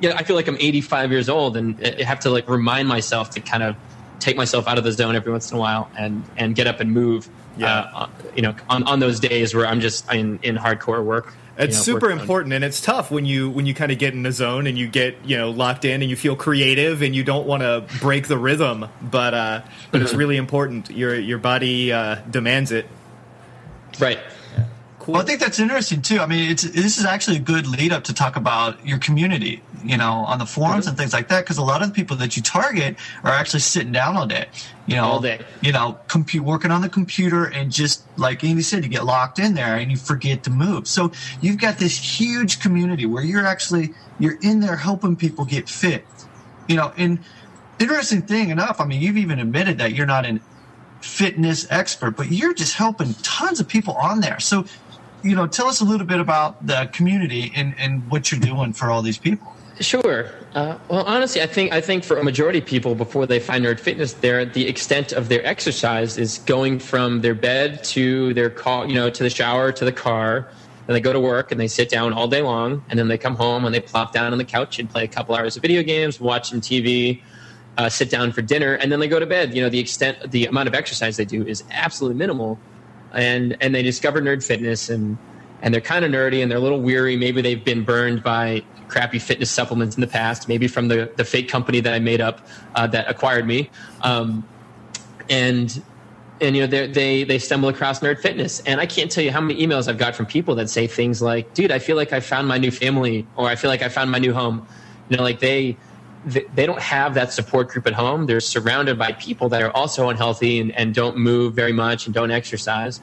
Yeah, 0.00 0.14
I 0.16 0.22
feel 0.22 0.36
like 0.36 0.46
I'm 0.48 0.58
85 0.60 1.10
years 1.10 1.28
old, 1.28 1.56
and 1.56 1.80
I 1.82 2.02
have 2.04 2.20
to 2.20 2.30
like 2.30 2.48
remind 2.48 2.88
myself 2.88 3.30
to 3.30 3.40
kind 3.40 3.62
of 3.62 3.76
take 4.20 4.36
myself 4.36 4.68
out 4.68 4.78
of 4.78 4.84
the 4.84 4.92
zone 4.92 5.16
every 5.16 5.32
once 5.32 5.50
in 5.50 5.56
a 5.56 5.60
while 5.60 5.90
and 5.98 6.24
and 6.36 6.54
get 6.54 6.66
up 6.66 6.80
and 6.80 6.92
move. 6.92 7.28
Yeah. 7.56 7.90
uh, 7.94 8.08
you 8.34 8.42
know, 8.42 8.54
on, 8.68 8.82
on 8.84 8.98
those 9.00 9.20
days 9.20 9.54
where 9.54 9.66
I'm 9.66 9.80
just 9.80 10.12
in 10.12 10.38
in 10.42 10.56
hardcore 10.56 11.04
work. 11.04 11.26
you 11.58 11.64
It's 11.64 11.76
know, 11.76 11.82
super 11.94 12.10
important, 12.10 12.52
and 12.52 12.64
it's 12.64 12.80
tough 12.80 13.10
when 13.10 13.24
you 13.26 13.50
when 13.50 13.64
you 13.66 13.74
kind 13.74 13.92
of 13.92 13.98
get 13.98 14.12
in 14.12 14.22
the 14.22 14.32
zone 14.32 14.66
and 14.66 14.76
you 14.76 14.88
get 14.88 15.16
you 15.24 15.36
know 15.36 15.50
locked 15.50 15.84
in 15.84 16.02
and 16.02 16.10
you 16.10 16.16
feel 16.16 16.34
creative 16.36 17.02
and 17.02 17.14
you 17.14 17.22
don't 17.22 17.46
want 17.46 17.62
to 17.62 17.84
break 18.00 18.26
the 18.28 18.38
rhythm, 18.38 18.86
but 19.00 19.34
uh, 19.34 19.62
but 19.92 20.02
it's 20.02 20.14
really 20.22 20.36
important. 20.36 20.90
Your 20.90 21.14
your 21.14 21.38
body 21.38 21.92
uh, 21.92 22.16
demands 22.30 22.72
it. 22.72 22.86
Right. 24.00 24.18
Cool. 25.04 25.12
Well, 25.12 25.22
I 25.22 25.26
think 25.26 25.38
that's 25.38 25.58
interesting 25.58 26.00
too. 26.00 26.20
I 26.20 26.24
mean, 26.24 26.50
it's 26.50 26.62
this 26.62 26.96
is 26.96 27.04
actually 27.04 27.36
a 27.36 27.40
good 27.40 27.66
lead 27.66 27.92
up 27.92 28.04
to 28.04 28.14
talk 28.14 28.36
about 28.36 28.86
your 28.86 28.96
community, 28.96 29.62
you 29.84 29.98
know, 29.98 30.24
on 30.26 30.38
the 30.38 30.46
forums 30.46 30.86
and 30.86 30.96
things 30.96 31.12
like 31.12 31.28
that. 31.28 31.44
Because 31.44 31.58
a 31.58 31.62
lot 31.62 31.82
of 31.82 31.88
the 31.88 31.94
people 31.94 32.16
that 32.16 32.38
you 32.38 32.42
target 32.42 32.96
are 33.22 33.30
actually 33.30 33.60
sitting 33.60 33.92
down 33.92 34.16
all 34.16 34.26
day, 34.26 34.46
you 34.86 34.96
know, 34.96 35.04
All 35.04 35.20
day. 35.20 35.44
you 35.60 35.72
know, 35.72 35.98
compu- 36.08 36.40
working 36.40 36.70
on 36.70 36.80
the 36.80 36.88
computer 36.88 37.44
and 37.44 37.70
just 37.70 38.02
like 38.16 38.42
Andy 38.44 38.62
said, 38.62 38.82
you 38.82 38.88
get 38.88 39.04
locked 39.04 39.38
in 39.38 39.52
there 39.52 39.76
and 39.76 39.90
you 39.90 39.98
forget 39.98 40.42
to 40.44 40.50
move. 40.50 40.88
So 40.88 41.12
you've 41.42 41.60
got 41.60 41.76
this 41.76 42.18
huge 42.18 42.60
community 42.60 43.04
where 43.04 43.22
you're 43.22 43.44
actually 43.46 43.92
you're 44.18 44.38
in 44.40 44.60
there 44.60 44.76
helping 44.76 45.16
people 45.16 45.44
get 45.44 45.68
fit, 45.68 46.06
you 46.66 46.76
know. 46.76 46.94
And 46.96 47.18
interesting 47.78 48.22
thing 48.22 48.48
enough, 48.48 48.80
I 48.80 48.86
mean, 48.86 49.02
you've 49.02 49.18
even 49.18 49.38
admitted 49.38 49.76
that 49.76 49.92
you're 49.92 50.06
not 50.06 50.24
an 50.24 50.40
fitness 51.04 51.66
expert, 51.70 52.12
but 52.12 52.32
you're 52.32 52.54
just 52.54 52.74
helping 52.74 53.12
tons 53.22 53.60
of 53.60 53.68
people 53.68 53.92
on 53.94 54.20
there. 54.20 54.40
So, 54.40 54.64
you 55.24 55.34
know, 55.34 55.46
tell 55.46 55.66
us 55.66 55.80
a 55.80 55.84
little 55.84 56.06
bit 56.06 56.20
about 56.20 56.64
the 56.66 56.88
community 56.92 57.50
and, 57.56 57.74
and 57.78 58.08
what 58.10 58.30
you're 58.30 58.40
doing 58.40 58.72
for 58.72 58.90
all 58.90 59.02
these 59.02 59.18
people. 59.18 59.54
Sure. 59.80 60.30
Uh, 60.54 60.78
well, 60.88 61.04
honestly, 61.04 61.42
I 61.42 61.48
think 61.48 61.72
I 61.72 61.80
think 61.80 62.04
for 62.04 62.18
a 62.18 62.22
majority 62.22 62.60
of 62.60 62.64
people, 62.64 62.94
before 62.94 63.26
they 63.26 63.40
find 63.40 63.64
nerd 63.64 63.80
fitness, 63.80 64.12
there 64.12 64.44
the 64.44 64.68
extent 64.68 65.10
of 65.12 65.28
their 65.28 65.44
exercise 65.44 66.16
is 66.16 66.38
going 66.38 66.78
from 66.78 67.22
their 67.22 67.34
bed 67.34 67.82
to 67.84 68.32
their 68.34 68.50
car, 68.50 68.86
you 68.86 68.94
know, 68.94 69.10
to 69.10 69.22
the 69.24 69.30
shower 69.30 69.72
to 69.72 69.84
the 69.84 69.92
car. 69.92 70.48
Then 70.86 70.94
they 70.94 71.00
go 71.00 71.12
to 71.12 71.18
work 71.18 71.50
and 71.50 71.60
they 71.60 71.66
sit 71.66 71.88
down 71.88 72.12
all 72.12 72.28
day 72.28 72.42
long, 72.42 72.84
and 72.88 72.98
then 72.98 73.08
they 73.08 73.18
come 73.18 73.34
home 73.34 73.64
and 73.64 73.74
they 73.74 73.80
plop 73.80 74.12
down 74.12 74.30
on 74.30 74.38
the 74.38 74.44
couch 74.44 74.78
and 74.78 74.88
play 74.88 75.02
a 75.02 75.08
couple 75.08 75.34
hours 75.34 75.56
of 75.56 75.62
video 75.62 75.82
games, 75.82 76.20
watch 76.20 76.50
some 76.50 76.60
TV, 76.60 77.20
uh, 77.76 77.88
sit 77.88 78.10
down 78.10 78.30
for 78.30 78.42
dinner, 78.42 78.74
and 78.74 78.92
then 78.92 79.00
they 79.00 79.08
go 79.08 79.18
to 79.18 79.26
bed. 79.26 79.56
You 79.56 79.62
know, 79.62 79.70
the 79.70 79.80
extent, 79.80 80.30
the 80.30 80.46
amount 80.46 80.68
of 80.68 80.74
exercise 80.74 81.16
they 81.16 81.24
do 81.24 81.44
is 81.44 81.64
absolutely 81.70 82.18
minimal, 82.18 82.60
and 83.14 83.56
and 83.60 83.74
they 83.74 83.82
discover 83.82 84.20
nerd 84.20 84.44
fitness 84.44 84.88
and 84.88 85.16
and 85.62 85.72
they're 85.72 85.80
kind 85.80 86.04
of 86.04 86.10
nerdy 86.10 86.42
and 86.42 86.50
they're 86.50 86.58
a 86.58 86.62
little 86.62 86.80
weary. 86.80 87.16
Maybe 87.16 87.40
they've 87.40 87.64
been 87.64 87.84
burned 87.84 88.22
by 88.22 88.62
crappy 88.88 89.18
fitness 89.18 89.50
supplements 89.50 89.96
in 89.96 90.02
the 90.02 90.06
past, 90.06 90.48
maybe 90.48 90.68
from 90.68 90.88
the 90.88 91.10
the 91.16 91.24
fake 91.24 91.48
company 91.48 91.80
that 91.80 91.94
I 91.94 91.98
made 91.98 92.20
up 92.20 92.46
uh, 92.74 92.86
that 92.88 93.08
acquired 93.08 93.46
me, 93.46 93.70
um, 94.02 94.46
and. 95.30 95.82
And 96.40 96.56
you 96.56 96.62
know 96.62 96.66
they 96.66 96.88
they 96.88 97.24
they 97.24 97.38
stumble 97.38 97.68
across 97.68 98.00
nerd 98.00 98.18
fitness, 98.20 98.58
and 98.66 98.80
I 98.80 98.86
can't 98.86 99.08
tell 99.08 99.22
you 99.22 99.30
how 99.30 99.40
many 99.40 99.64
emails 99.64 99.86
I've 99.88 99.98
got 99.98 100.16
from 100.16 100.26
people 100.26 100.56
that 100.56 100.68
say 100.68 100.88
things 100.88 101.22
like, 101.22 101.54
"Dude, 101.54 101.70
I 101.70 101.78
feel 101.78 101.94
like 101.94 102.12
I 102.12 102.18
found 102.18 102.48
my 102.48 102.58
new 102.58 102.72
family," 102.72 103.24
or 103.36 103.48
"I 103.48 103.54
feel 103.54 103.70
like 103.70 103.82
I 103.82 103.88
found 103.88 104.10
my 104.10 104.18
new 104.18 104.34
home." 104.34 104.66
You 105.08 105.16
know, 105.16 105.22
like 105.22 105.38
they 105.38 105.76
they 106.26 106.66
don't 106.66 106.80
have 106.80 107.14
that 107.14 107.32
support 107.32 107.68
group 107.68 107.86
at 107.86 107.92
home. 107.92 108.26
They're 108.26 108.40
surrounded 108.40 108.98
by 108.98 109.12
people 109.12 109.48
that 109.50 109.62
are 109.62 109.70
also 109.70 110.08
unhealthy 110.08 110.60
and, 110.60 110.72
and 110.72 110.94
don't 110.94 111.16
move 111.16 111.54
very 111.54 111.72
much 111.72 112.06
and 112.06 112.14
don't 112.14 112.30
exercise. 112.30 113.00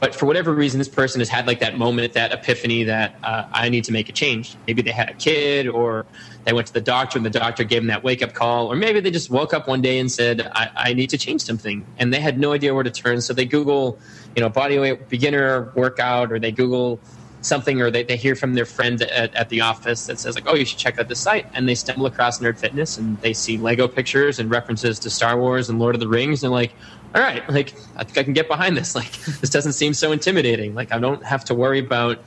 But 0.00 0.14
for 0.14 0.26
whatever 0.26 0.54
reason, 0.54 0.78
this 0.78 0.88
person 0.88 1.20
has 1.20 1.28
had 1.28 1.48
like 1.48 1.58
that 1.58 1.76
moment, 1.76 2.12
that 2.12 2.32
epiphany 2.32 2.84
that 2.84 3.16
uh, 3.24 3.48
I 3.52 3.68
need 3.68 3.82
to 3.84 3.92
make 3.92 4.08
a 4.08 4.12
change. 4.12 4.54
Maybe 4.66 4.80
they 4.80 4.92
had 4.92 5.10
a 5.10 5.14
kid, 5.14 5.66
or 5.66 6.06
they 6.44 6.52
went 6.52 6.68
to 6.68 6.72
the 6.72 6.80
doctor 6.80 7.18
and 7.18 7.26
the 7.26 7.30
doctor 7.30 7.64
gave 7.64 7.80
them 7.80 7.88
that 7.88 8.04
wake 8.04 8.22
up 8.22 8.32
call, 8.32 8.70
or 8.70 8.76
maybe 8.76 9.00
they 9.00 9.10
just 9.10 9.28
woke 9.28 9.52
up 9.52 9.66
one 9.66 9.82
day 9.82 9.98
and 9.98 10.10
said, 10.10 10.48
I, 10.54 10.70
I 10.76 10.92
need 10.92 11.10
to 11.10 11.18
change 11.18 11.42
something. 11.42 11.84
And 11.98 12.14
they 12.14 12.20
had 12.20 12.38
no 12.38 12.52
idea 12.52 12.74
where 12.74 12.84
to 12.84 12.92
turn. 12.92 13.20
So 13.20 13.34
they 13.34 13.44
Google, 13.44 13.98
you 14.36 14.42
know, 14.42 14.48
body 14.48 14.78
weight 14.78 15.08
beginner 15.08 15.72
workout, 15.74 16.30
or 16.30 16.38
they 16.38 16.52
Google 16.52 17.00
something 17.40 17.80
or 17.80 17.90
they, 17.90 18.02
they 18.02 18.16
hear 18.16 18.34
from 18.34 18.54
their 18.54 18.64
friend 18.64 19.00
at, 19.02 19.34
at 19.34 19.48
the 19.48 19.60
office 19.60 20.06
that 20.06 20.18
says 20.18 20.34
like 20.34 20.44
oh 20.46 20.54
you 20.54 20.64
should 20.64 20.78
check 20.78 20.98
out 20.98 21.08
this 21.08 21.20
site 21.20 21.46
and 21.54 21.68
they 21.68 21.74
stumble 21.74 22.06
across 22.06 22.40
nerd 22.40 22.58
fitness 22.58 22.98
and 22.98 23.20
they 23.20 23.32
see 23.32 23.56
lego 23.58 23.86
pictures 23.86 24.38
and 24.38 24.50
references 24.50 24.98
to 24.98 25.08
star 25.08 25.38
wars 25.38 25.68
and 25.68 25.78
lord 25.78 25.94
of 25.94 26.00
the 26.00 26.08
rings 26.08 26.42
and 26.42 26.52
like 26.52 26.74
all 27.14 27.22
right 27.22 27.48
like 27.48 27.74
i 27.96 28.04
think 28.04 28.18
i 28.18 28.22
can 28.24 28.32
get 28.32 28.48
behind 28.48 28.76
this. 28.76 28.94
Like 28.98 29.12
this 29.40 29.50
doesn't 29.50 29.74
seem 29.74 29.94
so 29.94 30.10
intimidating. 30.10 30.74
Like 30.74 30.92
i 30.92 30.98
don't 30.98 31.24
have 31.24 31.44
to 31.46 31.54
worry 31.54 31.78
about 31.78 32.18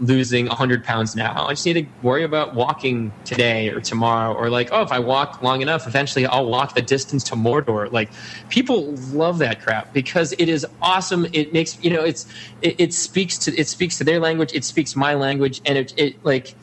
losing 0.00 0.46
100 0.46 0.84
pounds 0.84 1.14
now. 1.14 1.46
I 1.46 1.52
just 1.52 1.64
need 1.66 1.74
to 1.74 1.86
worry 2.02 2.24
about 2.24 2.54
walking 2.54 3.12
today 3.24 3.68
or 3.68 3.80
tomorrow, 3.80 4.34
or 4.34 4.50
like, 4.50 4.70
oh, 4.72 4.82
if 4.82 4.90
I 4.90 4.98
walk 4.98 5.42
long 5.42 5.62
enough, 5.62 5.86
eventually 5.86 6.26
I'll 6.26 6.46
walk 6.46 6.74
the 6.74 6.82
distance 6.82 7.22
to 7.24 7.36
Mordor. 7.36 7.90
Like, 7.92 8.10
people 8.48 8.92
love 9.12 9.38
that 9.38 9.62
crap 9.62 9.92
because 9.92 10.32
it 10.32 10.48
is 10.48 10.66
awesome. 10.82 11.26
It 11.32 11.52
makes 11.52 11.82
you 11.82 11.90
know, 11.90 12.02
it's 12.02 12.26
it, 12.62 12.80
it 12.80 12.94
speaks 12.94 13.38
to 13.38 13.56
it 13.56 13.68
speaks 13.68 13.98
to 13.98 14.04
their 14.04 14.20
language, 14.20 14.52
it 14.52 14.64
speaks 14.64 14.96
my 14.96 15.14
language, 15.14 15.60
and 15.64 15.78
it, 15.78 15.94
it 15.96 16.24
like 16.24 16.54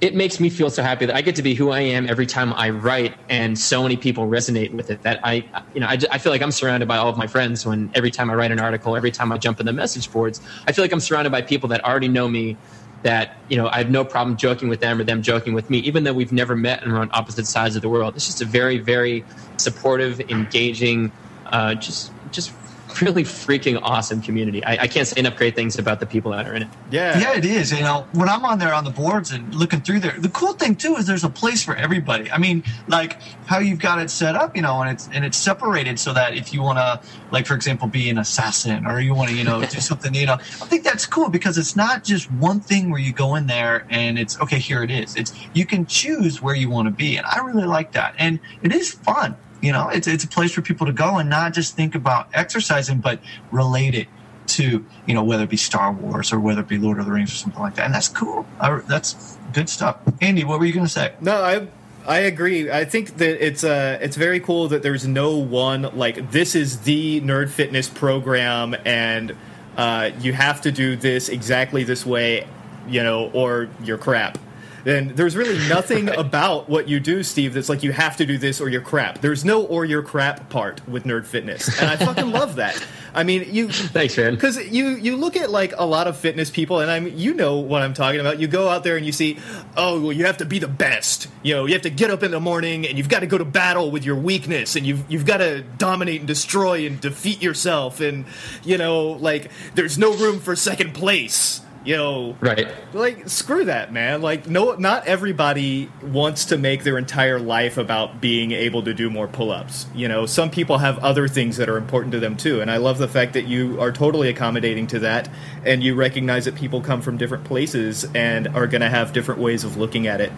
it 0.00 0.14
makes 0.14 0.40
me 0.40 0.48
feel 0.48 0.70
so 0.70 0.82
happy 0.82 1.04
that 1.06 1.14
I 1.14 1.20
get 1.20 1.36
to 1.36 1.42
be 1.42 1.54
who 1.54 1.70
I 1.70 1.80
am 1.80 2.08
every 2.08 2.24
time 2.24 2.54
I 2.54 2.70
write, 2.70 3.14
and 3.28 3.58
so 3.58 3.82
many 3.82 3.96
people 3.96 4.26
resonate 4.26 4.72
with 4.72 4.90
it. 4.90 5.02
That 5.02 5.20
I, 5.22 5.44
you 5.74 5.80
know, 5.80 5.86
I, 5.86 5.98
I, 6.10 6.18
feel 6.18 6.32
like 6.32 6.40
I'm 6.40 6.52
surrounded 6.52 6.88
by 6.88 6.96
all 6.96 7.10
of 7.10 7.18
my 7.18 7.26
friends 7.26 7.66
when 7.66 7.90
every 7.94 8.10
time 8.10 8.30
I 8.30 8.34
write 8.34 8.50
an 8.50 8.60
article, 8.60 8.96
every 8.96 9.10
time 9.10 9.30
I 9.30 9.36
jump 9.36 9.60
in 9.60 9.66
the 9.66 9.74
message 9.74 10.10
boards, 10.10 10.40
I 10.66 10.72
feel 10.72 10.84
like 10.84 10.92
I'm 10.92 11.00
surrounded 11.00 11.30
by 11.30 11.42
people 11.42 11.68
that 11.70 11.84
already 11.84 12.08
know 12.08 12.28
me. 12.28 12.56
That 13.02 13.36
you 13.48 13.56
know, 13.56 13.66
I 13.68 13.78
have 13.78 13.90
no 13.90 14.04
problem 14.04 14.36
joking 14.36 14.68
with 14.68 14.80
them 14.80 15.00
or 15.00 15.04
them 15.04 15.22
joking 15.22 15.54
with 15.54 15.70
me, 15.70 15.78
even 15.78 16.04
though 16.04 16.12
we've 16.12 16.32
never 16.32 16.54
met 16.54 16.82
and 16.82 16.92
we're 16.92 16.98
on 16.98 17.10
opposite 17.12 17.46
sides 17.46 17.74
of 17.74 17.80
the 17.80 17.88
world. 17.88 18.14
It's 18.14 18.26
just 18.26 18.42
a 18.42 18.44
very, 18.44 18.76
very 18.76 19.24
supportive, 19.56 20.20
engaging, 20.20 21.10
uh, 21.46 21.74
just 21.74 22.12
just 22.30 22.52
really 23.00 23.24
freaking 23.24 23.78
awesome 23.82 24.20
community. 24.20 24.64
I, 24.64 24.82
I, 24.82 24.86
can't 24.86 25.06
say 25.06 25.20
enough 25.20 25.36
great 25.36 25.54
things 25.54 25.78
about 25.78 26.00
the 26.00 26.06
people 26.06 26.32
that 26.32 26.46
are 26.46 26.54
in 26.54 26.62
it. 26.62 26.68
Yeah, 26.90 27.18
yeah, 27.18 27.36
it 27.36 27.44
is. 27.44 27.72
You 27.72 27.80
know, 27.80 28.06
when 28.12 28.28
I'm 28.28 28.44
on 28.44 28.58
there 28.58 28.74
on 28.74 28.84
the 28.84 28.90
boards 28.90 29.30
and 29.30 29.54
looking 29.54 29.80
through 29.80 30.00
there, 30.00 30.18
the 30.18 30.28
cool 30.28 30.52
thing 30.52 30.76
too 30.76 30.96
is 30.96 31.06
there's 31.06 31.24
a 31.24 31.28
place 31.28 31.64
for 31.64 31.74
everybody. 31.74 32.30
I 32.30 32.38
mean, 32.38 32.64
like 32.88 33.20
how 33.46 33.58
you've 33.58 33.78
got 33.78 34.00
it 34.00 34.10
set 34.10 34.34
up, 34.34 34.56
you 34.56 34.62
know, 34.62 34.80
and 34.82 34.90
it's 34.90 35.08
and 35.12 35.24
it's 35.24 35.36
separated 35.36 35.98
so 35.98 36.12
that 36.12 36.34
if 36.34 36.52
you 36.52 36.62
want 36.62 36.78
to, 36.78 37.00
like 37.30 37.46
for 37.46 37.54
example, 37.54 37.88
be 37.88 38.10
an 38.10 38.18
assassin 38.18 38.86
or 38.86 39.00
you 39.00 39.14
want 39.14 39.30
to, 39.30 39.36
you 39.36 39.44
know, 39.44 39.60
do 39.60 39.80
something, 39.80 40.14
you 40.14 40.26
know, 40.26 40.34
I 40.34 40.66
think 40.66 40.84
that's 40.84 41.06
cool 41.06 41.28
because 41.28 41.58
it's 41.58 41.76
not 41.76 42.04
just 42.04 42.30
one 42.32 42.60
thing 42.60 42.90
where 42.90 43.00
you 43.00 43.12
go 43.12 43.34
in 43.34 43.46
there 43.46 43.86
and 43.90 44.18
it's 44.18 44.40
okay. 44.40 44.58
Here 44.58 44.82
it 44.82 44.90
is. 44.90 45.16
It's 45.16 45.32
you 45.54 45.66
can 45.66 45.86
choose 45.86 46.42
where 46.42 46.54
you 46.54 46.70
want 46.70 46.86
to 46.86 46.92
be, 46.92 47.16
and 47.16 47.26
I 47.26 47.38
really 47.44 47.66
like 47.66 47.92
that, 47.92 48.14
and 48.18 48.40
it 48.62 48.72
is 48.74 48.92
fun 48.92 49.36
you 49.60 49.72
know, 49.72 49.88
it's 49.88 50.06
it's 50.06 50.24
a 50.24 50.28
place 50.28 50.52
for 50.52 50.62
people 50.62 50.86
to 50.86 50.92
go 50.92 51.18
and 51.18 51.28
not 51.28 51.52
just 51.52 51.76
think 51.76 51.94
about 51.94 52.28
exercising, 52.32 52.98
but 52.98 53.20
relate 53.50 53.94
it 53.94 54.08
to 54.48 54.84
you 55.06 55.14
know 55.14 55.22
whether 55.22 55.44
it 55.44 55.50
be 55.50 55.56
Star 55.56 55.92
Wars 55.92 56.32
or 56.32 56.40
whether 56.40 56.60
it 56.60 56.68
be 56.68 56.78
Lord 56.78 56.98
of 56.98 57.06
the 57.06 57.12
Rings 57.12 57.32
or 57.32 57.36
something 57.36 57.60
like 57.60 57.76
that, 57.76 57.86
and 57.86 57.94
that's 57.94 58.08
cool. 58.08 58.46
I, 58.58 58.78
that's 58.80 59.38
good 59.52 59.68
stuff. 59.68 59.98
Andy, 60.20 60.44
what 60.44 60.58
were 60.58 60.66
you 60.66 60.72
going 60.72 60.86
to 60.86 60.92
say? 60.92 61.14
No, 61.20 61.42
I 61.42 61.68
I 62.06 62.20
agree. 62.20 62.70
I 62.70 62.84
think 62.84 63.18
that 63.18 63.44
it's 63.44 63.64
uh 63.64 63.98
it's 64.00 64.16
very 64.16 64.40
cool 64.40 64.68
that 64.68 64.82
there's 64.82 65.06
no 65.06 65.36
one 65.36 65.82
like 65.96 66.30
this 66.30 66.54
is 66.54 66.80
the 66.80 67.20
nerd 67.20 67.50
fitness 67.50 67.88
program 67.88 68.74
and 68.84 69.36
uh, 69.76 70.10
you 70.20 70.32
have 70.32 70.60
to 70.62 70.72
do 70.72 70.96
this 70.96 71.28
exactly 71.28 71.84
this 71.84 72.04
way, 72.04 72.46
you 72.88 73.02
know, 73.02 73.30
or 73.32 73.68
you're 73.82 73.98
crap. 73.98 74.38
And 74.84 75.10
there's 75.10 75.36
really 75.36 75.58
nothing 75.68 76.08
about 76.16 76.68
what 76.68 76.88
you 76.88 77.00
do, 77.00 77.22
Steve, 77.22 77.54
that's 77.54 77.68
like 77.68 77.82
you 77.82 77.92
have 77.92 78.16
to 78.18 78.26
do 78.26 78.38
this 78.38 78.60
or 78.60 78.68
you're 78.68 78.80
crap. 78.80 79.20
There's 79.20 79.44
no 79.44 79.62
or 79.62 79.84
you're 79.84 80.02
crap 80.02 80.48
part 80.48 80.86
with 80.88 81.04
Nerd 81.04 81.26
Fitness, 81.26 81.80
and 81.80 81.90
I 81.90 81.96
fucking 81.96 82.30
love 82.32 82.56
that. 82.56 82.82
I 83.12 83.24
mean, 83.24 83.52
you 83.52 83.68
thanks, 83.68 84.16
man. 84.16 84.34
Because 84.34 84.56
you 84.70 84.90
you 84.90 85.16
look 85.16 85.36
at 85.36 85.50
like 85.50 85.74
a 85.76 85.84
lot 85.84 86.06
of 86.06 86.16
fitness 86.16 86.50
people, 86.50 86.80
and 86.80 86.90
I'm 86.90 87.08
you 87.08 87.34
know 87.34 87.58
what 87.58 87.82
I'm 87.82 87.94
talking 87.94 88.20
about. 88.20 88.38
You 88.38 88.46
go 88.46 88.68
out 88.68 88.84
there 88.84 88.96
and 88.96 89.04
you 89.04 89.12
see, 89.12 89.38
oh, 89.76 90.00
well, 90.00 90.12
you 90.12 90.26
have 90.26 90.38
to 90.38 90.44
be 90.44 90.58
the 90.58 90.68
best. 90.68 91.28
You 91.42 91.54
know, 91.54 91.66
you 91.66 91.72
have 91.72 91.82
to 91.82 91.90
get 91.90 92.10
up 92.10 92.22
in 92.22 92.30
the 92.30 92.40
morning 92.40 92.86
and 92.86 92.96
you've 92.96 93.08
got 93.08 93.20
to 93.20 93.26
go 93.26 93.38
to 93.38 93.44
battle 93.44 93.90
with 93.90 94.04
your 94.04 94.16
weakness, 94.16 94.76
and 94.76 94.86
you've 94.86 95.10
you've 95.10 95.26
got 95.26 95.38
to 95.38 95.62
dominate 95.62 96.20
and 96.20 96.28
destroy 96.28 96.86
and 96.86 97.00
defeat 97.00 97.42
yourself, 97.42 98.00
and 98.00 98.24
you 98.64 98.78
know, 98.78 99.08
like 99.08 99.50
there's 99.74 99.98
no 99.98 100.14
room 100.14 100.40
for 100.40 100.54
second 100.54 100.94
place 100.94 101.62
you 101.84 101.96
know 101.96 102.36
right. 102.40 102.68
like 102.92 103.28
screw 103.28 103.64
that 103.64 103.92
man. 103.92 104.22
Like 104.22 104.48
no 104.48 104.74
not 104.74 105.06
everybody 105.06 105.90
wants 106.02 106.46
to 106.46 106.58
make 106.58 106.84
their 106.84 106.98
entire 106.98 107.38
life 107.38 107.78
about 107.78 108.20
being 108.20 108.52
able 108.52 108.82
to 108.82 108.94
do 108.94 109.08
more 109.10 109.26
pull-ups 109.28 109.86
you 109.94 110.08
know? 110.08 110.26
Some 110.26 110.50
people 110.50 110.78
have 110.78 110.98
other 110.98 111.28
things 111.28 111.56
that 111.56 111.68
are 111.68 111.76
important 111.76 112.12
to 112.12 112.20
them 112.20 112.36
too 112.36 112.60
and 112.60 112.70
i 112.70 112.76
love 112.76 112.98
the 112.98 113.08
fact 113.08 113.32
that 113.32 113.46
you 113.46 113.80
are 113.80 113.92
totally 113.92 114.28
accommodating 114.28 114.86
to 114.88 114.98
that 115.00 115.28
and 115.64 115.82
you 115.82 115.94
recognize 115.94 116.44
that 116.44 116.54
people 116.54 116.80
come 116.80 117.00
from 117.00 117.16
different 117.16 117.44
places 117.44 118.04
and 118.14 118.48
are 118.48 118.66
going 118.66 118.80
to 118.80 118.90
have 118.90 119.12
different 119.12 119.40
ways 119.40 119.64
of 119.64 119.76
looking 119.76 120.06
at 120.06 120.20
it. 120.20 120.32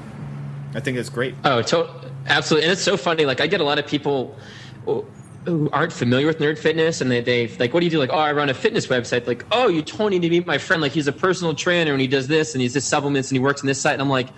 I 0.74 0.80
think 0.80 0.96
that's 0.96 1.10
great. 1.10 1.34
Oh 1.44 1.62
to- 1.62 1.88
absolutely 2.26 2.64
and 2.64 2.72
it's 2.72 2.82
so 2.82 2.96
funny 2.96 3.24
like 3.26 3.40
i 3.40 3.46
get 3.46 3.60
a 3.60 3.64
lot 3.64 3.78
of 3.78 3.86
people 3.86 4.36
who 5.44 5.68
aren't 5.72 5.92
familiar 5.92 6.26
with 6.26 6.38
nerd 6.38 6.56
fitness 6.58 7.00
and 7.00 7.10
they, 7.10 7.20
they 7.20 7.48
like 7.58 7.74
what 7.74 7.80
do 7.80 7.86
you 7.86 7.90
do? 7.90 7.98
Like 7.98 8.10
oh 8.12 8.18
i 8.18 8.32
run 8.32 8.48
a 8.48 8.54
fitness 8.54 8.86
website. 8.86 9.26
Like 9.26 9.44
oh 9.50 9.68
you 9.68 9.82
totally 9.82 10.18
need 10.18 10.28
to 10.28 10.30
meet 10.30 10.46
my 10.46 10.58
friend. 10.58 10.80
Like 10.80 10.92
he's 10.92 11.08
a 11.08 11.12
personal 11.12 11.54
trainer 11.54 11.92
and 11.92 12.00
he 12.00 12.06
does 12.06 12.28
this 12.28 12.54
and 12.54 12.62
he's 12.62 12.74
this 12.74 12.84
supplements 12.84 13.30
and 13.30 13.36
he 13.36 13.40
works 13.40 13.60
on 13.60 13.66
this 13.66 13.80
site. 13.80 13.94
And 13.94 14.02
i'm 14.02 14.08
like 14.08 14.28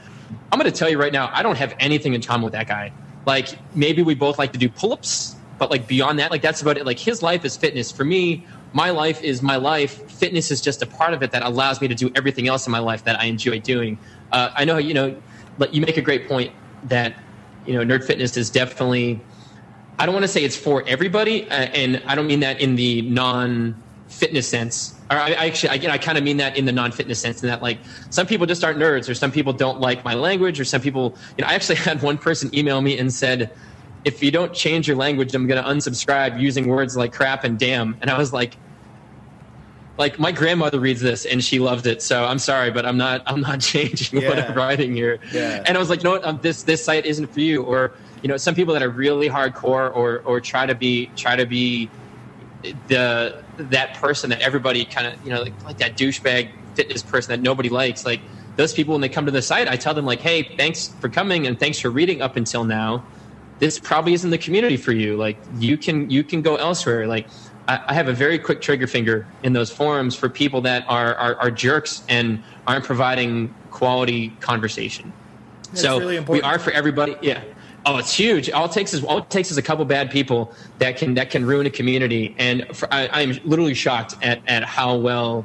i'm 0.51 0.59
going 0.59 0.71
to 0.71 0.77
tell 0.77 0.89
you 0.89 0.99
right 0.99 1.13
now 1.13 1.31
i 1.35 1.43
don't 1.43 1.57
have 1.57 1.75
anything 1.79 2.15
in 2.15 2.23
common 2.23 2.45
with 2.45 2.53
that 2.55 2.67
guy. 2.67 2.93
Like 3.27 3.49
maybe 3.75 4.03
we 4.03 4.15
both 4.15 4.39
like 4.39 4.53
to 4.53 4.59
do 4.59 4.69
pull-ups 4.69 5.37
but 5.59 5.71
like 5.71 5.87
beyond 5.87 6.19
that 6.19 6.31
like 6.31 6.43
that's 6.43 6.63
about 6.63 6.79
it. 6.79 6.87
Like 6.87 6.99
his 6.99 7.23
life 7.23 7.45
is 7.45 7.57
fitness. 7.57 7.93
For 7.93 8.05
me 8.05 8.47
my 8.73 8.91
life 8.91 9.23
is 9.23 9.43
my 9.43 9.57
life. 9.57 10.11
Fitness 10.11 10.51
is 10.51 10.61
just 10.61 10.83
a 10.83 10.87
part 10.87 11.13
of 11.15 11.23
it 11.23 11.31
that 11.33 11.43
allows 11.43 11.81
me 11.81 11.89
to 11.89 11.95
do 11.95 12.11
everything 12.17 12.49
else 12.49 12.67
in 12.67 12.73
my 12.73 12.81
life 12.81 13.05
that 13.05 13.21
i 13.21 13.27
enjoy 13.27 13.61
doing. 13.61 13.99
Uh, 14.33 14.51
i 14.57 14.65
know 14.65 14.79
you 14.79 14.95
know 14.95 15.15
you 15.71 15.83
make 15.83 15.99
a 15.99 16.03
great 16.03 16.27
point 16.27 16.51
that 16.85 17.15
you 17.67 17.75
know 17.75 17.85
nerd 17.85 18.05
fitness 18.05 18.37
is 18.39 18.49
definitely 18.49 19.21
I 19.99 20.07
don't 20.07 20.15
want 20.15 20.25
to 20.25 20.29
say 20.29 20.45
it's 20.45 20.57
for 20.57 20.83
everybody, 20.87 21.49
uh, 21.49 21.55
and 21.55 22.03
I 22.07 22.15
don't 22.15 22.27
mean 22.27 22.41
that 22.41 22.61
in 22.61 22.77
the 22.77 23.03
non 23.03 23.83
fitness 24.09 24.49
sense. 24.49 24.95
Or 25.11 25.17
I, 25.17 25.31
I 25.31 25.47
actually, 25.47 25.69
I, 25.71 25.75
you 25.75 25.89
know, 25.89 25.95
I 25.95 25.99
kind 25.99 26.17
of 26.17 26.25
mean 26.25 26.39
that 26.39 26.57
in 26.57 26.65
the 26.65 26.73
non-fitness 26.73 27.19
sense, 27.19 27.43
in 27.43 27.49
that 27.49 27.63
like 27.63 27.79
some 28.11 28.27
people 28.27 28.47
just 28.47 28.65
aren't 28.65 28.79
nerds, 28.79 29.09
or 29.09 29.15
some 29.15 29.31
people 29.31 29.53
don't 29.53 29.81
like 29.81 30.05
my 30.05 30.15
language, 30.15 30.61
or 30.61 30.65
some 30.65 30.81
people, 30.81 31.17
you 31.37 31.43
know, 31.43 31.51
I 31.51 31.55
actually 31.55 31.77
had 31.89 32.03
one 32.03 32.19
person 32.19 32.55
email 32.55 32.81
me 32.81 32.99
and 32.99 33.13
said, 33.13 33.51
"If 34.05 34.23
you 34.23 34.31
don't 34.31 34.55
change 34.55 34.89
your 34.89 34.97
language, 34.97 35.35
I'm 35.35 35.47
going 35.47 35.63
to 35.63 35.69
unsubscribe 35.69 36.41
using 36.41 36.69
words 36.69 36.97
like 36.97 37.13
crap 37.13 37.45
and 37.45 37.59
damn." 37.59 37.97
And 38.01 38.11
I 38.11 38.19
was 38.19 38.33
like, 38.33 38.57
like 39.97 40.19
my 40.19 40.33
grandmother 40.33 40.81
reads 40.81 41.01
this 41.01 41.25
and 41.25 41.43
she 41.43 41.61
loved 41.61 41.87
it 41.87 42.03
so 42.03 42.25
i'm 42.25 42.41
sorry 42.41 42.73
but 42.73 42.85
i'm 42.85 42.97
not 42.97 43.23
i'm 43.27 43.41
not 43.41 43.61
changing 43.73 44.21
yeah. 44.21 44.29
what 44.29 44.39
i'm 44.41 44.55
writing 44.55 44.93
here 44.93 45.21
yeah. 45.33 45.63
and 45.67 45.77
i 45.77 45.81
was 45.81 45.89
like 45.89 46.01
you 46.01 46.05
know 46.05 46.11
what 46.13 46.25
um, 46.25 46.39
this 46.43 46.65
this 46.65 46.85
site 46.85 47.07
isn't 47.07 47.29
for 47.29 47.39
you 47.39 47.63
or 47.63 47.93
you 48.25 48.29
know 48.29 48.39
some 48.39 48.55
people 48.55 48.73
that 48.73 48.83
are 48.83 48.89
really 48.89 49.29
hardcore 49.29 49.95
or 49.95 50.23
or 50.25 50.41
try 50.41 50.65
to 50.65 50.75
be 50.75 51.11
try 51.15 51.37
to 51.37 51.45
be 51.45 51.91
the 52.89 53.45
that 53.59 53.95
person 53.95 54.31
that 54.31 54.41
everybody 54.41 54.87
kind 54.87 55.07
of 55.07 55.23
you 55.25 55.31
know 55.31 55.43
like, 55.43 55.65
like 55.65 55.77
that 55.77 55.95
douchebag 55.95 56.51
fitness 56.75 57.03
person 57.03 57.29
that 57.29 57.43
nobody 57.43 57.69
likes 57.69 58.07
like 58.07 58.21
those 58.57 58.73
people 58.73 58.93
when 58.95 59.03
they 59.03 59.11
come 59.11 59.27
to 59.27 59.31
the 59.31 59.43
site 59.43 59.69
i 59.69 59.77
tell 59.77 59.93
them 59.93 60.07
like 60.07 60.21
hey 60.21 60.43
thanks 60.57 60.89
for 60.89 61.11
coming 61.11 61.47
and 61.47 61.61
thanks 61.61 61.79
for 61.79 61.91
reading 61.91 62.23
up 62.23 62.37
until 62.37 62.65
now. 62.65 63.05
This 63.61 63.79
probably 63.79 64.15
isn't 64.15 64.31
the 64.31 64.39
community 64.39 64.77
for 64.77 64.91
you. 64.91 65.17
Like 65.17 65.39
you 65.59 65.77
can 65.77 66.11
you 66.11 66.25
can 66.25 66.43
go 66.43 66.57
elsewhere. 66.57 67.07
Like 67.07 67.29
i, 67.69 67.79
I 67.89 67.95
have 67.95 68.09
a 68.09 68.15
very 68.15 68.39
quick 68.39 68.63
trigger 68.63 68.87
finger 68.87 69.27
in 69.43 69.53
those 69.53 69.71
forums 69.71 70.17
for 70.17 70.31
people 70.31 70.63
that 70.63 70.85
are 70.89 71.15
are, 71.15 71.35
are 71.37 71.51
jerks 71.51 72.03
and 72.09 72.43
aren't 72.67 72.85
providing 72.85 73.55
quality 73.71 74.31
conversation. 74.41 75.13
That's 75.71 75.83
so 75.83 75.99
really 75.99 76.21
we 76.21 76.41
are 76.41 76.59
for 76.59 76.73
everybody 76.73 77.17
yeah 77.21 77.45
Oh, 77.87 77.99
it's 77.99 78.15
huge. 78.15 78.51
All 78.51 78.65
it 78.65 78.73
takes 78.73 78.95
is 78.95 79.05
all 79.05 79.19
it 79.19 79.31
takes 79.31 79.51
is 79.51 79.59
a 79.59 79.63
couple 79.63 79.85
bad 79.85 80.11
people 80.11 80.55
that 80.79 80.97
can 80.97 81.15
that 81.15 81.31
can 81.31 81.45
ruin 81.45 81.67
a 81.67 81.71
community. 81.71 82.35
And 82.39 82.67
for, 82.75 82.93
I, 82.93 83.23
am 83.23 83.39
literally 83.45 83.75
shocked 83.75 84.15
at 84.23 84.41
at 84.49 84.65
how 84.65 84.97
well 84.97 85.45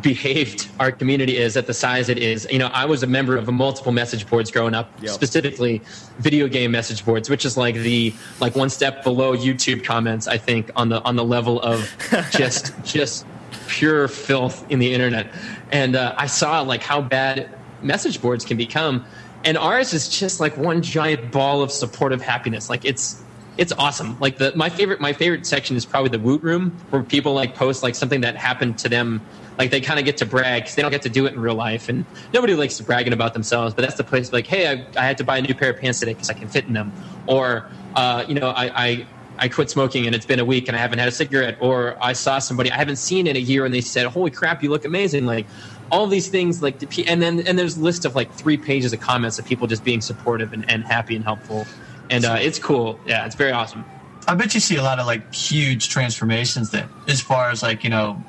behaved 0.00 0.68
our 0.80 0.90
community 0.90 1.36
is 1.36 1.56
at 1.56 1.66
the 1.66 1.74
size 1.74 2.08
it 2.08 2.18
is. 2.18 2.46
You 2.50 2.58
know, 2.58 2.68
I 2.68 2.84
was 2.84 3.02
a 3.02 3.06
member 3.06 3.36
of 3.36 3.50
multiple 3.52 3.92
message 3.92 4.28
boards 4.28 4.50
growing 4.50 4.74
up, 4.74 4.90
yep. 5.00 5.10
specifically 5.10 5.82
video 6.18 6.48
game 6.48 6.70
message 6.70 7.04
boards, 7.04 7.28
which 7.28 7.44
is 7.44 7.56
like 7.56 7.76
the 7.76 8.14
like 8.40 8.54
one 8.54 8.70
step 8.70 9.02
below 9.02 9.36
YouTube 9.36 9.84
comments. 9.84 10.28
I 10.28 10.38
think 10.38 10.70
on 10.76 10.88
the 10.88 11.02
on 11.02 11.16
the 11.16 11.24
level 11.24 11.60
of 11.62 11.94
just 12.30 12.72
just 12.84 13.26
pure 13.68 14.08
filth 14.08 14.70
in 14.70 14.78
the 14.78 14.92
internet. 14.92 15.32
And 15.70 15.96
uh, 15.96 16.14
I 16.16 16.26
saw 16.26 16.60
like 16.60 16.82
how 16.82 17.00
bad 17.00 17.48
message 17.82 18.20
boards 18.20 18.44
can 18.44 18.56
become 18.56 19.04
and 19.44 19.58
ours 19.58 19.92
is 19.92 20.08
just 20.08 20.40
like 20.40 20.56
one 20.56 20.82
giant 20.82 21.30
ball 21.30 21.62
of 21.62 21.70
supportive 21.70 22.22
happiness. 22.22 22.70
Like 22.70 22.84
it's 22.84 23.22
it's 23.58 23.72
awesome. 23.72 24.18
Like 24.18 24.38
the 24.38 24.52
my 24.56 24.70
favorite 24.70 25.00
my 25.00 25.12
favorite 25.12 25.46
section 25.46 25.76
is 25.76 25.84
probably 25.84 26.10
the 26.10 26.18
Woot 26.18 26.42
Room 26.42 26.70
where 26.90 27.02
people 27.02 27.34
like 27.34 27.54
post 27.54 27.82
like 27.82 27.94
something 27.94 28.22
that 28.22 28.36
happened 28.36 28.78
to 28.78 28.88
them. 28.88 29.20
Like 29.58 29.70
they 29.70 29.82
kind 29.82 29.98
of 29.98 30.06
get 30.06 30.16
to 30.18 30.26
brag 30.26 30.62
because 30.62 30.76
they 30.76 30.82
don't 30.82 30.90
get 30.90 31.02
to 31.02 31.10
do 31.10 31.26
it 31.26 31.34
in 31.34 31.40
real 31.40 31.54
life, 31.54 31.90
and 31.90 32.06
nobody 32.32 32.54
likes 32.54 32.80
bragging 32.80 33.12
about 33.12 33.34
themselves. 33.34 33.74
But 33.74 33.82
that's 33.82 33.96
the 33.96 34.04
place 34.04 34.32
like, 34.32 34.46
hey, 34.46 34.66
I, 34.66 34.86
I 34.96 35.04
had 35.04 35.18
to 35.18 35.24
buy 35.24 35.38
a 35.38 35.42
new 35.42 35.54
pair 35.54 35.70
of 35.70 35.78
pants 35.78 36.00
today 36.00 36.14
because 36.14 36.30
I 36.30 36.32
can 36.32 36.48
fit 36.48 36.64
in 36.64 36.72
them, 36.72 36.90
or 37.26 37.68
uh, 37.94 38.24
you 38.26 38.34
know, 38.34 38.48
I, 38.48 38.84
I 38.84 39.06
I 39.38 39.48
quit 39.48 39.68
smoking 39.68 40.06
and 40.06 40.14
it's 40.14 40.26
been 40.26 40.38
a 40.38 40.44
week 40.44 40.68
and 40.68 40.76
I 40.76 40.80
haven't 40.80 40.98
had 40.98 41.08
a 41.08 41.12
cigarette, 41.12 41.58
or 41.60 41.96
I 42.00 42.14
saw 42.14 42.38
somebody 42.38 42.70
I 42.70 42.76
haven't 42.76 42.96
seen 42.96 43.26
in 43.26 43.36
a 43.36 43.40
year 43.40 43.66
and 43.66 43.74
they 43.74 43.80
said, 43.82 44.06
"Holy 44.06 44.30
crap, 44.30 44.62
you 44.62 44.70
look 44.70 44.86
amazing!" 44.86 45.26
Like 45.26 45.46
all 45.92 46.06
these 46.06 46.28
things, 46.28 46.62
like 46.62 46.82
and 47.06 47.22
then 47.22 47.40
and 47.46 47.58
there's 47.58 47.76
list 47.76 48.04
of 48.04 48.16
like 48.16 48.32
three 48.32 48.56
pages 48.56 48.92
of 48.92 49.00
comments 49.00 49.38
of 49.38 49.44
people 49.44 49.66
just 49.66 49.84
being 49.84 50.00
supportive 50.00 50.52
and, 50.52 50.68
and 50.68 50.84
happy 50.84 51.14
and 51.14 51.22
helpful, 51.22 51.66
and 52.10 52.24
uh, 52.24 52.38
it's 52.40 52.58
cool. 52.58 52.98
Yeah, 53.06 53.26
it's 53.26 53.36
very 53.36 53.52
awesome. 53.52 53.84
I 54.26 54.34
bet 54.34 54.54
you 54.54 54.60
see 54.60 54.76
a 54.76 54.82
lot 54.82 54.98
of 54.98 55.06
like 55.06 55.32
huge 55.34 55.90
transformations 55.90 56.70
then, 56.70 56.88
as 57.06 57.20
far 57.20 57.50
as 57.50 57.62
like 57.62 57.84
you 57.84 57.90
know, 57.90 58.20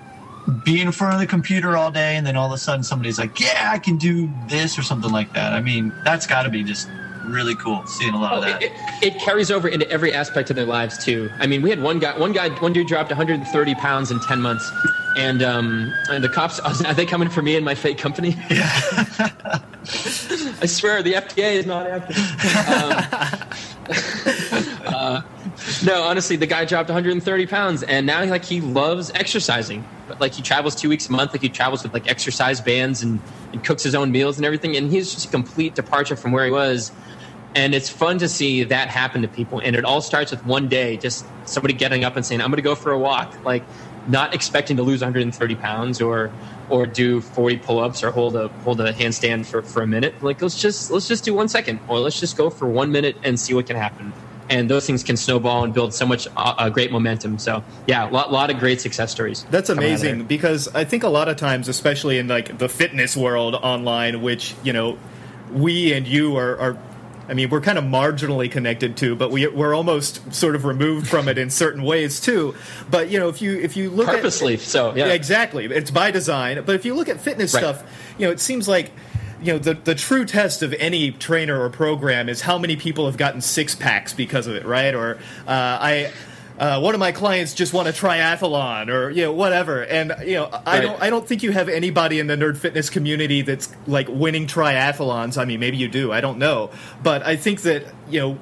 being 0.65 0.87
in 0.87 0.91
front 0.91 1.13
of 1.13 1.21
the 1.21 1.25
computer 1.25 1.77
all 1.77 1.89
day 1.89 2.17
and 2.17 2.27
then 2.27 2.35
all 2.35 2.47
of 2.47 2.51
a 2.51 2.57
sudden 2.57 2.83
somebody's 2.83 3.17
like, 3.17 3.39
"Yeah, 3.39 3.71
I 3.73 3.79
can 3.79 3.97
do 3.97 4.29
this" 4.49 4.77
or 4.77 4.83
something 4.83 5.11
like 5.11 5.33
that. 5.33 5.53
I 5.53 5.61
mean, 5.61 5.93
that's 6.03 6.27
got 6.27 6.43
to 6.43 6.49
be 6.49 6.63
just 6.63 6.89
really 7.25 7.55
cool 7.55 7.85
seeing 7.85 8.13
a 8.13 8.19
lot 8.19 8.33
of 8.33 8.43
that. 8.43 8.61
It, 8.61 8.71
it, 9.01 9.19
carries 9.19 9.51
over 9.51 9.67
into 9.67 9.89
every 9.89 10.13
aspect 10.13 10.49
of 10.49 10.55
their 10.55 10.65
lives 10.65 11.03
too. 11.03 11.29
I 11.39 11.47
mean, 11.47 11.61
we 11.61 11.69
had 11.69 11.81
one 11.81 11.99
guy, 11.99 12.17
one 12.17 12.31
guy, 12.31 12.49
one 12.59 12.73
dude 12.73 12.87
dropped 12.87 13.09
130 13.09 13.75
pounds 13.75 14.11
in 14.11 14.19
10 14.19 14.41
months, 14.41 14.69
and 15.17 15.41
um, 15.41 15.93
and 16.09 16.23
the 16.23 16.29
cops 16.29 16.59
are 16.85 16.93
they 16.93 17.05
coming 17.05 17.29
for 17.29 17.41
me 17.41 17.55
and 17.55 17.65
my 17.65 17.75
fake 17.75 17.97
company? 17.97 18.35
Yeah. 18.49 18.69
I 20.61 20.65
swear 20.65 21.03
the 21.03 21.13
FDA 21.13 21.53
is 21.53 21.65
not 21.65 21.87
after. 21.87 22.13
Um, 23.83 23.93
no, 25.85 26.03
honestly, 26.03 26.35
the 26.35 26.47
guy 26.47 26.65
dropped 26.65 26.89
130 26.89 27.47
pounds, 27.47 27.83
and 27.83 28.05
now 28.05 28.23
like 28.25 28.45
he 28.45 28.61
loves 28.61 29.11
exercising. 29.15 29.85
But 30.07 30.19
like 30.19 30.33
he 30.33 30.41
travels 30.41 30.75
two 30.75 30.89
weeks 30.89 31.07
a 31.07 31.11
month, 31.11 31.33
like 31.33 31.41
he 31.41 31.49
travels 31.49 31.83
with 31.83 31.93
like 31.93 32.09
exercise 32.09 32.59
bands 32.59 33.01
and, 33.01 33.19
and 33.53 33.63
cooks 33.63 33.83
his 33.83 33.95
own 33.95 34.11
meals 34.11 34.37
and 34.37 34.45
everything. 34.45 34.75
And 34.75 34.91
he's 34.91 35.13
just 35.13 35.27
a 35.27 35.29
complete 35.29 35.75
departure 35.75 36.15
from 36.15 36.33
where 36.33 36.45
he 36.45 36.51
was 36.51 36.91
and 37.55 37.75
it's 37.75 37.89
fun 37.89 38.17
to 38.17 38.27
see 38.27 38.63
that 38.63 38.87
happen 38.87 39.21
to 39.21 39.27
people 39.27 39.59
and 39.59 39.75
it 39.75 39.85
all 39.85 40.01
starts 40.01 40.31
with 40.31 40.43
one 40.45 40.67
day 40.67 40.97
just 40.97 41.25
somebody 41.45 41.73
getting 41.73 42.03
up 42.03 42.15
and 42.15 42.25
saying 42.25 42.41
i'm 42.41 42.49
going 42.49 42.57
to 42.57 42.61
go 42.61 42.75
for 42.75 42.91
a 42.91 42.99
walk 42.99 43.33
like 43.45 43.63
not 44.07 44.33
expecting 44.33 44.77
to 44.77 44.83
lose 44.83 45.01
130 45.01 45.55
pounds 45.55 46.01
or 46.01 46.31
or 46.69 46.85
do 46.85 47.21
40 47.21 47.57
pull-ups 47.57 48.03
or 48.03 48.11
hold 48.11 48.35
a 48.35 48.47
hold 48.63 48.81
a 48.81 48.93
handstand 48.93 49.45
for, 49.45 49.61
for 49.61 49.81
a 49.81 49.87
minute 49.87 50.21
like 50.23 50.41
let's 50.41 50.59
just 50.59 50.91
let's 50.91 51.07
just 51.07 51.23
do 51.23 51.33
one 51.33 51.47
second 51.47 51.79
or 51.87 51.99
let's 51.99 52.19
just 52.19 52.37
go 52.37 52.49
for 52.49 52.67
one 52.67 52.91
minute 52.91 53.17
and 53.23 53.39
see 53.39 53.53
what 53.53 53.67
can 53.67 53.75
happen 53.75 54.13
and 54.49 54.69
those 54.69 54.85
things 54.85 55.03
can 55.03 55.17
snowball 55.17 55.63
and 55.63 55.73
build 55.73 55.93
so 55.93 56.05
much 56.05 56.27
uh, 56.37 56.55
uh 56.57 56.69
great 56.69 56.91
momentum 56.91 57.37
so 57.37 57.63
yeah 57.87 58.09
a 58.09 58.11
lot, 58.11 58.31
lot 58.31 58.49
of 58.49 58.59
great 58.59 58.81
success 58.81 59.11
stories 59.11 59.45
that's 59.49 59.69
amazing 59.69 60.23
because 60.25 60.67
i 60.75 60.83
think 60.83 61.03
a 61.03 61.09
lot 61.09 61.27
of 61.27 61.37
times 61.37 61.67
especially 61.67 62.17
in 62.17 62.27
like 62.27 62.57
the 62.57 62.69
fitness 62.69 63.15
world 63.15 63.55
online 63.55 64.21
which 64.21 64.55
you 64.63 64.73
know 64.73 64.97
we 65.51 65.93
and 65.93 66.07
you 66.07 66.35
are, 66.37 66.57
are 66.57 66.77
I 67.27 67.33
mean, 67.33 67.49
we're 67.49 67.61
kind 67.61 67.77
of 67.77 67.85
marginally 67.85 68.51
connected 68.51 68.97
to, 68.97 69.15
but 69.15 69.31
we 69.31 69.47
we're 69.47 69.73
almost 69.73 70.33
sort 70.33 70.55
of 70.55 70.65
removed 70.65 71.07
from 71.07 71.29
it 71.29 71.37
in 71.37 71.49
certain 71.63 71.83
ways 71.83 72.19
too. 72.19 72.53
But 72.91 73.09
you 73.09 73.19
know, 73.19 73.29
if 73.29 73.41
you 73.41 73.57
if 73.57 73.77
you 73.77 73.89
look 73.89 74.07
purposely, 74.07 74.55
at, 74.55 74.59
so 74.59 74.93
yeah. 74.93 75.07
exactly, 75.07 75.65
it's 75.65 75.91
by 75.91 76.11
design. 76.11 76.61
But 76.65 76.75
if 76.75 76.85
you 76.85 76.93
look 76.93 77.07
at 77.07 77.21
fitness 77.21 77.53
right. 77.53 77.61
stuff, 77.61 77.83
you 78.17 78.25
know, 78.25 78.31
it 78.31 78.39
seems 78.39 78.67
like 78.67 78.91
you 79.43 79.53
know 79.53 79.59
the 79.59 79.73
the 79.73 79.95
true 79.95 80.25
test 80.25 80.61
of 80.61 80.73
any 80.73 81.11
trainer 81.11 81.61
or 81.61 81.69
program 81.69 82.29
is 82.29 82.41
how 82.41 82.57
many 82.57 82.75
people 82.75 83.05
have 83.05 83.17
gotten 83.17 83.41
six 83.41 83.75
packs 83.75 84.13
because 84.13 84.47
of 84.47 84.55
it, 84.55 84.65
right? 84.65 84.93
Or 84.93 85.15
uh, 85.47 85.47
I 85.47 86.11
uh, 86.57 86.79
one 86.79 86.93
of 86.93 86.99
my 86.99 87.11
clients 87.11 87.53
just 87.53 87.73
won 87.73 87.87
a 87.87 87.91
triathlon 87.91 88.89
or 88.89 89.09
you 89.09 89.23
know 89.23 89.33
whatever. 89.33 89.83
And 89.83 90.13
you 90.25 90.35
know 90.35 90.49
I 90.65 90.79
don't 90.79 91.01
I 91.01 91.09
don't 91.09 91.27
think 91.27 91.43
you 91.43 91.51
have 91.51 91.67
anybody 91.67 92.19
in 92.19 92.27
the 92.27 92.35
nerd 92.35 92.57
fitness 92.57 92.89
community 92.89 93.41
that's 93.41 93.73
like 93.87 94.07
winning 94.07 94.47
triathlons. 94.47 95.37
I 95.37 95.45
mean 95.45 95.59
maybe 95.59 95.77
you 95.77 95.87
do. 95.87 96.11
I 96.11 96.21
don't 96.21 96.37
know. 96.37 96.69
But 97.01 97.23
I 97.23 97.35
think 97.35 97.61
that 97.61 97.85
you 98.09 98.19
know 98.19 98.39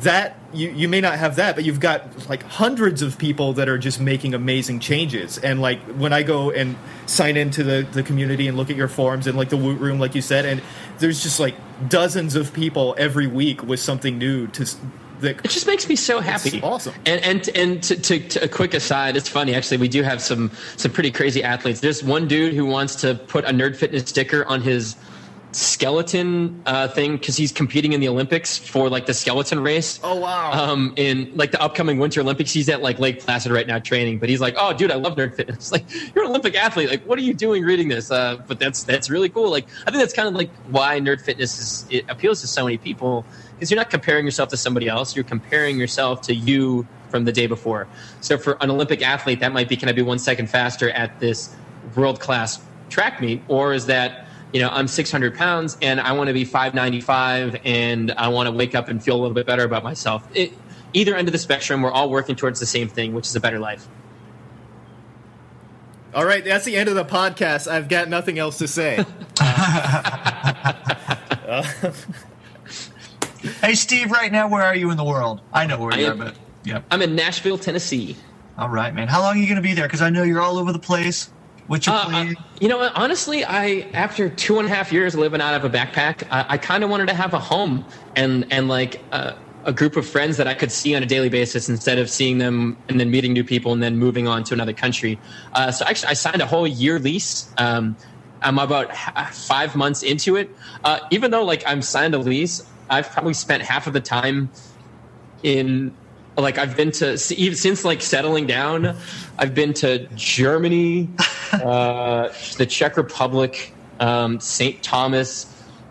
that 0.00 0.36
you, 0.54 0.70
you 0.70 0.88
may 0.88 1.00
not 1.00 1.18
have 1.18 1.36
that 1.36 1.54
but 1.54 1.64
you've 1.64 1.80
got 1.80 2.28
like 2.28 2.42
hundreds 2.44 3.02
of 3.02 3.18
people 3.18 3.52
that 3.52 3.68
are 3.68 3.76
just 3.76 4.00
making 4.00 4.32
amazing 4.32 4.80
changes 4.80 5.36
and 5.38 5.60
like 5.60 5.80
when 5.96 6.12
I 6.12 6.22
go 6.22 6.50
and 6.50 6.76
sign 7.06 7.36
into 7.36 7.62
the, 7.62 7.86
the 7.92 8.02
community 8.02 8.48
and 8.48 8.56
look 8.56 8.70
at 8.70 8.76
your 8.76 8.88
forums 8.88 9.26
and 9.26 9.36
like 9.36 9.50
the 9.50 9.56
Woot 9.56 9.78
Room 9.78 9.98
like 9.98 10.14
you 10.14 10.22
said 10.22 10.46
and 10.46 10.62
there's 10.98 11.22
just 11.22 11.38
like 11.38 11.54
dozens 11.88 12.36
of 12.36 12.54
people 12.54 12.94
every 12.96 13.26
week 13.26 13.62
with 13.62 13.80
something 13.80 14.18
new 14.18 14.46
to 14.48 14.66
it 15.24 15.48
just 15.48 15.66
makes 15.66 15.88
me 15.88 15.96
so 15.96 16.20
happy. 16.20 16.60
awesome. 16.62 16.94
And 17.06 17.22
and 17.24 17.48
and 17.54 17.82
to, 17.84 17.96
to, 17.96 18.28
to, 18.28 18.44
a 18.44 18.48
quick 18.48 18.74
aside, 18.74 19.16
it's 19.16 19.28
funny 19.28 19.54
actually. 19.54 19.76
We 19.76 19.88
do 19.88 20.02
have 20.02 20.20
some 20.20 20.50
some 20.76 20.90
pretty 20.90 21.10
crazy 21.10 21.42
athletes. 21.42 21.80
There's 21.80 22.02
one 22.02 22.26
dude 22.26 22.54
who 22.54 22.66
wants 22.66 22.96
to 23.02 23.14
put 23.14 23.44
a 23.44 23.48
nerd 23.48 23.76
fitness 23.76 24.08
sticker 24.08 24.44
on 24.46 24.62
his 24.62 24.96
skeleton 25.52 26.62
uh, 26.66 26.88
thing 26.88 27.16
because 27.16 27.36
he's 27.36 27.52
competing 27.52 27.92
in 27.92 28.00
the 28.00 28.08
Olympics 28.08 28.58
for 28.58 28.88
like 28.88 29.06
the 29.06 29.14
skeleton 29.14 29.60
race. 29.60 30.00
Oh 30.02 30.16
wow! 30.16 30.52
Um, 30.52 30.94
in 30.96 31.30
like 31.36 31.52
the 31.52 31.60
upcoming 31.60 31.98
Winter 31.98 32.20
Olympics, 32.20 32.52
he's 32.52 32.68
at 32.68 32.82
like 32.82 32.98
Lake 32.98 33.20
Placid 33.20 33.52
right 33.52 33.66
now 33.66 33.78
training. 33.78 34.18
But 34.18 34.28
he's 34.28 34.40
like, 34.40 34.54
"Oh, 34.56 34.72
dude, 34.72 34.90
I 34.90 34.96
love 34.96 35.16
nerd 35.16 35.34
fitness. 35.34 35.70
Like, 35.72 35.84
you're 36.14 36.24
an 36.24 36.30
Olympic 36.30 36.54
athlete. 36.54 36.90
Like, 36.90 37.04
what 37.06 37.18
are 37.18 37.22
you 37.22 37.34
doing 37.34 37.62
reading 37.62 37.88
this?" 37.88 38.10
Uh, 38.10 38.42
but 38.46 38.58
that's 38.58 38.82
that's 38.82 39.08
really 39.08 39.28
cool. 39.28 39.50
Like, 39.50 39.66
I 39.86 39.90
think 39.90 40.02
that's 40.02 40.12
kind 40.12 40.28
of 40.28 40.34
like 40.34 40.50
why 40.68 41.00
nerd 41.00 41.20
fitness 41.20 41.58
is 41.58 41.86
it 41.90 42.04
appeals 42.08 42.40
to 42.42 42.46
so 42.46 42.64
many 42.64 42.78
people 42.78 43.24
because 43.54 43.70
you're 43.70 43.78
not 43.78 43.90
comparing 43.90 44.24
yourself 44.24 44.48
to 44.50 44.56
somebody 44.56 44.88
else. 44.88 45.14
You're 45.14 45.24
comparing 45.24 45.78
yourself 45.78 46.22
to 46.22 46.34
you 46.34 46.86
from 47.10 47.24
the 47.24 47.32
day 47.32 47.46
before. 47.46 47.86
So 48.20 48.38
for 48.38 48.56
an 48.60 48.70
Olympic 48.70 49.02
athlete, 49.02 49.40
that 49.40 49.52
might 49.52 49.68
be 49.68 49.76
can 49.76 49.88
I 49.88 49.92
be 49.92 50.02
one 50.02 50.18
second 50.18 50.48
faster 50.50 50.90
at 50.90 51.20
this 51.20 51.54
world 51.94 52.20
class 52.20 52.60
track 52.88 53.20
meet, 53.20 53.42
or 53.48 53.72
is 53.72 53.86
that 53.86 54.26
you 54.52 54.60
know 54.60 54.68
I'm 54.70 54.88
600 54.88 55.36
pounds 55.36 55.76
and 55.82 56.00
I 56.00 56.12
want 56.12 56.28
to 56.28 56.34
be 56.34 56.44
595 56.44 57.60
and 57.64 58.12
I 58.12 58.28
want 58.28 58.46
to 58.48 58.52
wake 58.52 58.74
up 58.74 58.88
and 58.88 59.02
feel 59.02 59.16
a 59.16 59.20
little 59.20 59.34
bit 59.34 59.46
better 59.46 59.64
about 59.64 59.84
myself. 59.84 60.26
It, 60.34 60.52
either 60.92 61.14
end 61.14 61.28
of 61.28 61.32
the 61.32 61.38
spectrum, 61.38 61.82
we're 61.82 61.92
all 61.92 62.10
working 62.10 62.36
towards 62.36 62.60
the 62.60 62.66
same 62.66 62.88
thing, 62.88 63.14
which 63.14 63.26
is 63.26 63.36
a 63.36 63.40
better 63.40 63.58
life. 63.58 63.86
All 66.14 66.26
right, 66.26 66.44
that's 66.44 66.66
the 66.66 66.76
end 66.76 66.90
of 66.90 66.94
the 66.94 67.06
podcast. 67.06 67.66
I've 67.66 67.88
got 67.88 68.08
nothing 68.08 68.38
else 68.38 68.58
to 68.58 68.68
say. 68.68 69.02
uh, 69.40 71.62
Hey, 73.60 73.74
Steve, 73.74 74.12
right 74.12 74.30
now, 74.30 74.48
where 74.48 74.62
are 74.62 74.74
you 74.74 74.90
in 74.90 74.96
the 74.96 75.04
world? 75.04 75.40
I 75.52 75.66
know 75.66 75.78
where 75.78 75.98
you 75.98 76.06
are, 76.06 76.14
but 76.14 76.36
yeah. 76.62 76.82
I'm 76.90 77.02
in 77.02 77.16
Nashville, 77.16 77.58
Tennessee. 77.58 78.16
All 78.56 78.68
right, 78.68 78.94
man. 78.94 79.08
How 79.08 79.20
long 79.20 79.36
are 79.36 79.40
you 79.40 79.46
going 79.46 79.56
to 79.56 79.62
be 79.62 79.74
there? 79.74 79.86
Because 79.86 80.02
I 80.02 80.10
know 80.10 80.22
you're 80.22 80.40
all 80.40 80.58
over 80.58 80.72
the 80.72 80.78
place. 80.78 81.30
What's 81.66 81.86
your 81.86 81.96
uh, 81.96 82.04
plan? 82.04 82.36
Uh, 82.36 82.42
you 82.60 82.68
know? 82.68 82.90
Honestly, 82.94 83.44
I 83.44 83.88
after 83.92 84.28
two 84.28 84.58
and 84.58 84.66
a 84.66 84.70
half 84.70 84.92
years 84.92 85.14
living 85.14 85.40
out 85.40 85.54
of 85.54 85.64
a 85.64 85.70
backpack, 85.70 86.26
I, 86.30 86.46
I 86.50 86.58
kind 86.58 86.84
of 86.84 86.90
wanted 86.90 87.08
to 87.08 87.14
have 87.14 87.34
a 87.34 87.38
home 87.38 87.84
and 88.16 88.46
and 88.50 88.68
like 88.68 89.00
uh, 89.12 89.32
a 89.64 89.72
group 89.72 89.96
of 89.96 90.06
friends 90.06 90.36
that 90.36 90.48
I 90.48 90.54
could 90.54 90.72
see 90.72 90.94
on 90.94 91.02
a 91.02 91.06
daily 91.06 91.28
basis 91.28 91.68
instead 91.68 91.98
of 91.98 92.10
seeing 92.10 92.38
them 92.38 92.76
and 92.88 92.98
then 92.98 93.10
meeting 93.10 93.32
new 93.32 93.44
people 93.44 93.72
and 93.72 93.82
then 93.82 93.96
moving 93.96 94.26
on 94.26 94.44
to 94.44 94.54
another 94.54 94.72
country. 94.72 95.18
Uh, 95.52 95.70
so 95.70 95.84
actually, 95.86 96.08
I 96.08 96.14
signed 96.14 96.42
a 96.42 96.46
whole 96.46 96.66
year 96.66 96.98
lease. 96.98 97.52
Um, 97.58 97.96
I'm 98.42 98.58
about 98.58 98.94
five 99.32 99.76
months 99.76 100.02
into 100.02 100.36
it. 100.36 100.50
Uh, 100.84 100.98
even 101.10 101.30
though 101.30 101.44
like 101.44 101.62
I'm 101.66 101.80
signed 101.80 102.14
a 102.14 102.18
lease, 102.18 102.66
I've 102.90 103.10
probably 103.10 103.34
spent 103.34 103.62
half 103.62 103.86
of 103.86 103.92
the 103.92 104.00
time 104.00 104.50
in 105.42 105.94
like 106.36 106.58
I've 106.58 106.76
been 106.76 106.90
to 106.92 107.18
since 107.18 107.84
like 107.84 108.02
settling 108.02 108.46
down. 108.46 108.96
I've 109.38 109.54
been 109.54 109.74
to 109.74 110.06
Germany, 110.14 111.08
uh, 111.52 112.28
the 112.56 112.66
Czech 112.66 112.96
Republic, 112.96 113.74
um, 114.00 114.40
St. 114.40 114.82
Thomas, 114.82 115.46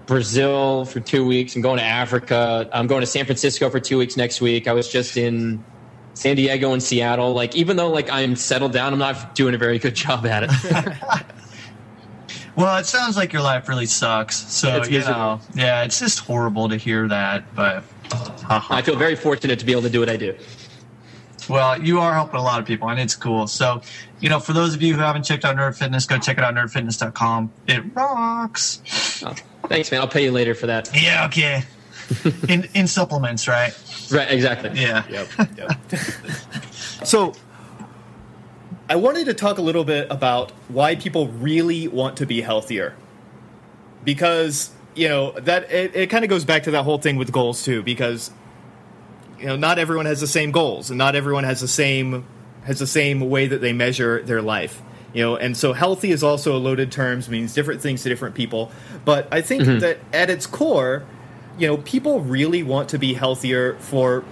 Brazil 0.05 0.85
for 0.85 0.99
two 0.99 1.25
weeks, 1.25 1.55
I'm 1.55 1.61
going 1.61 1.77
to 1.77 1.85
Africa. 1.85 2.69
I'm 2.73 2.87
going 2.87 3.01
to 3.01 3.07
San 3.07 3.25
Francisco 3.25 3.69
for 3.69 3.79
two 3.79 3.97
weeks 3.97 4.17
next 4.17 4.41
week. 4.41 4.67
I 4.67 4.73
was 4.73 4.89
just 4.89 5.15
in 5.15 5.63
San 6.15 6.35
Diego 6.35 6.73
and 6.73 6.81
Seattle. 6.81 7.33
Like 7.33 7.55
even 7.55 7.77
though 7.77 7.89
like 7.89 8.09
I'm 8.09 8.35
settled 8.35 8.73
down, 8.73 8.93
I'm 8.93 8.99
not 8.99 9.35
doing 9.35 9.53
a 9.53 9.57
very 9.57 9.79
good 9.79 9.95
job 9.95 10.25
at 10.25 10.43
it. 10.43 11.25
Well, 12.55 12.77
it 12.77 12.85
sounds 12.85 13.15
like 13.15 13.31
your 13.31 13.41
life 13.41 13.69
really 13.69 13.85
sucks. 13.85 14.35
So 14.35 14.77
it's 14.77 14.89
you 14.89 14.99
know, 14.99 15.39
yeah, 15.55 15.83
it's 15.83 15.99
just 15.99 16.19
horrible 16.19 16.69
to 16.69 16.75
hear 16.75 17.07
that. 17.07 17.55
But 17.55 17.83
Uh-huh. 18.13 18.73
I 18.73 18.81
feel 18.81 18.95
very 18.95 19.15
fortunate 19.15 19.59
to 19.59 19.65
be 19.65 19.71
able 19.71 19.83
to 19.83 19.89
do 19.89 19.99
what 19.99 20.09
I 20.09 20.17
do. 20.17 20.35
Well, 21.49 21.81
you 21.81 21.99
are 21.99 22.13
helping 22.13 22.39
a 22.39 22.43
lot 22.43 22.59
of 22.59 22.65
people, 22.65 22.89
and 22.89 22.99
it's 22.99 23.15
cool. 23.15 23.47
So, 23.47 23.81
you 24.19 24.29
know, 24.29 24.39
for 24.39 24.53
those 24.53 24.75
of 24.75 24.81
you 24.81 24.93
who 24.95 25.01
haven't 25.01 25.23
checked 25.23 25.43
out 25.43 25.55
Nerd 25.55 25.77
Fitness, 25.77 26.05
go 26.05 26.17
check 26.17 26.37
it 26.37 26.43
out 26.43 26.53
nerdfitness.com. 26.53 27.51
It 27.67 27.83
rocks. 27.95 29.23
Oh, 29.25 29.33
thanks, 29.67 29.91
man. 29.91 30.01
I'll 30.01 30.07
pay 30.07 30.23
you 30.23 30.31
later 30.31 30.53
for 30.53 30.67
that. 30.67 30.89
Yeah, 30.93 31.25
okay. 31.25 31.63
in 32.49 32.67
in 32.73 32.87
supplements, 32.87 33.47
right? 33.47 33.73
Right, 34.11 34.31
exactly. 34.31 34.79
Yeah. 34.79 35.03
Yep. 35.09 35.27
yep. 35.57 35.91
so, 37.03 37.33
I 38.89 38.95
wanted 38.95 39.25
to 39.25 39.33
talk 39.33 39.57
a 39.57 39.61
little 39.61 39.85
bit 39.85 40.07
about 40.09 40.51
why 40.67 40.95
people 40.95 41.27
really 41.29 41.87
want 41.87 42.17
to 42.17 42.25
be 42.25 42.41
healthier. 42.41 42.95
Because 44.03 44.71
you 44.95 45.07
know 45.07 45.31
that 45.31 45.71
it, 45.71 45.95
it 45.95 46.09
kind 46.09 46.23
of 46.23 46.29
goes 46.29 46.45
back 46.45 46.63
to 46.63 46.71
that 46.71 46.83
whole 46.83 46.97
thing 46.97 47.15
with 47.15 47.31
goals 47.31 47.63
too, 47.63 47.83
because 47.83 48.31
you 49.39 49.45
know 49.45 49.55
not 49.55 49.79
everyone 49.79 50.05
has 50.05 50.21
the 50.21 50.27
same 50.27 50.51
goals, 50.51 50.89
and 50.89 50.97
not 50.97 51.15
everyone 51.15 51.43
has 51.43 51.61
the 51.61 51.67
same 51.67 52.25
has 52.63 52.79
the 52.79 52.87
same 52.87 53.21
way 53.29 53.47
that 53.47 53.61
they 53.61 53.73
measure 53.73 54.21
their 54.23 54.41
life. 54.41 54.81
You 55.13 55.23
know, 55.23 55.35
and 55.35 55.57
so 55.57 55.73
healthy 55.73 56.11
is 56.11 56.23
also 56.23 56.55
a 56.55 56.59
loaded 56.59 56.91
term, 56.91 57.21
means 57.29 57.53
different 57.53 57.81
things 57.81 58.03
to 58.03 58.09
different 58.09 58.33
people. 58.35 58.71
But 59.03 59.27
I 59.31 59.41
think 59.41 59.63
mm-hmm. 59.63 59.79
that 59.79 59.97
at 60.13 60.29
its 60.29 60.45
core, 60.45 61.03
you 61.57 61.67
know, 61.67 61.77
people 61.77 62.21
really 62.21 62.63
want 62.63 62.89
to 62.89 62.97
be 62.97 63.13
healthier 63.13 63.75
for 63.79 64.23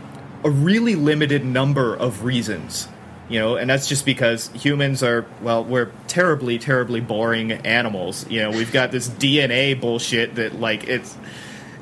a 0.44 0.50
really 0.50 0.96
limited 0.96 1.44
number 1.44 1.94
of 1.96 2.24
reasons 2.24 2.88
you 3.30 3.40
know 3.40 3.56
and 3.56 3.70
that's 3.70 3.88
just 3.88 4.06
because 4.06 4.48
humans 4.50 5.02
are 5.04 5.26
well 5.42 5.64
we're 5.64 5.92
terribly 6.08 6.60
terribly 6.60 7.00
boring 7.00 7.52
animals. 7.52 8.30
You 8.30 8.42
know 8.42 8.52
we've 8.52 8.72
got 8.72 8.92
this 8.92 9.08
dna 9.08 9.80
bullshit 9.80 10.36
that 10.36 10.60
like 10.60 10.88
it's 10.88 11.18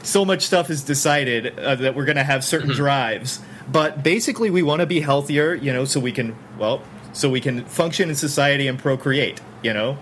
so 0.03 0.23
much 0.23 0.43
stuff 0.43 0.69
is 0.69 0.83
decided 0.83 1.57
uh, 1.57 1.75
that 1.75 1.95
we're 1.95 2.05
going 2.05 2.17
to 2.17 2.23
have 2.23 2.43
certain 2.43 2.69
mm-hmm. 2.69 2.77
drives. 2.77 3.39
But 3.69 4.03
basically 4.03 4.49
we 4.49 4.63
want 4.63 4.81
to 4.81 4.86
be 4.86 4.99
healthier 4.99 5.53
you 5.53 5.73
know 5.73 5.86
so 5.86 5.99
we 5.99 6.12
can 6.12 6.36
well 6.57 6.81
so 7.13 7.29
we 7.29 7.41
can 7.41 7.65
function 7.65 8.10
in 8.10 8.15
society 8.15 8.67
and 8.67 8.77
procreate 8.77 9.41
you 9.63 9.73
know? 9.73 9.97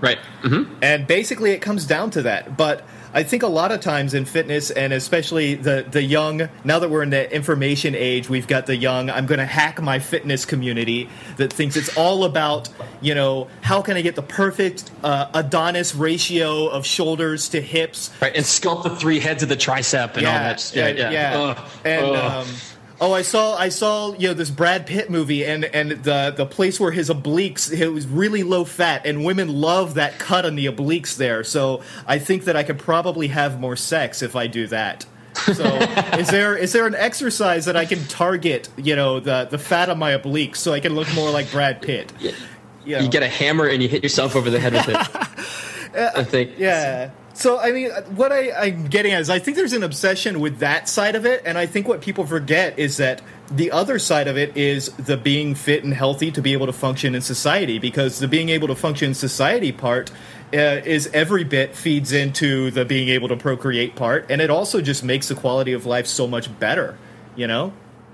Right. 0.00 0.18
Mm-hmm. 0.42 0.78
and 0.82 1.06
basically 1.06 1.50
it 1.50 1.60
comes 1.60 1.84
down 1.86 2.10
to 2.12 2.22
that. 2.22 2.56
But 2.56 2.84
I 3.12 3.22
think 3.22 3.42
a 3.42 3.48
lot 3.48 3.72
of 3.72 3.80
times 3.80 4.14
in 4.14 4.24
fitness, 4.24 4.70
and 4.70 4.92
especially 4.92 5.54
the 5.54 5.84
the 5.90 6.02
young. 6.02 6.48
Now 6.64 6.78
that 6.78 6.90
we're 6.90 7.02
in 7.02 7.10
the 7.10 7.32
information 7.34 7.94
age, 7.94 8.28
we've 8.28 8.46
got 8.46 8.66
the 8.66 8.76
young. 8.76 9.10
I'm 9.10 9.26
going 9.26 9.38
to 9.38 9.46
hack 9.46 9.80
my 9.82 9.98
fitness 9.98 10.44
community 10.44 11.08
that 11.36 11.52
thinks 11.52 11.76
it's 11.76 11.96
all 11.96 12.24
about 12.24 12.68
you 13.00 13.14
know 13.14 13.48
how 13.62 13.82
can 13.82 13.96
I 13.96 14.02
get 14.02 14.14
the 14.14 14.22
perfect 14.22 14.90
uh, 15.02 15.30
Adonis 15.34 15.94
ratio 15.94 16.68
of 16.68 16.86
shoulders 16.86 17.48
to 17.50 17.60
hips, 17.60 18.10
right, 18.22 18.34
and 18.34 18.44
sculpt 18.44 18.84
the 18.84 18.96
three 18.96 19.18
heads 19.18 19.42
of 19.42 19.48
the 19.48 19.56
tricep 19.56 20.14
and 20.14 20.22
yeah, 20.22 20.28
all 20.28 20.38
that. 20.38 20.72
Yeah, 20.74 20.88
yeah. 20.88 21.10
yeah. 21.10 21.38
Ugh, 21.38 21.70
and. 21.84 22.06
Ugh. 22.06 22.46
Um, 22.46 22.54
Oh, 23.00 23.12
I 23.12 23.22
saw 23.22 23.56
I 23.56 23.70
saw 23.70 24.12
you 24.14 24.28
know 24.28 24.34
this 24.34 24.50
Brad 24.50 24.86
Pitt 24.86 25.08
movie 25.08 25.44
and 25.44 25.64
and 25.64 25.92
the 25.92 26.34
the 26.36 26.44
place 26.44 26.78
where 26.78 26.90
his 26.90 27.08
obliques 27.08 27.72
it 27.72 27.88
was 27.88 28.06
really 28.06 28.42
low 28.42 28.64
fat 28.64 29.06
and 29.06 29.24
women 29.24 29.48
love 29.48 29.94
that 29.94 30.18
cut 30.18 30.44
on 30.44 30.54
the 30.54 30.66
obliques 30.66 31.16
there. 31.16 31.42
So 31.42 31.82
I 32.06 32.18
think 32.18 32.44
that 32.44 32.56
I 32.56 32.62
could 32.62 32.78
probably 32.78 33.28
have 33.28 33.58
more 33.58 33.74
sex 33.74 34.20
if 34.20 34.36
I 34.36 34.48
do 34.48 34.66
that. 34.66 35.06
So 35.34 35.64
is 36.18 36.28
there 36.28 36.54
is 36.56 36.72
there 36.72 36.86
an 36.86 36.94
exercise 36.94 37.64
that 37.64 37.76
I 37.76 37.86
can 37.86 38.04
target 38.08 38.68
you 38.76 38.94
know 38.96 39.18
the 39.18 39.48
the 39.50 39.58
fat 39.58 39.88
on 39.88 39.98
my 39.98 40.12
obliques 40.12 40.56
so 40.56 40.74
I 40.74 40.80
can 40.80 40.94
look 40.94 41.12
more 41.14 41.30
like 41.30 41.50
Brad 41.50 41.80
Pitt? 41.80 42.12
You, 42.20 42.96
know. 42.96 42.98
you 43.00 43.08
get 43.08 43.22
a 43.22 43.28
hammer 43.28 43.66
and 43.66 43.82
you 43.82 43.88
hit 43.88 44.02
yourself 44.02 44.36
over 44.36 44.50
the 44.50 44.60
head 44.60 44.74
with 44.74 44.88
it. 44.88 44.96
I 46.16 46.24
think. 46.24 46.58
Yeah. 46.58 47.10
So 47.34 47.58
I 47.58 47.72
mean, 47.72 47.90
what 48.16 48.32
I, 48.32 48.50
I'm 48.52 48.88
getting 48.88 49.12
at 49.12 49.20
is 49.20 49.30
I 49.30 49.38
think 49.38 49.56
there's 49.56 49.72
an 49.72 49.82
obsession 49.82 50.40
with 50.40 50.58
that 50.58 50.88
side 50.88 51.14
of 51.14 51.24
it, 51.24 51.42
and 51.44 51.56
I 51.56 51.66
think 51.66 51.86
what 51.86 52.00
people 52.00 52.26
forget 52.26 52.78
is 52.78 52.96
that 52.96 53.22
the 53.50 53.70
other 53.70 53.98
side 53.98 54.28
of 54.28 54.36
it 54.36 54.56
is 54.56 54.88
the 54.90 55.16
being 55.16 55.54
fit 55.54 55.84
and 55.84 55.94
healthy 55.94 56.30
to 56.32 56.42
be 56.42 56.52
able 56.52 56.66
to 56.66 56.72
function 56.72 57.14
in 57.14 57.20
society. 57.20 57.78
Because 57.78 58.18
the 58.18 58.28
being 58.28 58.48
able 58.48 58.68
to 58.68 58.74
function 58.74 59.08
in 59.08 59.14
society 59.14 59.72
part 59.72 60.10
uh, 60.52 60.82
is 60.84 61.08
every 61.12 61.44
bit 61.44 61.74
feeds 61.74 62.12
into 62.12 62.70
the 62.72 62.84
being 62.84 63.08
able 63.08 63.28
to 63.28 63.36
procreate 63.36 63.96
part, 63.96 64.26
and 64.30 64.40
it 64.40 64.50
also 64.50 64.80
just 64.80 65.04
makes 65.04 65.28
the 65.28 65.34
quality 65.34 65.72
of 65.72 65.86
life 65.86 66.06
so 66.06 66.26
much 66.26 66.58
better. 66.58 66.98
You 67.36 67.46
know. 67.46 67.72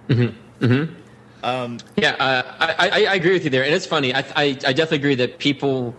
Mm-hmm. 0.09 0.65
Mm-hmm. 0.65 0.95
Um, 1.43 1.79
yeah, 1.97 2.13
uh, 2.19 2.43
I, 2.59 2.89
I, 2.89 3.05
I, 3.05 3.15
agree 3.15 3.33
with 3.33 3.45
you 3.45 3.51
there, 3.51 3.63
and 3.63 3.75
it's 3.75 3.87
funny. 3.87 4.15
I, 4.15 4.21
I, 4.35 4.45
I 4.67 4.73
definitely 4.73 4.99
agree 4.99 5.15
that 5.17 5.39
people 5.39 5.95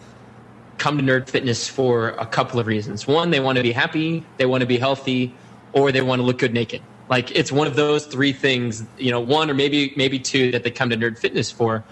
come 0.78 0.98
to 0.98 1.04
Nerd 1.04 1.30
Fitness 1.30 1.68
for 1.68 2.10
a 2.10 2.26
couple 2.26 2.60
of 2.60 2.68
reasons. 2.68 3.08
One, 3.08 3.32
they 3.32 3.40
want 3.40 3.58
to 3.58 3.64
be 3.64 3.72
happy, 3.72 4.24
they 4.38 4.46
want 4.46 4.62
to 4.62 4.68
be 4.68 4.78
healthy, 4.78 5.34
or 5.74 5.92
they 5.92 6.02
want 6.02 6.20
to 6.20 6.24
look 6.24 6.38
good 6.38 6.54
naked. 6.54 6.82
Like 7.10 7.32
it's 7.32 7.52
one 7.52 7.68
of 7.68 7.76
those 7.76 8.06
three 8.06 8.34
things, 8.34 8.84
you 8.98 9.12
know, 9.12 9.20
one 9.20 9.50
or 9.50 9.54
maybe 9.54 9.94
maybe 9.96 10.20
two 10.20 10.52
that 10.52 10.64
they 10.64 10.72
come 10.72 10.90
to 10.90 10.98
Nerd 10.98 11.18
Fitness 11.18 11.52
for. 11.52 11.84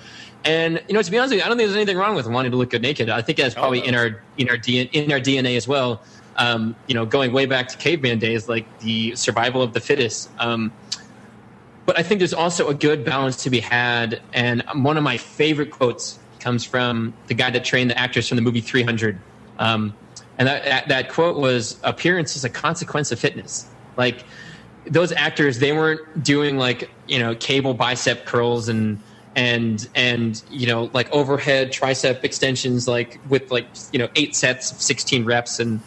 And 0.44 0.82
you 0.88 0.94
know, 0.94 1.02
to 1.02 1.12
be 1.12 1.18
honest 1.18 1.32
with 1.32 1.40
you, 1.40 1.46
I 1.46 1.48
don't 1.48 1.58
think 1.58 1.68
there's 1.68 1.78
anything 1.78 1.98
wrong 1.98 2.16
with 2.16 2.28
wanting 2.28 2.52
to 2.52 2.58
look 2.58 2.70
good 2.70 2.82
naked. 2.82 3.10
I 3.10 3.22
think 3.22 3.38
that's 3.38 3.56
probably 3.56 3.82
oh, 3.82 3.86
in 3.86 3.96
our 3.96 4.22
in 4.38 4.50
our 4.50 4.58
DNA, 4.58 4.90
in 4.92 5.12
our 5.12 5.20
DNA 5.20 5.58
as 5.58 5.68
well. 5.68 6.02
Um, 6.38 6.76
you 6.88 6.94
know, 6.94 7.06
going 7.06 7.32
way 7.32 7.46
back 7.46 7.70
to 7.70 7.78
caveman 7.78 8.20
days, 8.20 8.50
like 8.50 8.80
the 8.80 9.16
survival 9.16 9.62
of 9.62 9.74
the 9.74 9.80
fittest. 9.80 10.30
Um, 10.38 10.74
but 11.86 11.98
I 11.98 12.04
think 12.04 12.20
there's 12.20 12.34
also 12.34 12.68
a 12.68 12.74
good 12.74 13.06
balance 13.06 13.44
to 13.44 13.50
be 13.50 13.60
had. 13.60 14.22
And 14.34 14.64
one 14.74 14.98
of 14.98 15.04
my 15.04 15.18
favorite 15.18 15.72
quotes 15.72 16.20
comes 16.46 16.64
from 16.64 17.12
the 17.26 17.34
guy 17.34 17.50
that 17.50 17.66
trained 17.66 17.90
the 17.90 17.98
actors 17.98 18.28
from 18.30 18.36
the 18.36 18.42
movie 18.44 18.62
300. 18.62 19.20
Um, 19.58 19.96
and 20.38 20.48
that, 20.48 20.64
that, 20.66 20.88
that 20.90 21.10
quote 21.10 21.38
was 21.38 21.80
appearance 21.84 22.36
is 22.36 22.46
a 22.46 22.52
consequence 22.52 23.12
of 23.12 23.20
fitness. 23.20 23.68
Like 23.98 24.24
those 24.86 25.12
actors, 25.12 25.58
they 25.58 25.74
weren't 25.74 26.24
doing 26.24 26.58
like, 26.58 26.92
you 27.08 27.18
know, 27.18 27.34
cable 27.34 27.74
bicep 27.74 28.28
curls 28.28 28.70
and, 28.70 29.00
and, 29.36 29.90
and, 29.96 30.44
you 30.52 30.68
know, 30.68 30.92
like 30.94 31.12
overhead 31.12 31.72
tricep 31.72 32.24
extensions, 32.24 32.88
like 32.88 33.20
with 33.28 33.50
like, 33.50 33.66
you 33.92 33.98
know, 33.98 34.08
eight 34.16 34.36
sets 34.36 34.72
of 34.72 34.80
16 34.80 35.26
reps 35.26 35.60
and, 35.60 35.80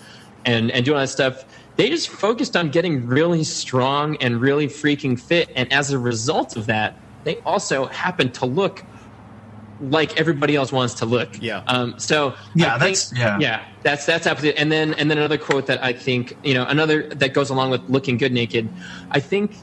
and, 0.45 0.73
and 0.73 0.85
doing 0.85 0.97
all 0.97 1.03
that 1.03 1.09
stuff. 1.09 1.45
They 1.77 1.89
just 1.89 2.09
focused 2.09 2.57
on 2.57 2.71
getting 2.71 3.07
really 3.07 3.45
strong 3.45 4.17
and 4.17 4.41
really 4.41 4.67
freaking 4.67 5.21
fit. 5.21 5.51
And 5.55 5.73
as 5.73 5.93
a 5.93 6.01
result 6.01 6.57
of 6.57 6.67
that, 6.67 6.97
they 7.23 7.37
also 7.47 7.87
happened 7.87 8.35
to 8.35 8.47
look 8.47 8.83
like 9.81 10.19
everybody 10.19 10.57
else 10.57 10.73
wants 10.73 10.95
to 10.95 11.07
look. 11.07 11.41
Yeah. 11.41 11.63
Um, 11.67 11.99
so 11.99 12.35
yeah, 12.55 12.79
think, 12.79 12.97
that's 12.97 13.17
yeah, 13.17 13.39
yeah, 13.39 13.65
that's 13.83 14.07
that's 14.07 14.27
absolutely. 14.27 14.61
And 14.61 14.73
then 14.73 14.95
and 14.95 15.11
then 15.11 15.19
another 15.19 15.39
quote 15.39 15.67
that 15.67 15.83
I 15.83 15.93
think 15.93 16.37
you 16.43 16.55
know 16.55 16.65
another 16.65 17.09
that 17.09 17.35
goes 17.35 17.51
along 17.51 17.71
with 17.71 17.89
looking 17.89 18.17
good 18.17 18.33
naked. 18.33 18.69
I 19.11 19.21
think 19.21 19.57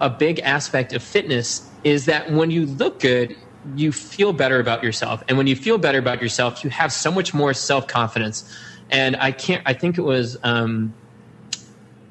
a 0.00 0.10
big 0.10 0.40
aspect 0.40 0.92
of 0.92 1.02
fitness 1.02 1.68
is 1.84 2.06
that 2.06 2.30
when 2.32 2.50
you 2.50 2.66
look 2.66 3.00
good, 3.00 3.36
you 3.76 3.92
feel 3.92 4.32
better 4.32 4.58
about 4.58 4.82
yourself, 4.82 5.22
and 5.28 5.38
when 5.38 5.46
you 5.46 5.56
feel 5.56 5.78
better 5.78 5.98
about 5.98 6.20
yourself, 6.20 6.64
you 6.64 6.70
have 6.70 6.92
so 6.92 7.10
much 7.10 7.32
more 7.32 7.54
self 7.54 7.86
confidence. 7.86 8.50
And 8.90 9.16
I 9.16 9.32
can't. 9.32 9.62
I 9.66 9.72
think 9.72 9.98
it 9.98 10.02
was. 10.02 10.36
Um, 10.42 10.94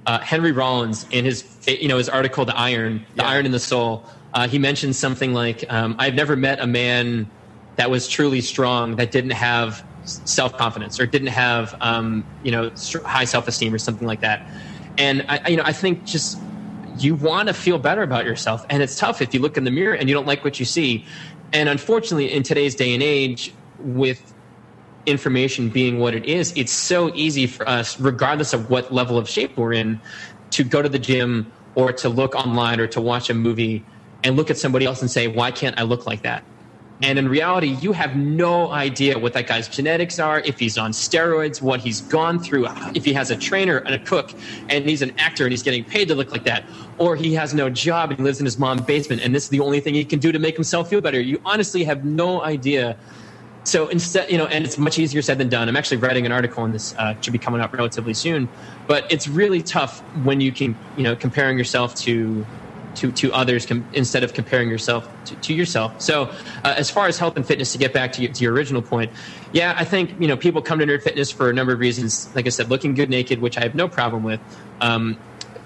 uh, 0.08 0.20
Henry 0.20 0.52
Rollins 0.52 1.06
in 1.12 1.26
his 1.26 1.46
you 1.68 1.88
know 1.88 1.98
his 1.98 2.10
article 2.10 2.44
"The 2.46 2.58
Iron," 2.58 3.06
"The 3.16 3.24
yeah. 3.24 3.30
Iron 3.30 3.46
in 3.46 3.52
the 3.52 3.60
Soul." 3.60 4.04
Uh, 4.34 4.48
he 4.48 4.58
mentioned 4.58 4.96
something 4.96 5.34
like, 5.34 5.64
um, 5.70 5.96
"I've 6.00 6.16
never 6.16 6.36
met 6.36 6.60
a 6.60 6.66
man 6.66 7.30
that 7.76 7.90
was 7.90 8.08
truly 8.08 8.42
strong 8.42 8.96
that 8.98 9.12
didn't 9.12 9.32
have 9.32 9.84
self 10.04 10.58
confidence 10.58 11.00
or 11.00 11.06
didn't 11.06 11.30
have 11.30 11.76
um, 11.82 12.26
you 12.44 12.52
know 12.52 12.72
high 13.06 13.26
self 13.26 13.48
esteem 13.48 13.74
or 13.74 13.78
something 13.78 14.08
like 14.08 14.22
that. 14.22 14.48
And 14.98 15.26
I, 15.28 15.50
you 15.50 15.58
know, 15.58 15.64
I 15.66 15.74
think 15.74 16.06
just 16.06 16.40
you 16.98 17.16
want 17.16 17.48
to 17.48 17.54
feel 17.54 17.80
better 17.80 18.02
about 18.02 18.26
yourself, 18.26 18.66
and 18.70 18.84
it's 18.84 18.98
tough 18.98 19.22
if 19.22 19.34
you 19.34 19.40
look 19.40 19.58
in 19.58 19.64
the 19.64 19.72
mirror 19.72 19.96
and 19.96 20.10
you 20.10 20.16
don't 20.16 20.28
like 20.28 20.44
what 20.44 20.60
you 20.60 20.66
see. 20.66 21.06
And 21.54 21.68
unfortunately, 21.70 22.32
in 22.32 22.44
today's 22.44 22.76
day 22.76 22.94
and 22.94 23.04
age, 23.04 23.54
with 23.80 24.34
information 25.06 25.70
being 25.70 26.00
what 26.00 26.14
it 26.14 26.26
is, 26.26 26.54
it's 26.56 26.72
so 26.72 27.14
easy 27.16 27.48
for 27.48 27.68
us, 27.68 28.00
regardless 28.00 28.54
of 28.54 28.70
what 28.70 28.94
level 28.94 29.18
of 29.18 29.28
shape 29.28 29.58
we're 29.58 29.74
in, 29.74 30.00
to 30.52 30.64
go 30.64 30.82
to 30.82 30.90
the 30.90 31.00
gym 31.00 31.52
or 31.76 31.92
to 31.94 32.10
look 32.10 32.36
online 32.36 32.80
or 32.80 32.88
to 32.88 33.02
watch 33.02 33.30
a 33.30 33.34
movie 33.34 33.84
and 34.24 34.36
look 34.36 34.50
at 34.50 34.58
somebody 34.58 34.86
else 34.86 35.02
and 35.02 35.10
say, 35.10 35.28
why 35.28 35.52
can't 35.52 35.80
I 35.80 35.84
look 35.84 36.06
like 36.06 36.22
that? 36.24 36.44
And 37.04 37.18
in 37.18 37.28
reality, 37.28 37.78
you 37.82 37.94
have 37.94 38.16
no 38.16 38.72
idea 38.72 39.18
what 39.18 39.34
that 39.34 39.48
guy's 39.48 39.68
genetics 39.68 40.20
are, 40.20 40.40
if 40.42 40.60
he's 40.60 40.78
on 40.78 40.92
steroids, 40.92 41.62
what 41.62 41.80
he's 41.80 42.02
gone 42.02 42.40
through, 42.40 42.68
if 42.94 43.04
he 43.06 43.14
has 43.14 43.32
a 43.32 43.36
trainer 43.36 43.78
and 43.78 43.96
a 43.96 44.00
cook, 44.00 44.32
and 44.70 44.88
he's 44.88 45.02
an 45.02 45.12
actor 45.18 45.46
and 45.46 45.52
he's 45.52 45.64
getting 45.64 45.84
paid 45.84 46.08
to 46.10 46.16
look 46.16 46.32
like 46.32 46.44
that, 46.44 46.64
or 47.00 47.16
he 47.16 47.34
has 47.34 47.54
no 47.54 47.70
job 47.70 48.12
and 48.12 48.20
he 48.20 48.24
lives 48.24 48.40
in 48.40 48.46
his 48.46 48.60
mom's 48.60 48.82
basement 48.82 49.22
and 49.22 49.34
this 49.34 49.44
is 49.44 49.50
the 49.50 49.60
only 49.60 49.80
thing 49.80 49.94
he 49.94 50.06
can 50.06 50.20
do 50.20 50.32
to 50.32 50.40
make 50.40 50.56
himself 50.56 50.90
feel 50.90 51.02
better. 51.02 51.20
You 51.20 51.42
honestly 51.46 51.84
have 51.84 52.06
no 52.06 52.42
idea. 52.42 52.98
So 53.64 53.88
instead, 53.88 54.32
you 54.32 54.38
know, 54.38 54.48
and 54.48 54.66
it's 54.66 54.78
much 54.78 54.98
easier 54.98 55.22
said 55.22 55.38
than 55.38 55.50
done. 55.50 55.70
I'm 55.70 55.78
actually 55.78 55.98
writing 55.98 56.26
an 56.26 56.32
article 56.32 56.64
on 56.64 56.72
this, 56.72 56.96
uh, 56.96 57.20
should 57.22 57.34
be 57.34 57.40
coming 57.40 57.62
out 57.62 57.74
relatively 57.74 58.14
soon, 58.14 58.50
but 58.88 59.12
it's 59.12 59.28
really 59.28 59.62
tough 59.62 60.00
when 60.24 60.42
you 60.42 60.52
can, 60.52 60.76
you 60.98 61.04
know, 61.04 61.16
comparing 61.16 61.58
yourself 61.58 61.96
to 61.96 62.46
to, 62.96 63.12
to 63.12 63.34
others 63.34 63.66
com- 63.66 63.86
instead 63.94 64.24
of 64.24 64.34
comparing 64.34 64.70
yourself 64.70 65.08
to, 65.26 65.36
to 65.38 65.54
yourself. 65.54 66.02
So, 66.02 66.24
uh, 66.64 66.76
as 66.78 66.90
far 66.90 67.08
as 67.08 67.18
health 67.18 67.36
and 67.36 67.46
fitness, 67.46 67.72
to 67.72 67.78
get 67.78 67.94
back 67.94 68.14
to, 68.14 68.22
you, 68.22 68.28
to 68.28 68.44
your 68.44 68.54
original 68.54 68.82
point, 68.82 69.12
yeah, 69.52 69.76
I 69.78 69.86
think 69.86 70.20
you 70.20 70.28
know 70.28 70.38
people 70.38 70.62
come 70.62 70.80
to 70.80 70.86
Nerd 70.86 71.04
Fitness 71.04 71.32
for 71.32 71.50
a 71.50 71.54
number 71.54 71.74
of 71.74 71.80
reasons. 71.80 72.34
Like 72.36 72.46
I 72.46 72.50
said, 72.50 72.70
looking 72.70 72.94
good 72.94 73.10
naked, 73.10 73.40
which 73.40 73.58
I 73.58 73.62
have 73.62 73.76
no 73.76 73.88
problem 73.88 74.24
with. 74.24 74.40
Um, 74.80 75.18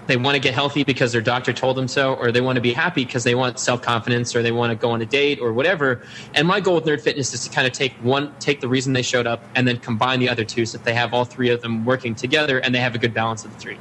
they 0.06 0.16
want 0.16 0.36
to 0.36 0.40
get 0.40 0.54
healthy 0.54 0.84
because 0.84 1.12
their 1.12 1.20
doctor 1.20 1.52
told 1.52 1.76
them 1.76 1.88
so, 1.88 2.14
or 2.14 2.30
they 2.30 2.40
want 2.40 2.56
to 2.56 2.62
be 2.62 2.72
happy 2.72 3.04
because 3.04 3.24
they 3.24 3.34
want 3.34 3.58
self 3.58 3.82
confidence, 3.82 4.34
or 4.34 4.42
they 4.42 4.52
want 4.52 4.70
to 4.70 4.76
go 4.76 4.90
on 4.90 5.02
a 5.02 5.06
date, 5.06 5.40
or 5.40 5.52
whatever. 5.52 6.02
And 6.34 6.46
my 6.46 6.60
goal 6.60 6.76
with 6.76 6.84
Nerd 6.84 7.00
Fitness 7.00 7.34
is 7.34 7.44
to 7.44 7.50
kind 7.50 7.66
of 7.66 7.72
take 7.72 7.92
one, 7.94 8.34
take 8.38 8.60
the 8.60 8.68
reason 8.68 8.92
they 8.92 9.02
showed 9.02 9.26
up, 9.26 9.42
and 9.54 9.66
then 9.66 9.78
combine 9.78 10.20
the 10.20 10.28
other 10.28 10.44
two, 10.44 10.66
so 10.66 10.78
that 10.78 10.84
they 10.84 10.94
have 10.94 11.12
all 11.12 11.24
three 11.24 11.50
of 11.50 11.60
them 11.60 11.84
working 11.84 12.14
together, 12.14 12.58
and 12.58 12.74
they 12.74 12.80
have 12.80 12.94
a 12.94 12.98
good 12.98 13.14
balance 13.14 13.44
of 13.44 13.52
the 13.52 13.58
three. 13.58 13.78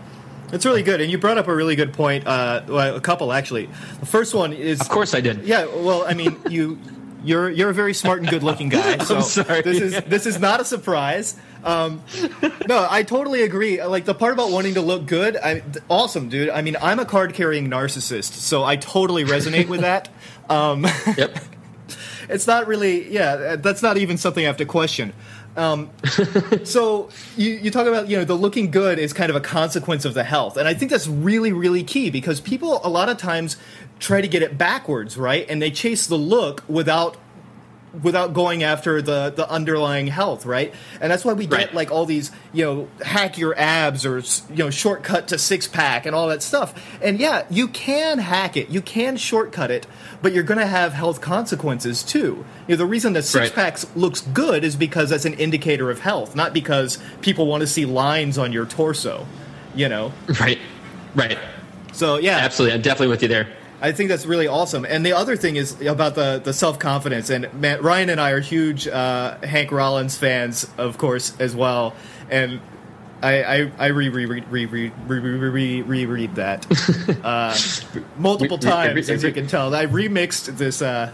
It's 0.53 0.65
really 0.65 0.83
good, 0.83 1.01
and 1.01 1.11
you 1.11 1.17
brought 1.17 1.37
up 1.37 1.47
a 1.47 1.55
really 1.55 1.75
good 1.75 1.93
point. 1.93 2.25
Uh, 2.27 2.63
well, 2.67 2.95
a 2.95 3.01
couple 3.01 3.33
actually. 3.33 3.67
The 3.99 4.05
first 4.05 4.33
one 4.33 4.53
is, 4.53 4.79
of 4.79 4.89
course, 4.89 5.13
I 5.13 5.21
did. 5.21 5.43
Yeah, 5.43 5.65
well, 5.65 6.05
I 6.07 6.13
mean, 6.13 6.37
you 6.49 6.77
You're 7.23 7.49
you're 7.49 7.71
a 7.71 7.73
very 7.73 7.95
smart 7.95 8.19
and 8.19 8.29
good 8.29 8.43
looking 8.43 8.69
guy. 8.69 8.97
So 9.05 9.19
sorry. 9.21 9.61
this 9.63 9.81
is 9.81 10.03
this 10.03 10.25
is 10.27 10.39
not 10.39 10.59
a 10.61 10.65
surprise. 10.65 11.35
Um, 11.63 12.03
no, 12.67 12.87
I 12.87 13.01
totally 13.01 13.41
agree. 13.41 13.83
Like 13.83 14.05
the 14.05 14.13
part 14.13 14.33
about 14.33 14.51
wanting 14.51 14.75
to 14.75 14.81
look 14.81 15.07
good, 15.07 15.35
I, 15.35 15.63
awesome, 15.89 16.29
dude. 16.29 16.49
I 16.49 16.61
mean, 16.61 16.77
I'm 16.79 16.99
a 16.99 17.05
card 17.05 17.33
carrying 17.33 17.67
narcissist, 17.67 18.33
so 18.33 18.63
I 18.63 18.75
totally 18.75 19.25
resonate 19.25 19.67
with 19.67 19.81
that. 19.81 20.09
Um, 20.47 20.85
Yep. 21.17 21.39
it's 22.29 22.45
not 22.45 22.67
really, 22.67 23.11
yeah, 23.11 23.55
that's 23.55 23.81
not 23.81 23.97
even 23.97 24.17
something 24.17 24.43
I 24.43 24.47
have 24.47 24.57
to 24.57 24.65
question. 24.65 25.13
Um, 25.57 25.89
so 26.63 27.09
you, 27.37 27.51
you 27.51 27.71
talk 27.71 27.87
about 27.87 28.09
you 28.09 28.17
know 28.17 28.25
the 28.25 28.35
looking 28.35 28.71
good 28.71 28.99
is 28.99 29.13
kind 29.13 29.29
of 29.29 29.35
a 29.35 29.41
consequence 29.41 30.05
of 30.05 30.13
the 30.13 30.23
health, 30.23 30.57
and 30.57 30.67
I 30.67 30.73
think 30.73 30.91
that's 30.91 31.07
really 31.07 31.51
really 31.51 31.83
key 31.83 32.09
because 32.09 32.41
people 32.41 32.81
a 32.83 32.89
lot 32.89 33.09
of 33.09 33.17
times 33.17 33.57
try 33.99 34.21
to 34.21 34.27
get 34.27 34.41
it 34.41 34.57
backwards, 34.57 35.17
right? 35.17 35.45
And 35.49 35.61
they 35.61 35.71
chase 35.71 36.07
the 36.07 36.17
look 36.17 36.63
without 36.67 37.17
without 38.03 38.33
going 38.33 38.63
after 38.63 39.01
the 39.01 39.31
the 39.35 39.49
underlying 39.49 40.07
health, 40.07 40.45
right? 40.45 40.73
And 41.01 41.11
that's 41.11 41.23
why 41.25 41.33
we 41.33 41.45
get 41.47 41.55
Right. 41.57 41.73
like 41.73 41.91
all 41.91 42.05
these, 42.05 42.31
you 42.53 42.65
know, 42.65 42.87
hack 43.03 43.37
your 43.37 43.57
abs 43.57 44.05
or 44.05 44.19
you 44.49 44.55
know, 44.63 44.69
shortcut 44.69 45.27
to 45.29 45.37
six 45.37 45.67
pack 45.67 46.05
and 46.05 46.15
all 46.15 46.27
that 46.27 46.41
stuff. 46.43 46.73
And 47.01 47.19
yeah, 47.19 47.45
you 47.49 47.67
can 47.67 48.19
hack 48.19 48.57
it, 48.57 48.69
you 48.69 48.81
can 48.81 49.17
shortcut 49.17 49.71
it, 49.71 49.87
but 50.21 50.33
you're 50.33 50.43
going 50.43 50.59
to 50.59 50.65
have 50.67 50.93
health 50.93 51.21
consequences 51.21 52.03
too. 52.03 52.45
You 52.67 52.75
know, 52.75 52.77
the 52.77 52.85
reason 52.85 53.13
that 53.13 53.23
six 53.23 53.47
Right. 53.49 53.53
packs 53.55 53.85
looks 53.95 54.21
good 54.21 54.63
is 54.63 54.75
because 54.75 55.09
that's 55.09 55.25
an 55.25 55.33
indicator 55.35 55.89
of 55.91 55.99
health, 55.99 56.35
not 56.35 56.53
because 56.53 56.97
people 57.21 57.47
want 57.47 57.61
to 57.61 57.67
see 57.67 57.85
lines 57.85 58.37
on 58.37 58.51
your 58.53 58.65
torso. 58.65 59.25
You 59.75 59.89
know, 59.89 60.13
Right. 60.39 60.59
Right. 61.15 61.37
So 61.93 62.17
yeah, 62.17 62.37
Absolutely. 62.37 62.75
I'm 62.75 62.81
definitely 62.81 63.07
with 63.07 63.21
you 63.21 63.27
there. 63.29 63.47
I 63.81 63.91
think 63.91 64.09
that's 64.09 64.25
really 64.25 64.47
awesome. 64.47 64.85
And 64.85 65.05
the 65.05 65.13
other 65.13 65.35
thing 65.35 65.57
is 65.57 65.79
about 65.81 66.15
the, 66.15 66.41
the 66.43 66.53
self 66.53 66.79
confidence. 66.79 67.29
And 67.29 67.47
Ryan 67.61 68.09
and 68.09 68.21
I 68.21 68.31
are 68.31 68.39
huge 68.39 68.87
uh, 68.87 69.37
Hank 69.39 69.71
Rollins 69.71 70.17
fans, 70.17 70.69
of 70.77 70.97
course, 70.97 71.33
as 71.39 71.55
well. 71.55 71.95
And 72.29 72.61
I 73.21 73.43
I, 73.43 73.71
I 73.77 73.85
re 73.87 74.09
re 74.09 74.25
re 74.25 74.65
re 74.65 74.91
re 75.07 75.81
reread 75.81 76.35
that 76.35 76.65
uh, 77.23 77.55
multiple 78.17 78.57
times, 78.57 79.09
as 79.09 79.23
you 79.23 79.31
can 79.31 79.47
tell. 79.47 79.73
I 79.73 79.85
remixed 79.85 80.57
this. 80.57 80.81
Uh, 80.81 81.11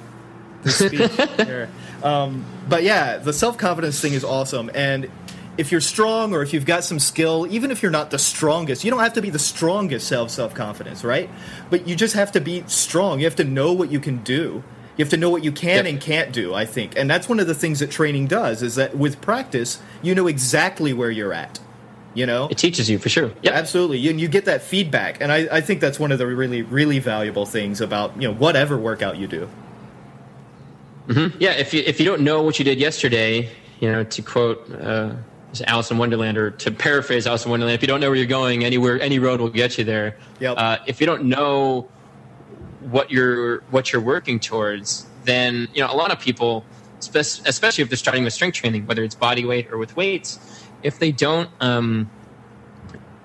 this 0.63 0.77
speech 0.77 1.11
here. 1.37 1.69
Um, 2.03 2.45
but 2.69 2.83
yeah, 2.83 3.17
the 3.17 3.33
self 3.33 3.57
confidence 3.57 3.99
thing 3.99 4.13
is 4.13 4.23
awesome, 4.23 4.69
and 4.73 5.09
if 5.61 5.71
you're 5.71 5.79
strong 5.79 6.33
or 6.33 6.41
if 6.41 6.53
you've 6.53 6.65
got 6.65 6.83
some 6.83 6.97
skill, 6.97 7.45
even 7.51 7.69
if 7.69 7.83
you're 7.83 7.91
not 7.91 8.09
the 8.09 8.17
strongest, 8.17 8.83
you 8.83 8.89
don't 8.89 8.99
have 8.99 9.13
to 9.13 9.21
be 9.21 9.29
the 9.29 9.39
strongest 9.39 10.07
self 10.07 10.31
self 10.31 10.55
confidence, 10.55 11.03
right? 11.03 11.29
But 11.69 11.87
you 11.87 11.95
just 11.95 12.15
have 12.15 12.31
to 12.31 12.41
be 12.41 12.63
strong. 12.65 13.19
You 13.19 13.25
have 13.25 13.35
to 13.35 13.43
know 13.43 13.71
what 13.71 13.91
you 13.91 13.99
can 13.99 14.23
do. 14.23 14.63
You 14.97 15.05
have 15.05 15.11
to 15.11 15.17
know 15.17 15.29
what 15.29 15.43
you 15.43 15.51
can 15.51 15.85
and 15.85 16.01
can't 16.01 16.33
do, 16.33 16.53
I 16.53 16.65
think. 16.65 16.97
And 16.97 17.09
that's 17.09 17.29
one 17.29 17.39
of 17.39 17.45
the 17.45 17.53
things 17.53 17.79
that 17.79 17.91
training 17.91 18.27
does 18.27 18.63
is 18.63 18.75
that 18.75 18.97
with 18.97 19.21
practice, 19.21 19.79
you 20.01 20.15
know 20.15 20.27
exactly 20.27 20.93
where 20.93 21.11
you're 21.11 21.33
at. 21.33 21.59
You 22.15 22.25
know? 22.25 22.47
It 22.49 22.57
teaches 22.57 22.89
you 22.89 22.97
for 22.97 23.07
sure. 23.07 23.31
Yeah, 23.41 23.51
Absolutely, 23.51 24.09
and 24.09 24.19
you 24.19 24.27
get 24.27 24.45
that 24.45 24.63
feedback, 24.63 25.21
and 25.21 25.31
I, 25.31 25.47
I 25.49 25.61
think 25.61 25.79
that's 25.79 25.99
one 25.99 26.11
of 26.11 26.17
the 26.17 26.25
really, 26.25 26.63
really 26.63 26.99
valuable 26.99 27.45
things 27.45 27.79
about 27.79 28.19
you 28.19 28.27
know 28.27 28.33
whatever 28.33 28.77
workout 28.77 29.17
you 29.17 29.27
do. 29.27 29.47
Yeah, 31.39 31.51
if 31.51 31.73
you 31.73 31.83
if 31.85 31.99
you 31.99 32.05
don't 32.05 32.21
know 32.21 32.41
what 32.41 32.57
you 32.59 32.65
did 32.65 32.79
yesterday, 32.79 33.49
you 33.79 33.91
know, 33.91 34.03
to 34.03 34.21
quote 34.21 34.69
uh, 34.71 35.13
Alice 35.67 35.91
in 35.91 35.97
Wonderland, 35.97 36.37
or 36.37 36.51
to 36.51 36.71
paraphrase 36.71 37.27
Alice 37.27 37.45
in 37.45 37.51
Wonderland, 37.51 37.75
if 37.75 37.81
you 37.81 37.87
don't 37.87 37.99
know 37.99 38.09
where 38.09 38.15
you're 38.15 38.25
going, 38.25 38.63
anywhere 38.63 39.01
any 39.01 39.19
road 39.19 39.41
will 39.41 39.49
get 39.49 39.77
you 39.77 39.83
there. 39.83 40.17
Yep. 40.39 40.57
Uh, 40.57 40.77
if 40.87 41.01
you 41.01 41.05
don't 41.05 41.25
know 41.25 41.89
what 42.81 43.11
you're 43.11 43.61
what 43.71 43.91
you're 43.91 44.01
working 44.01 44.39
towards, 44.39 45.05
then 45.25 45.67
you 45.73 45.81
know 45.81 45.91
a 45.91 45.95
lot 45.95 46.11
of 46.11 46.19
people, 46.19 46.65
especially 46.99 47.83
if 47.83 47.89
they're 47.89 47.97
starting 47.97 48.23
with 48.23 48.33
strength 48.33 48.55
training, 48.55 48.85
whether 48.85 49.03
it's 49.03 49.15
body 49.15 49.45
weight 49.45 49.71
or 49.71 49.77
with 49.77 49.95
weights, 49.95 50.39
if 50.83 50.99
they 50.99 51.11
don't. 51.11 51.49
Um, 51.59 52.09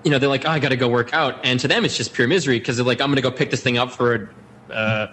you 0.03 0.11
know, 0.11 0.19
they're 0.19 0.29
like, 0.29 0.45
oh, 0.45 0.51
I 0.51 0.59
got 0.59 0.69
to 0.69 0.77
go 0.77 0.87
work 0.87 1.13
out, 1.13 1.45
and 1.45 1.59
to 1.59 1.67
them, 1.67 1.83
it's 1.83 1.97
just 1.97 2.13
pure 2.13 2.27
misery 2.27 2.59
because 2.59 2.77
they're 2.77 2.85
like, 2.85 3.01
I'm 3.01 3.07
going 3.07 3.17
to 3.17 3.21
go 3.21 3.31
pick 3.31 3.49
this 3.51 3.61
thing 3.61 3.77
up 3.77 3.91
for, 3.91 4.29
uh, 4.71 5.07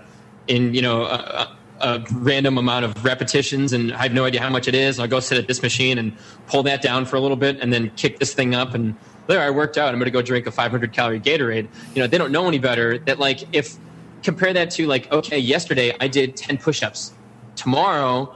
in 0.47 0.75
you 0.75 0.83
know, 0.83 1.05
a 1.05 1.54
a 1.85 2.05
random 2.15 2.59
amount 2.59 2.85
of 2.85 3.05
repetitions, 3.05 3.73
and 3.73 3.93
I 3.93 4.03
have 4.03 4.15
no 4.15 4.25
idea 4.25 4.41
how 4.41 4.51
much 4.51 4.67
it 4.67 4.75
is. 4.75 4.99
I'll 4.99 5.07
go 5.07 5.21
sit 5.21 5.39
at 5.39 5.47
this 5.47 5.63
machine 5.63 5.99
and 5.99 6.17
pull 6.47 6.63
that 6.65 6.83
down 6.83 7.05
for 7.05 7.17
a 7.17 7.21
little 7.21 7.37
bit, 7.37 7.61
and 7.61 7.73
then 7.73 7.91
kick 7.91 8.19
this 8.19 8.33
thing 8.33 8.55
up, 8.55 8.75
and 8.75 8.97
there, 9.27 9.41
I 9.41 9.51
worked 9.51 9.79
out. 9.79 9.89
I'm 9.89 9.99
going 9.99 10.07
to 10.07 10.11
go 10.11 10.23
drink 10.23 10.47
a 10.47 10.51
500 10.51 10.93
calorie 10.93 11.21
Gatorade. 11.21 11.69
You 11.95 12.03
know, 12.03 12.07
they 12.07 12.19
don't 12.19 12.33
know 12.33 12.47
any 12.47 12.59
better. 12.59 12.99
That 12.99 13.19
like, 13.19 13.43
if 13.55 13.77
compare 14.23 14.53
that 14.53 14.71
to 14.73 14.87
like, 14.87 15.11
okay, 15.13 15.39
yesterday 15.39 15.97
I 16.01 16.09
did 16.09 16.37
10 16.37 16.59
push-ups. 16.59 17.13
Tomorrow 17.57 18.35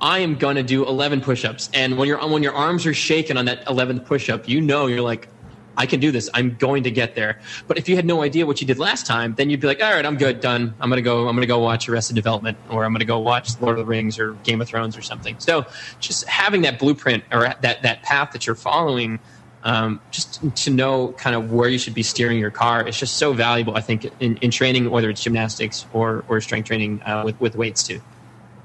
I 0.00 0.18
am 0.18 0.36
going 0.36 0.56
to 0.56 0.62
do 0.62 0.86
11 0.86 1.20
push-ups. 1.22 1.70
And 1.74 1.96
when 1.96 2.08
your 2.08 2.26
when 2.28 2.42
your 2.42 2.54
arms 2.54 2.86
are 2.86 2.94
shaking 2.94 3.36
on 3.36 3.46
that 3.46 3.64
11th 3.66 4.04
push-up, 4.04 4.48
you 4.48 4.60
know 4.60 4.86
you're 4.86 5.00
like, 5.00 5.28
I 5.76 5.86
can 5.86 6.00
do 6.00 6.10
this. 6.10 6.28
I'm 6.34 6.56
going 6.56 6.82
to 6.84 6.90
get 6.90 7.14
there. 7.14 7.40
But 7.66 7.78
if 7.78 7.88
you 7.88 7.96
had 7.96 8.04
no 8.04 8.22
idea 8.22 8.46
what 8.46 8.60
you 8.60 8.66
did 8.66 8.78
last 8.78 9.06
time, 9.06 9.34
then 9.34 9.50
you'd 9.50 9.60
be 9.60 9.66
like, 9.66 9.82
all 9.82 9.92
right, 9.92 10.04
I'm 10.04 10.16
good, 10.16 10.40
done. 10.40 10.74
I'm 10.80 10.90
gonna 10.90 11.02
go. 11.02 11.28
I'm 11.28 11.36
gonna 11.36 11.46
go 11.46 11.58
watch 11.58 11.88
Arrested 11.88 12.14
Development, 12.14 12.58
or 12.68 12.84
I'm 12.84 12.92
gonna 12.92 13.04
go 13.04 13.18
watch 13.18 13.58
Lord 13.60 13.78
of 13.78 13.84
the 13.84 13.88
Rings 13.88 14.18
or 14.18 14.34
Game 14.44 14.60
of 14.60 14.68
Thrones 14.68 14.96
or 14.96 15.02
something. 15.02 15.36
So 15.38 15.66
just 16.00 16.26
having 16.28 16.62
that 16.62 16.78
blueprint 16.78 17.24
or 17.32 17.54
that 17.60 17.82
that 17.82 18.02
path 18.02 18.32
that 18.32 18.46
you're 18.46 18.56
following. 18.56 19.20
Um, 19.64 20.00
just 20.10 20.40
to 20.64 20.70
know 20.70 21.12
kind 21.12 21.36
of 21.36 21.52
where 21.52 21.68
you 21.68 21.78
should 21.78 21.94
be 21.94 22.02
steering 22.02 22.36
your 22.36 22.50
car 22.50 22.84
it's 22.84 22.98
just 22.98 23.16
so 23.16 23.32
valuable. 23.32 23.76
I 23.76 23.80
think 23.80 24.04
in, 24.18 24.36
in 24.38 24.50
training, 24.50 24.90
whether 24.90 25.08
it's 25.08 25.22
gymnastics 25.22 25.86
or, 25.92 26.24
or 26.26 26.40
strength 26.40 26.66
training 26.66 27.00
uh, 27.04 27.22
with 27.24 27.38
with 27.40 27.54
weights 27.54 27.84
too. 27.84 28.02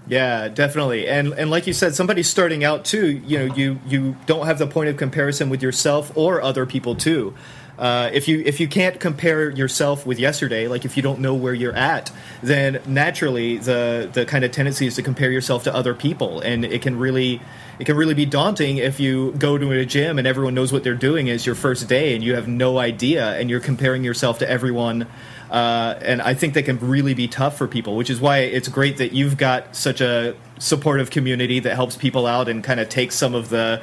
Yeah, 0.08 0.48
definitely. 0.48 1.08
And 1.08 1.34
and 1.34 1.50
like 1.50 1.68
you 1.68 1.74
said, 1.74 1.94
somebody 1.96 2.24
starting 2.24 2.64
out 2.64 2.86
too, 2.86 3.08
you 3.08 3.40
know, 3.40 3.54
you 3.56 3.80
you 3.88 4.16
don't 4.26 4.46
have 4.46 4.58
the 4.58 4.68
point 4.68 4.90
of 4.90 4.98
comparison 4.98 5.50
with 5.50 5.62
yourself 5.62 6.16
or 6.16 6.42
other 6.42 6.66
people 6.66 6.96
too. 6.96 7.34
Uh, 7.78 8.10
if 8.12 8.28
you 8.28 8.42
if 8.46 8.60
you 8.60 8.68
can't 8.68 9.00
compare 9.00 9.50
yourself 9.52 10.06
with 10.06 10.18
yesterday, 10.18 10.68
like 10.68 10.86
if 10.86 10.98
you 10.98 11.04
don't 11.04 11.20
know 11.20 11.36
where 11.36 11.54
you're 11.54 11.76
at, 11.76 12.12
then 12.42 12.82
naturally 12.88 13.58
the 13.58 14.10
the 14.12 14.26
kind 14.26 14.44
of 14.44 14.52
tendency 14.52 14.88
is 14.88 14.96
to 14.96 15.04
compare 15.04 15.30
yourself 15.30 15.64
to 15.64 15.76
other 15.76 15.94
people, 15.94 16.40
and 16.40 16.66
it 16.66 16.82
can 16.82 16.98
really 16.98 17.42
it 17.78 17.86
can 17.86 17.96
really 17.96 18.16
be 18.16 18.26
daunting 18.26 18.78
if 18.78 19.00
you 19.00 19.34
go 19.34 19.58
to 19.58 19.72
a 19.72 19.86
gym 19.86 20.18
and 20.18 20.28
everyone 20.28 20.56
knows 20.56 20.72
what 20.72 20.84
they're 20.84 20.96
doing 20.96 21.28
is 21.28 21.46
your 21.46 21.54
first 21.54 21.88
day 21.88 22.16
and 22.16 22.24
you 22.24 22.34
have 22.34 22.48
no 22.48 22.80
idea 22.80 23.38
and 23.38 23.52
you're 23.52 23.60
comparing 23.60 24.04
yourself 24.04 24.40
to 24.40 24.50
everyone 24.50 25.06
uh, 25.52 25.96
and 26.02 26.22
I 26.22 26.34
think 26.34 26.54
that 26.56 26.64
can 26.64 26.80
really 26.80 27.14
be 27.14 27.28
tough 27.28 27.58
for 27.58 27.68
people, 27.68 27.96
which 27.96 28.10
is 28.10 28.20
why 28.20 28.40
it's 28.40 28.68
great 28.68 28.98
that 28.98 29.14
you've 29.14 29.38
got 29.38 29.76
such 29.76 30.02
a 30.02 30.36
supportive 30.60 31.10
community 31.10 31.60
that 31.60 31.76
helps 31.76 31.96
people 31.96 32.26
out 32.26 32.48
and 32.50 32.64
kind 32.64 32.80
of 32.80 32.90
takes 32.90 33.16
some 33.16 33.34
of 33.36 33.50
the 33.50 33.82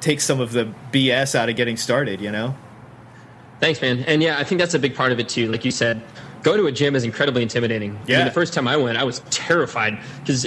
takes 0.00 0.24
some 0.24 0.40
of 0.40 0.52
the 0.52 0.72
BS 0.92 1.34
out 1.34 1.48
of 1.48 1.56
getting 1.56 1.76
started. 1.76 2.20
You 2.20 2.30
know? 2.30 2.54
Thanks, 3.60 3.80
man. 3.80 4.04
And 4.08 4.22
yeah, 4.22 4.38
I 4.38 4.44
think 4.44 4.60
that's 4.60 4.74
a 4.74 4.78
big 4.78 4.94
part 4.94 5.12
of 5.12 5.20
it 5.20 5.28
too. 5.28 5.50
Like 5.52 5.64
you 5.64 5.70
said, 5.70 6.02
go 6.42 6.56
to 6.56 6.66
a 6.66 6.72
gym 6.72 6.96
is 6.96 7.04
incredibly 7.04 7.42
intimidating. 7.42 7.92
I 7.96 7.98
Yeah. 8.06 8.16
mean, 8.18 8.26
the 8.26 8.32
first 8.32 8.52
time 8.52 8.66
I 8.66 8.76
went, 8.76 8.98
I 8.98 9.04
was 9.04 9.22
terrified 9.30 9.98
because, 10.20 10.46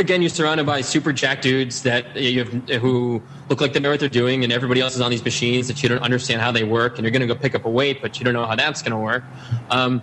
again, 0.00 0.22
you're 0.22 0.30
surrounded 0.30 0.66
by 0.66 0.80
super 0.80 1.12
jack 1.12 1.42
dudes 1.42 1.82
that 1.82 2.16
you 2.16 2.44
have, 2.44 2.80
who 2.80 3.22
look 3.48 3.60
like 3.60 3.74
they 3.74 3.80
know 3.80 3.90
what 3.90 4.00
they're 4.00 4.08
doing, 4.08 4.42
and 4.42 4.52
everybody 4.52 4.80
else 4.80 4.94
is 4.94 5.00
on 5.00 5.10
these 5.10 5.24
machines 5.24 5.68
that 5.68 5.82
you 5.82 5.88
don't 5.88 6.02
understand 6.02 6.40
how 6.40 6.50
they 6.50 6.64
work, 6.64 6.96
and 6.96 7.04
you're 7.04 7.12
going 7.12 7.26
to 7.26 7.32
go 7.32 7.38
pick 7.38 7.54
up 7.54 7.66
a 7.66 7.70
weight, 7.70 8.00
but 8.02 8.18
you 8.18 8.24
don't 8.24 8.34
know 8.34 8.46
how 8.46 8.56
that's 8.56 8.82
going 8.82 8.92
to 8.92 8.98
work. 8.98 9.22
Um, 9.70 10.02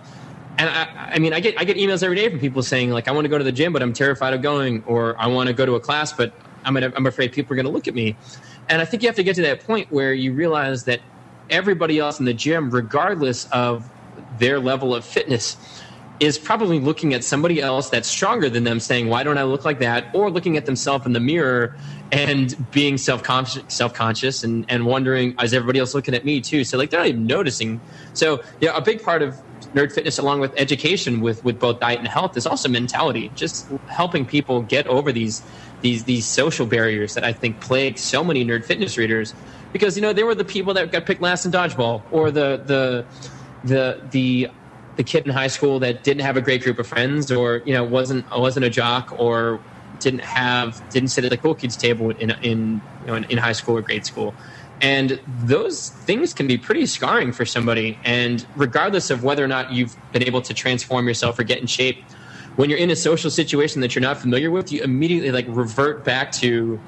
and 0.59 0.69
I, 0.69 1.11
I 1.15 1.19
mean, 1.19 1.33
I 1.33 1.39
get 1.39 1.59
I 1.59 1.65
get 1.65 1.77
emails 1.77 2.01
every 2.03 2.15
day 2.15 2.29
from 2.29 2.39
people 2.39 2.63
saying 2.63 2.91
like, 2.91 3.07
I 3.07 3.11
want 3.11 3.25
to 3.25 3.29
go 3.29 3.37
to 3.37 3.43
the 3.43 3.51
gym, 3.51 3.73
but 3.73 3.81
I'm 3.81 3.93
terrified 3.93 4.33
of 4.33 4.41
going, 4.41 4.83
or 4.85 5.19
I 5.19 5.27
want 5.27 5.47
to 5.47 5.53
go 5.53 5.65
to 5.65 5.75
a 5.75 5.79
class, 5.79 6.13
but 6.13 6.33
I'm 6.63 6.73
gonna, 6.73 6.93
I'm 6.95 7.05
afraid 7.05 7.31
people 7.31 7.53
are 7.53 7.55
going 7.57 7.65
to 7.65 7.71
look 7.71 7.87
at 7.87 7.95
me. 7.95 8.15
And 8.69 8.81
I 8.81 8.85
think 8.85 9.03
you 9.03 9.09
have 9.09 9.15
to 9.15 9.23
get 9.23 9.35
to 9.35 9.41
that 9.43 9.65
point 9.65 9.91
where 9.91 10.13
you 10.13 10.33
realize 10.33 10.83
that 10.85 11.01
everybody 11.49 11.99
else 11.99 12.19
in 12.19 12.25
the 12.25 12.33
gym, 12.33 12.69
regardless 12.69 13.45
of 13.51 13.89
their 14.39 14.59
level 14.59 14.93
of 14.93 15.05
fitness, 15.05 15.76
is 16.19 16.37
probably 16.37 16.79
looking 16.79 17.13
at 17.13 17.23
somebody 17.23 17.61
else 17.61 17.89
that's 17.89 18.07
stronger 18.07 18.49
than 18.49 18.63
them, 18.63 18.79
saying, 18.79 19.07
"Why 19.07 19.23
don't 19.23 19.37
I 19.37 19.43
look 19.43 19.65
like 19.65 19.79
that?" 19.79 20.09
Or 20.13 20.29
looking 20.29 20.57
at 20.57 20.65
themselves 20.65 21.05
in 21.05 21.13
the 21.13 21.19
mirror 21.19 21.75
and 22.11 22.55
being 22.71 22.97
self 22.97 23.23
conscious, 23.23 23.63
self 23.67 23.93
conscious, 23.93 24.43
and 24.43 24.65
and 24.69 24.85
wondering, 24.85 25.35
"Is 25.41 25.53
everybody 25.53 25.79
else 25.79 25.93
looking 25.93 26.13
at 26.13 26.25
me 26.25 26.41
too?" 26.41 26.63
So 26.63 26.77
like 26.77 26.89
they're 26.89 26.99
not 26.99 27.07
even 27.07 27.27
noticing. 27.27 27.81
So 28.13 28.41
yeah, 28.59 28.75
a 28.75 28.81
big 28.81 29.03
part 29.03 29.21
of 29.21 29.35
nerd 29.73 29.91
fitness, 29.91 30.17
along 30.17 30.39
with 30.39 30.53
education, 30.57 31.21
with 31.21 31.43
with 31.43 31.59
both 31.59 31.79
diet 31.79 31.99
and 31.99 32.07
health, 32.07 32.35
is 32.37 32.47
also 32.47 32.69
mentality. 32.69 33.31
Just 33.35 33.67
helping 33.87 34.25
people 34.25 34.61
get 34.61 34.87
over 34.87 35.11
these 35.11 35.43
these 35.81 36.05
these 36.05 36.25
social 36.25 36.65
barriers 36.65 37.13
that 37.13 37.23
I 37.23 37.33
think 37.33 37.59
plague 37.61 37.97
so 37.97 38.23
many 38.23 38.43
nerd 38.43 38.65
fitness 38.65 38.97
readers 38.97 39.33
because 39.73 39.95
you 39.95 40.01
know 40.01 40.13
they 40.13 40.23
were 40.23 40.35
the 40.35 40.45
people 40.45 40.73
that 40.73 40.91
got 40.91 41.05
picked 41.05 41.21
last 41.21 41.45
in 41.45 41.51
dodgeball 41.51 42.01
or 42.11 42.31
the 42.31 42.61
the 42.65 43.05
the 43.63 44.01
the 44.11 44.49
the 44.97 45.03
kid 45.03 45.25
in 45.25 45.31
high 45.31 45.47
school 45.47 45.79
that 45.79 46.03
didn't 46.03 46.21
have 46.23 46.37
a 46.37 46.41
great 46.41 46.63
group 46.63 46.79
of 46.79 46.87
friends 46.87 47.31
or 47.31 47.61
you 47.65 47.73
know 47.73 47.83
wasn't 47.83 48.25
wasn't 48.35 48.65
a 48.65 48.69
jock 48.69 49.09
or 49.11 49.63
didn't 49.99 50.23
have 50.23 50.81
didn't 50.89 51.09
sit 51.09 51.23
at 51.23 51.29
the 51.29 51.37
cool 51.37 51.55
kids 51.55 51.77
table 51.77 52.09
in 52.11 52.31
in 52.41 52.83
you 52.99 53.07
know 53.07 53.15
in, 53.15 53.23
in 53.25 53.37
high 53.37 53.53
school 53.53 53.77
or 53.77 53.81
grade 53.81 54.05
school 54.05 54.37
and 54.81 55.21
those 55.25 55.89
things 55.89 56.33
can 56.33 56.45
be 56.45 56.57
pretty 56.57 56.85
scarring 56.85 57.31
for 57.31 57.45
somebody 57.45 57.99
and 58.03 58.45
regardless 58.55 59.09
of 59.09 59.23
whether 59.23 59.43
or 59.43 59.47
not 59.47 59.71
you've 59.71 59.95
been 60.11 60.23
able 60.23 60.41
to 60.41 60.53
transform 60.53 61.07
yourself 61.07 61.39
or 61.39 61.43
get 61.43 61.59
in 61.59 61.67
shape 61.67 61.97
when 62.57 62.71
you're 62.71 62.79
in 62.79 62.89
a 62.89 62.95
social 62.95 63.29
situation 63.29 63.81
that 63.81 63.93
you're 63.93 64.01
not 64.01 64.17
familiar 64.17 64.49
with, 64.49 64.71
you 64.71 64.81
immediately 64.81 65.31
like 65.31 65.45
revert 65.47 66.03
back 66.03 66.31
to 66.33 66.81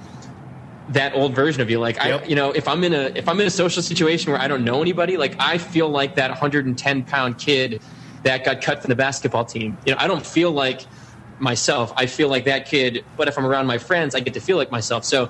that 0.90 1.14
old 1.14 1.36
version 1.36 1.62
of 1.62 1.70
you. 1.70 1.80
Like 1.80 1.98
Yep. 1.98 2.24
I, 2.24 2.26
you 2.26 2.36
know, 2.36 2.52
if 2.52 2.68
I'm 2.68 2.84
in 2.84 2.94
a 2.94 3.12
if 3.16 3.30
I'm 3.30 3.40
in 3.40 3.46
a 3.46 3.52
social 3.52 3.84
situation 3.84 4.32
where 4.32 4.42
I 4.42 4.48
don't 4.48 4.64
know 4.64 4.82
anybody, 4.82 5.16
like 5.18 5.36
I 5.40 5.60
feel 5.60 5.88
like 5.88 6.16
that 6.16 6.32
110 6.32 7.04
pound 7.06 7.38
kid 7.38 7.84
that 8.24 8.44
got 8.44 8.62
cut 8.62 8.82
from 8.82 8.90
the 8.90 8.96
basketball 8.96 9.46
team. 9.46 9.78
You 9.86 9.94
know, 9.94 9.98
I 10.00 10.08
don't 10.08 10.26
feel 10.26 10.52
like 10.52 10.86
myself. 11.40 11.94
I 11.96 12.06
feel 12.06 12.30
like 12.30 12.46
that 12.46 12.68
kid. 12.68 13.04
But 13.18 13.28
if 13.28 13.38
I'm 13.38 13.46
around 13.46 13.68
my 13.68 13.78
friends, 13.78 14.16
I 14.16 14.20
get 14.20 14.34
to 14.34 14.42
feel 14.42 14.58
like 14.58 14.72
myself. 14.72 15.06
So, 15.06 15.30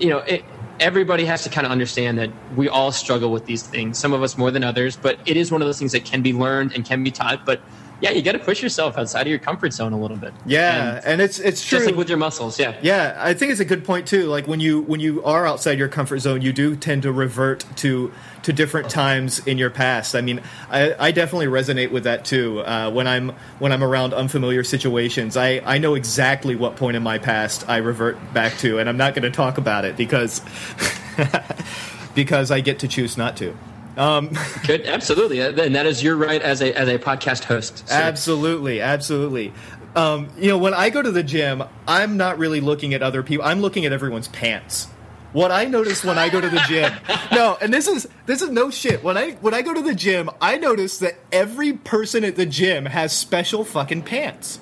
you 0.00 0.08
know, 0.08 0.18
it, 0.18 0.44
everybody 0.80 1.24
has 1.24 1.42
to 1.44 1.50
kind 1.50 1.66
of 1.66 1.72
understand 1.72 2.18
that 2.18 2.30
we 2.56 2.68
all 2.68 2.92
struggle 2.92 3.30
with 3.30 3.46
these 3.46 3.66
things. 3.66 3.98
Some 3.98 4.12
of 4.12 4.22
us 4.22 4.36
more 4.36 4.50
than 4.50 4.64
others, 4.64 4.96
but 4.96 5.18
it 5.26 5.36
is 5.36 5.50
one 5.50 5.62
of 5.62 5.68
those 5.68 5.78
things 5.78 5.92
that 5.92 6.04
can 6.04 6.22
be 6.22 6.32
learned 6.32 6.72
and 6.74 6.84
can 6.84 7.02
be 7.02 7.10
taught. 7.10 7.46
But 7.46 7.60
yeah, 8.00 8.10
you 8.10 8.20
got 8.22 8.32
to 8.32 8.38
push 8.38 8.62
yourself 8.62 8.98
outside 8.98 9.22
of 9.22 9.28
your 9.28 9.38
comfort 9.38 9.72
zone 9.72 9.92
a 9.92 9.98
little 9.98 10.16
bit. 10.18 10.34
Yeah, 10.44 10.96
And 10.96 11.04
and 11.06 11.20
it's 11.22 11.38
it's 11.38 11.64
true. 11.64 11.78
just 11.78 11.86
like 11.88 11.96
with 11.96 12.08
your 12.08 12.18
muscles. 12.18 12.58
Yeah. 12.58 12.74
Yeah, 12.82 13.16
I 13.18 13.32
think 13.34 13.52
it's 13.52 13.60
a 13.60 13.64
good 13.64 13.84
point 13.84 14.06
too. 14.06 14.24
Like 14.26 14.46
when 14.46 14.60
you 14.60 14.82
when 14.82 15.00
you 15.00 15.24
are 15.24 15.46
outside 15.46 15.78
your 15.78 15.88
comfort 15.88 16.18
zone, 16.18 16.42
you 16.42 16.52
do 16.52 16.76
tend 16.76 17.02
to 17.04 17.12
revert 17.12 17.64
to 17.76 18.12
to 18.42 18.52
different 18.52 18.90
times 18.90 19.44
in 19.46 19.58
your 19.58 19.70
past. 19.70 20.14
I 20.14 20.20
mean, 20.20 20.40
I, 20.70 20.94
I 21.08 21.10
definitely 21.10 21.46
resonate 21.46 21.90
with 21.90 22.04
that 22.04 22.24
too. 22.24 22.60
Uh, 22.60 22.90
when 22.90 23.06
I'm 23.08 23.30
when 23.58 23.72
I'm 23.72 23.82
around 23.82 24.12
unfamiliar 24.14 24.62
situations, 24.62 25.36
I 25.36 25.62
I 25.64 25.78
know 25.78 25.94
exactly 25.94 26.54
what 26.54 26.76
point 26.76 26.96
in 26.96 27.02
my 27.02 27.18
past 27.18 27.68
I 27.68 27.78
revert 27.78 28.18
back 28.34 28.56
to, 28.58 28.78
and 28.78 28.88
I'm 28.88 28.96
not 28.98 29.14
going 29.14 29.22
to 29.24 29.30
talk 29.30 29.58
about 29.58 29.84
it 29.84 29.96
because 29.96 30.42
because 32.14 32.50
I 32.50 32.60
get 32.60 32.78
to 32.80 32.88
choose 32.88 33.16
not 33.16 33.36
to. 33.38 33.56
Good, 34.66 34.86
absolutely, 34.86 35.40
and 35.40 35.74
that 35.74 35.86
is 35.86 36.02
your 36.02 36.16
right 36.16 36.42
as 36.42 36.60
a 36.60 36.72
as 36.74 36.88
a 36.88 36.98
podcast 36.98 37.44
host. 37.44 37.88
So- 37.88 37.94
Absolutely, 37.94 38.80
absolutely. 38.80 39.52
Um, 39.94 40.28
you 40.36 40.48
know, 40.48 40.58
when 40.58 40.74
I 40.74 40.90
go 40.90 41.00
to 41.00 41.10
the 41.10 41.22
gym, 41.22 41.62
I'm 41.88 42.18
not 42.18 42.36
really 42.38 42.60
looking 42.60 42.92
at 42.92 43.02
other 43.02 43.22
people. 43.22 43.46
I'm 43.46 43.62
looking 43.62 43.86
at 43.86 43.92
everyone's 43.92 44.28
pants. 44.28 44.88
What 45.32 45.50
I 45.50 45.64
notice 45.64 46.04
when 46.04 46.18
I 46.18 46.28
go 46.28 46.40
to 46.40 46.48
the 46.48 46.62
gym, 46.68 46.92
no, 47.32 47.56
and 47.60 47.72
this 47.72 47.88
is 47.88 48.06
this 48.26 48.42
is 48.42 48.50
no 48.50 48.70
shit. 48.70 49.02
When 49.02 49.16
I 49.16 49.32
when 49.40 49.54
I 49.54 49.62
go 49.62 49.72
to 49.72 49.80
the 49.82 49.94
gym, 49.94 50.28
I 50.40 50.56
notice 50.58 50.98
that 50.98 51.14
every 51.32 51.72
person 51.72 52.24
at 52.24 52.36
the 52.36 52.46
gym 52.46 52.84
has 52.86 53.12
special 53.16 53.64
fucking 53.64 54.02
pants. 54.02 54.60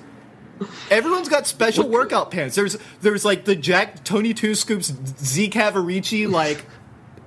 Everyone's 0.89 1.27
got 1.27 1.47
special 1.47 1.89
workout 1.89 2.31
pants. 2.31 2.55
There's 2.55 2.77
there's 3.01 3.25
like 3.25 3.43
the 3.43 3.55
Jack 3.57 4.03
Tony 4.05 4.33
Two 4.33 4.55
Scoops 4.55 4.93
Z 5.19 5.49
Cavaricci 5.49 6.29
like 6.29 6.65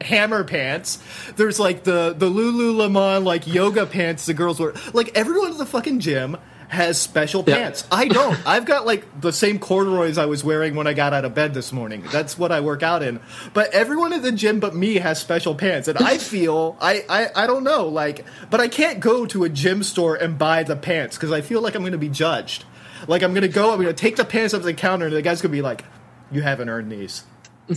hammer 0.00 0.44
pants. 0.44 0.98
There's 1.36 1.58
like 1.60 1.84
the 1.84 2.14
the 2.16 2.28
Lululemon 2.30 3.24
like 3.24 3.46
yoga 3.46 3.86
pants 3.86 4.26
the 4.26 4.34
girls 4.34 4.60
wear. 4.60 4.74
Like 4.92 5.12
everyone 5.14 5.52
at 5.52 5.58
the 5.58 5.66
fucking 5.66 6.00
gym 6.00 6.36
has 6.68 7.00
special 7.00 7.42
Yeah. 7.46 7.54
pants. 7.56 7.86
I 7.90 8.08
don't. 8.08 8.38
I've 8.46 8.66
got 8.66 8.84
like 8.84 9.20
the 9.22 9.32
same 9.32 9.58
corduroys 9.58 10.18
I 10.18 10.26
was 10.26 10.44
wearing 10.44 10.74
when 10.74 10.86
I 10.86 10.92
got 10.92 11.14
out 11.14 11.24
of 11.24 11.34
bed 11.34 11.54
this 11.54 11.72
morning. 11.72 12.04
That's 12.12 12.36
what 12.36 12.52
I 12.52 12.60
work 12.60 12.82
out 12.82 13.02
in. 13.02 13.20
But 13.54 13.72
everyone 13.72 14.12
at 14.12 14.22
the 14.22 14.32
gym 14.32 14.60
but 14.60 14.74
me 14.76 14.96
has 14.96 15.18
special 15.18 15.54
pants. 15.54 15.88
And 15.88 15.96
I 15.98 16.18
feel 16.18 16.76
I 16.80 17.04
I, 17.08 17.28
I 17.34 17.46
don't 17.46 17.64
know 17.64 17.88
like 17.88 18.26
but 18.50 18.60
I 18.60 18.68
can't 18.68 19.00
go 19.00 19.24
to 19.26 19.44
a 19.44 19.48
gym 19.48 19.82
store 19.82 20.14
and 20.16 20.36
buy 20.36 20.62
the 20.62 20.76
pants 20.76 21.16
cuz 21.16 21.32
I 21.32 21.40
feel 21.40 21.62
like 21.62 21.74
I'm 21.74 21.82
going 21.82 21.92
to 21.92 21.98
be 21.98 22.10
judged. 22.10 22.64
Like 23.06 23.22
I'm 23.22 23.32
going 23.32 23.42
to 23.42 23.48
go 23.48 23.70
I'm 23.72 23.76
going 23.80 23.86
to 23.88 23.92
take 23.94 24.16
the 24.16 24.24
pants 24.26 24.52
up 24.52 24.60
to 24.60 24.66
the 24.66 24.74
counter 24.74 25.06
and 25.06 25.14
the 25.16 25.22
guy's 25.22 25.40
going 25.40 25.50
to 25.52 25.56
be 25.56 25.62
like 25.62 25.84
you 26.30 26.42
haven't 26.42 26.68
earned 26.68 26.92
these. 26.92 27.22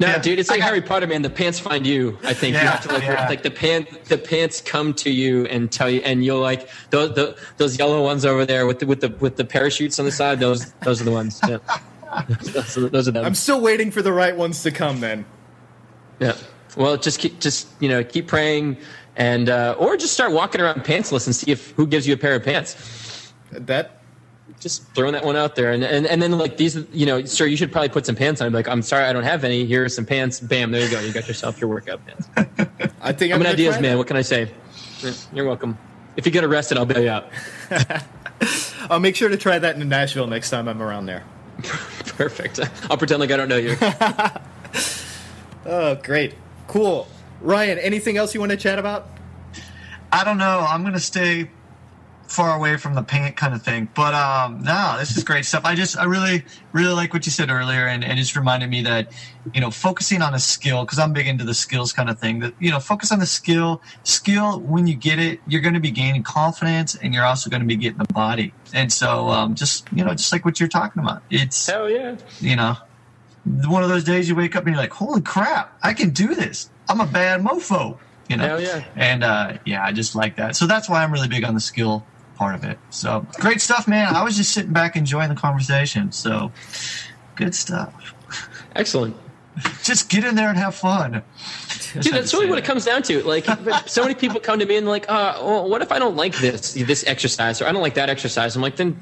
No, 0.00 0.06
Yeah. 0.06 0.18
dude, 0.18 0.38
it's 0.38 0.48
like 0.48 0.60
got- 0.60 0.68
Harry 0.68 0.80
Potter, 0.80 1.06
man. 1.06 1.20
The 1.22 1.28
pants 1.30 1.58
find 1.58 1.86
you. 1.86 2.18
I 2.24 2.32
think 2.32 2.54
you 2.54 2.60
have 2.60 2.80
to 2.82 2.92
like, 2.92 3.02
yeah. 3.02 3.28
like 3.28 3.42
the 3.42 3.50
pant, 3.50 4.04
the 4.06 4.16
pants 4.16 4.62
come 4.62 4.94
to 4.94 5.10
you 5.10 5.44
and 5.46 5.70
tell 5.70 5.90
you, 5.90 6.00
and 6.00 6.24
you'll 6.24 6.40
like 6.40 6.68
those 6.88 7.14
the, 7.14 7.36
those 7.58 7.78
yellow 7.78 8.02
ones 8.02 8.24
over 8.24 8.46
there 8.46 8.66
with 8.66 8.78
the 8.78 8.86
with 8.86 9.00
the 9.02 9.10
with 9.20 9.36
the 9.36 9.44
parachutes 9.44 9.98
on 9.98 10.06
the 10.06 10.12
side. 10.12 10.40
Those 10.40 10.72
those 10.82 11.00
are 11.02 11.04
the 11.04 11.10
ones. 11.12 11.38
Yeah. 11.46 11.58
those, 12.28 12.76
are, 12.78 12.88
those 12.88 13.08
are 13.08 13.12
them. 13.12 13.24
I'm 13.24 13.34
still 13.34 13.60
waiting 13.60 13.90
for 13.90 14.00
the 14.02 14.12
right 14.12 14.34
ones 14.36 14.62
to 14.64 14.70
come 14.70 15.00
then. 15.00 15.24
yeah. 16.18 16.34
Well, 16.76 16.96
just 16.96 17.18
keep 17.18 17.38
just 17.40 17.68
you 17.80 17.88
know 17.88 18.02
keep 18.02 18.26
praying 18.26 18.78
and 19.16 19.48
uh, 19.50 19.74
or 19.78 19.96
just 19.98 20.14
start 20.14 20.32
walking 20.32 20.60
around 20.62 20.82
pantsless 20.82 21.26
and 21.26 21.34
see 21.36 21.50
if 21.52 21.72
who 21.72 21.86
gives 21.86 22.06
you 22.08 22.14
a 22.14 22.16
pair 22.16 22.34
of 22.36 22.42
pants. 22.42 23.32
That 23.52 23.99
Just 24.58 24.82
throwing 24.94 25.12
that 25.12 25.24
one 25.24 25.36
out 25.36 25.54
there, 25.54 25.72
and 25.72 25.84
and, 25.84 26.06
and 26.06 26.20
then 26.20 26.32
like 26.32 26.56
these, 26.56 26.76
you 26.92 27.06
know, 27.06 27.24
sir, 27.24 27.46
you 27.46 27.56
should 27.56 27.72
probably 27.72 27.88
put 27.88 28.06
some 28.06 28.16
pants 28.16 28.40
on. 28.40 28.48
I'm 28.48 28.52
like, 28.52 28.68
I'm 28.68 28.82
sorry, 28.82 29.04
I 29.04 29.12
don't 29.12 29.22
have 29.22 29.44
any. 29.44 29.64
Here 29.64 29.84
are 29.84 29.88
some 29.88 30.04
pants. 30.04 30.40
Bam, 30.40 30.70
there 30.70 30.82
you 30.82 30.90
go. 30.90 31.00
You 31.00 31.12
got 31.12 31.28
yourself 31.28 31.60
your 31.60 31.70
workout 31.70 32.00
pants. 32.06 32.28
I 33.00 33.12
think 33.12 33.32
I'm 33.32 33.40
I'm 33.40 33.46
an 33.46 33.52
ideas 33.52 33.80
man. 33.80 33.98
What 33.98 34.06
can 34.06 34.16
I 34.16 34.22
say? 34.22 34.50
You're 35.32 35.46
welcome. 35.46 35.78
If 36.16 36.26
you 36.26 36.32
get 36.32 36.44
arrested, 36.44 36.76
I'll 36.76 36.86
bail 36.86 37.02
you 37.02 37.08
out. 37.10 37.30
I'll 37.70 38.02
uh, 38.90 38.98
make 38.98 39.16
sure 39.16 39.28
to 39.28 39.36
try 39.36 39.58
that 39.58 39.76
in 39.76 39.88
Nashville 39.88 40.26
next 40.26 40.50
time 40.50 40.68
I'm 40.68 40.82
around 40.82 41.06
there. 41.06 41.24
Perfect. 41.62 42.60
I'll 42.90 42.98
pretend 42.98 43.20
like 43.20 43.30
I 43.30 43.36
don't 43.36 43.48
know 43.48 43.56
you. 43.56 43.76
Oh, 45.66 45.94
great. 45.96 46.34
Cool. 46.66 47.06
Ryan, 47.40 47.78
anything 47.78 48.16
else 48.16 48.34
you 48.34 48.40
want 48.40 48.50
to 48.50 48.56
chat 48.56 48.78
about? 48.78 49.08
I 50.12 50.24
don't 50.24 50.38
know. 50.38 50.64
I'm 50.68 50.82
gonna 50.82 50.98
stay 50.98 51.50
far 52.30 52.56
away 52.56 52.76
from 52.76 52.94
the 52.94 53.02
pant 53.02 53.36
kind 53.36 53.54
of 53.54 53.62
thing. 53.62 53.88
But 53.94 54.14
um, 54.14 54.62
no, 54.62 54.96
this 54.98 55.16
is 55.16 55.24
great 55.24 55.44
stuff. 55.44 55.64
I 55.64 55.74
just 55.74 55.98
I 55.98 56.04
really 56.04 56.44
really 56.72 56.92
like 56.92 57.12
what 57.12 57.26
you 57.26 57.32
said 57.32 57.50
earlier, 57.50 57.86
and, 57.86 58.04
and 58.04 58.12
it 58.12 58.22
just 58.22 58.36
reminded 58.36 58.70
me 58.70 58.82
that 58.82 59.12
you 59.52 59.60
know 59.60 59.70
focusing 59.70 60.22
on 60.22 60.34
a 60.34 60.38
skill 60.38 60.84
because 60.84 60.98
I'm 60.98 61.12
big 61.12 61.26
into 61.26 61.44
the 61.44 61.54
skills 61.54 61.92
kind 61.92 62.08
of 62.08 62.18
thing. 62.18 62.40
That 62.40 62.54
you 62.60 62.70
know 62.70 62.80
focus 62.80 63.12
on 63.12 63.18
the 63.18 63.26
skill. 63.26 63.82
Skill 64.04 64.60
when 64.60 64.86
you 64.86 64.94
get 64.94 65.18
it, 65.18 65.40
you're 65.46 65.60
going 65.60 65.74
to 65.74 65.80
be 65.80 65.90
gaining 65.90 66.22
confidence, 66.22 66.94
and 66.94 67.12
you're 67.12 67.24
also 67.24 67.50
going 67.50 67.62
to 67.62 67.68
be 67.68 67.76
getting 67.76 67.98
the 67.98 68.12
body. 68.12 68.54
And 68.72 68.92
so 68.92 69.28
um, 69.28 69.54
just 69.54 69.86
you 69.92 70.04
know 70.04 70.12
just 70.12 70.32
like 70.32 70.44
what 70.44 70.60
you're 70.60 70.68
talking 70.68 71.02
about, 71.02 71.22
it's 71.30 71.66
Hell 71.66 71.90
yeah. 71.90 72.16
you 72.40 72.56
know 72.56 72.76
one 73.44 73.82
of 73.82 73.88
those 73.88 74.04
days 74.04 74.28
you 74.28 74.34
wake 74.34 74.54
up 74.54 74.66
and 74.66 74.74
you're 74.74 74.82
like, 74.82 74.92
holy 74.92 75.22
crap, 75.22 75.76
I 75.82 75.94
can 75.94 76.10
do 76.10 76.34
this. 76.34 76.70
I'm 76.88 77.00
a 77.00 77.06
bad 77.06 77.40
mofo. 77.40 77.98
You 78.28 78.36
know? 78.36 78.46
Hell 78.46 78.60
yeah. 78.60 78.84
And 78.96 79.24
uh, 79.24 79.58
yeah, 79.64 79.84
I 79.84 79.92
just 79.92 80.14
like 80.14 80.36
that. 80.36 80.56
So 80.56 80.66
that's 80.66 80.88
why 80.88 81.02
I'm 81.02 81.12
really 81.12 81.28
big 81.28 81.44
on 81.44 81.54
the 81.54 81.60
skill 81.60 82.06
part 82.40 82.54
of 82.54 82.64
it. 82.64 82.78
So 82.88 83.26
great 83.34 83.60
stuff, 83.60 83.86
man. 83.86 84.16
I 84.16 84.24
was 84.24 84.34
just 84.34 84.52
sitting 84.52 84.72
back 84.72 84.96
enjoying 84.96 85.28
the 85.28 85.34
conversation. 85.34 86.10
So 86.10 86.50
good 87.36 87.54
stuff. 87.54 87.92
Excellent. 88.74 89.14
Just 89.82 90.08
get 90.08 90.24
in 90.24 90.36
there 90.36 90.48
and 90.48 90.56
have 90.56 90.74
fun. 90.76 91.22
Dude, 92.00 92.14
that's 92.14 92.32
really 92.32 92.48
what 92.48 92.56
it 92.58 92.64
comes 92.64 92.84
down 92.84 93.02
to. 93.02 93.22
Like, 93.24 93.44
so 93.86 94.02
many 94.02 94.14
people 94.14 94.38
come 94.40 94.58
to 94.60 94.64
me 94.64 94.76
and 94.76 94.86
like, 94.86 95.04
uh, 95.10 95.34
well, 95.42 95.68
what 95.68 95.82
if 95.82 95.90
I 95.92 95.98
don't 95.98 96.16
like 96.16 96.34
this 96.38 96.72
this 96.74 97.04
exercise 97.06 97.60
or 97.60 97.66
I 97.66 97.72
don't 97.72 97.82
like 97.82 97.94
that 97.94 98.08
exercise? 98.08 98.54
I'm 98.56 98.62
like, 98.62 98.76
then 98.76 98.98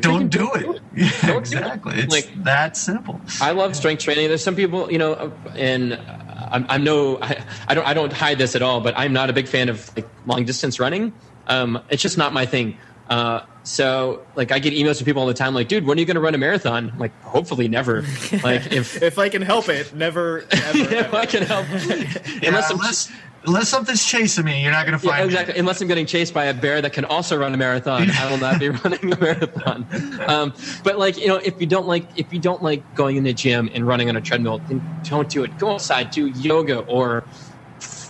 Don't 0.00 0.28
do 0.28 0.52
it. 0.54 0.80
Yeah, 0.94 1.10
Don't 1.22 1.48
do 1.48 1.56
it. 1.56 1.60
exactly. 1.60 1.94
It's 2.00 2.12
Like- 2.12 2.44
that 2.44 2.76
simple. 2.76 3.18
I 3.40 3.52
love 3.52 3.74
strength 3.74 4.02
training. 4.02 4.28
There's 4.28 4.42
some 4.44 4.56
people, 4.56 4.92
you 4.92 4.98
know, 4.98 5.32
and 5.56 5.94
I'm, 5.94 6.66
I'm 6.68 6.84
no, 6.84 7.18
I, 7.22 7.42
I 7.68 7.74
don't, 7.74 7.86
I 7.86 7.94
don't 7.94 8.12
hide 8.12 8.36
this 8.36 8.54
at 8.54 8.60
all, 8.60 8.80
but 8.82 8.92
I'm 8.98 9.12
not 9.14 9.30
a 9.30 9.32
big 9.32 9.46
fan 9.48 9.68
of 9.70 9.90
like 9.96 10.08
long 10.26 10.44
distance 10.44 10.78
running. 10.80 11.14
Um, 11.46 11.82
it's 11.88 12.02
just 12.02 12.18
not 12.18 12.32
my 12.32 12.46
thing. 12.46 12.78
Uh, 13.08 13.40
so 13.64 14.26
like 14.34 14.50
I 14.50 14.58
get 14.58 14.72
emails 14.74 14.96
from 14.98 15.04
people 15.04 15.22
all 15.22 15.28
the 15.28 15.34
time, 15.34 15.54
like, 15.54 15.68
dude, 15.68 15.84
when 15.86 15.98
are 15.98 16.00
you 16.00 16.06
going 16.06 16.14
to 16.16 16.20
run 16.20 16.34
a 16.34 16.38
marathon? 16.38 16.90
I'm 16.90 16.98
like, 16.98 17.20
hopefully 17.22 17.68
never. 17.68 18.04
Like 18.42 18.72
if, 18.72 19.00
If 19.02 19.18
I 19.18 19.28
can 19.28 19.42
help 19.42 19.68
it, 19.68 19.94
never, 19.94 20.40
ever. 20.50 20.50
if 20.94 21.14
I 21.14 21.26
can 21.26 21.42
help, 21.44 21.66
Yeah, 21.68 22.48
unless 22.48 22.70
I'm 22.70 22.78
unless, 22.78 23.12
unless 23.46 23.68
something's 23.68 24.04
chasing 24.04 24.44
me, 24.44 24.62
you're 24.62 24.72
not 24.72 24.86
going 24.86 24.98
to 24.98 25.06
Yeah, 25.06 25.12
find 25.12 25.24
exactly. 25.26 25.58
Unless 25.58 25.80
I'm 25.80 25.88
getting 25.88 26.06
chased 26.06 26.32
by 26.34 26.46
a 26.46 26.54
bear 26.54 26.80
that 26.80 26.92
can 26.92 27.04
also 27.04 27.36
run 27.36 27.54
a 27.54 27.56
marathon, 27.56 28.10
I 28.10 28.30
will 28.30 28.38
not 28.38 28.58
be 28.58 28.68
running 28.70 29.12
a 29.12 29.18
marathon. 29.20 29.86
Um, 30.26 30.54
but 30.82 30.98
like 30.98 31.18
you 31.18 31.28
know, 31.28 31.36
if 31.36 31.60
you 31.60 31.66
don't 31.66 31.86
like 31.86 32.10
if 32.16 32.32
you 32.32 32.40
don't 32.40 32.62
like 32.62 32.92
going 32.94 33.16
in 33.16 33.24
the 33.24 33.34
gym 33.34 33.68
and 33.74 33.86
running 33.86 34.08
on 34.08 34.16
a 34.16 34.20
treadmill, 34.20 34.64
then 34.68 34.82
don't 35.04 35.28
do 35.28 35.44
it. 35.44 35.56
Go 35.58 35.72
outside, 35.74 36.10
do 36.10 36.26
yoga 36.26 36.78
or 36.80 37.26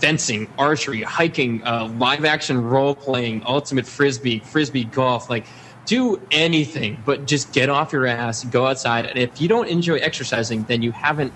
fencing, 0.03 0.48
archery, 0.59 1.03
hiking, 1.03 1.62
uh, 1.64 1.86
live 1.96 2.24
action 2.24 2.61
role 2.61 2.92
playing, 2.92 3.40
ultimate 3.46 3.86
frisbee, 3.86 4.40
frisbee 4.40 4.82
golf. 4.82 5.30
Like 5.30 5.46
do 5.86 6.20
anything, 6.32 7.00
but 7.07 7.26
just 7.26 7.53
get 7.53 7.70
off 7.70 7.92
your 7.92 8.07
ass, 8.07 8.42
go 8.44 8.66
outside. 8.66 9.07
And 9.07 9.16
if 9.16 9.40
you 9.40 9.46
don't 9.46 9.68
enjoy 9.68 9.98
exercising, 9.98 10.64
then 10.64 10.82
you 10.82 10.90
haven't 10.90 11.32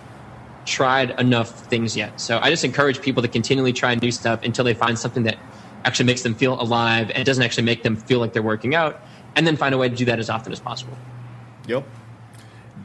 tried 0.65 1.11
enough 1.21 1.51
things 1.67 1.97
yet. 1.97 2.21
So 2.21 2.41
I 2.43 2.51
just 2.51 2.65
encourage 2.65 3.01
people 3.01 3.23
to 3.23 3.29
continually 3.29 3.73
try 3.73 3.95
new 3.95 4.11
stuff 4.11 4.43
until 4.43 4.65
they 4.65 4.75
find 4.75 4.99
something 4.99 5.23
that 5.23 5.39
actually 5.85 6.07
makes 6.07 6.23
them 6.23 6.35
feel 6.35 6.61
alive 6.61 7.13
and 7.15 7.25
doesn't 7.25 7.45
actually 7.45 7.63
make 7.63 7.85
them 7.85 7.95
feel 7.95 8.19
like 8.19 8.33
they're 8.33 8.43
working 8.43 8.75
out, 8.75 9.01
and 9.37 9.47
then 9.47 9.57
find 9.57 9.75
a 9.77 9.79
way 9.79 9.89
to 9.89 9.95
do 9.95 10.07
that 10.07 10.19
as 10.19 10.29
often 10.29 10.53
as 10.53 10.59
possible. 10.59 10.99
Yep. 11.69 11.85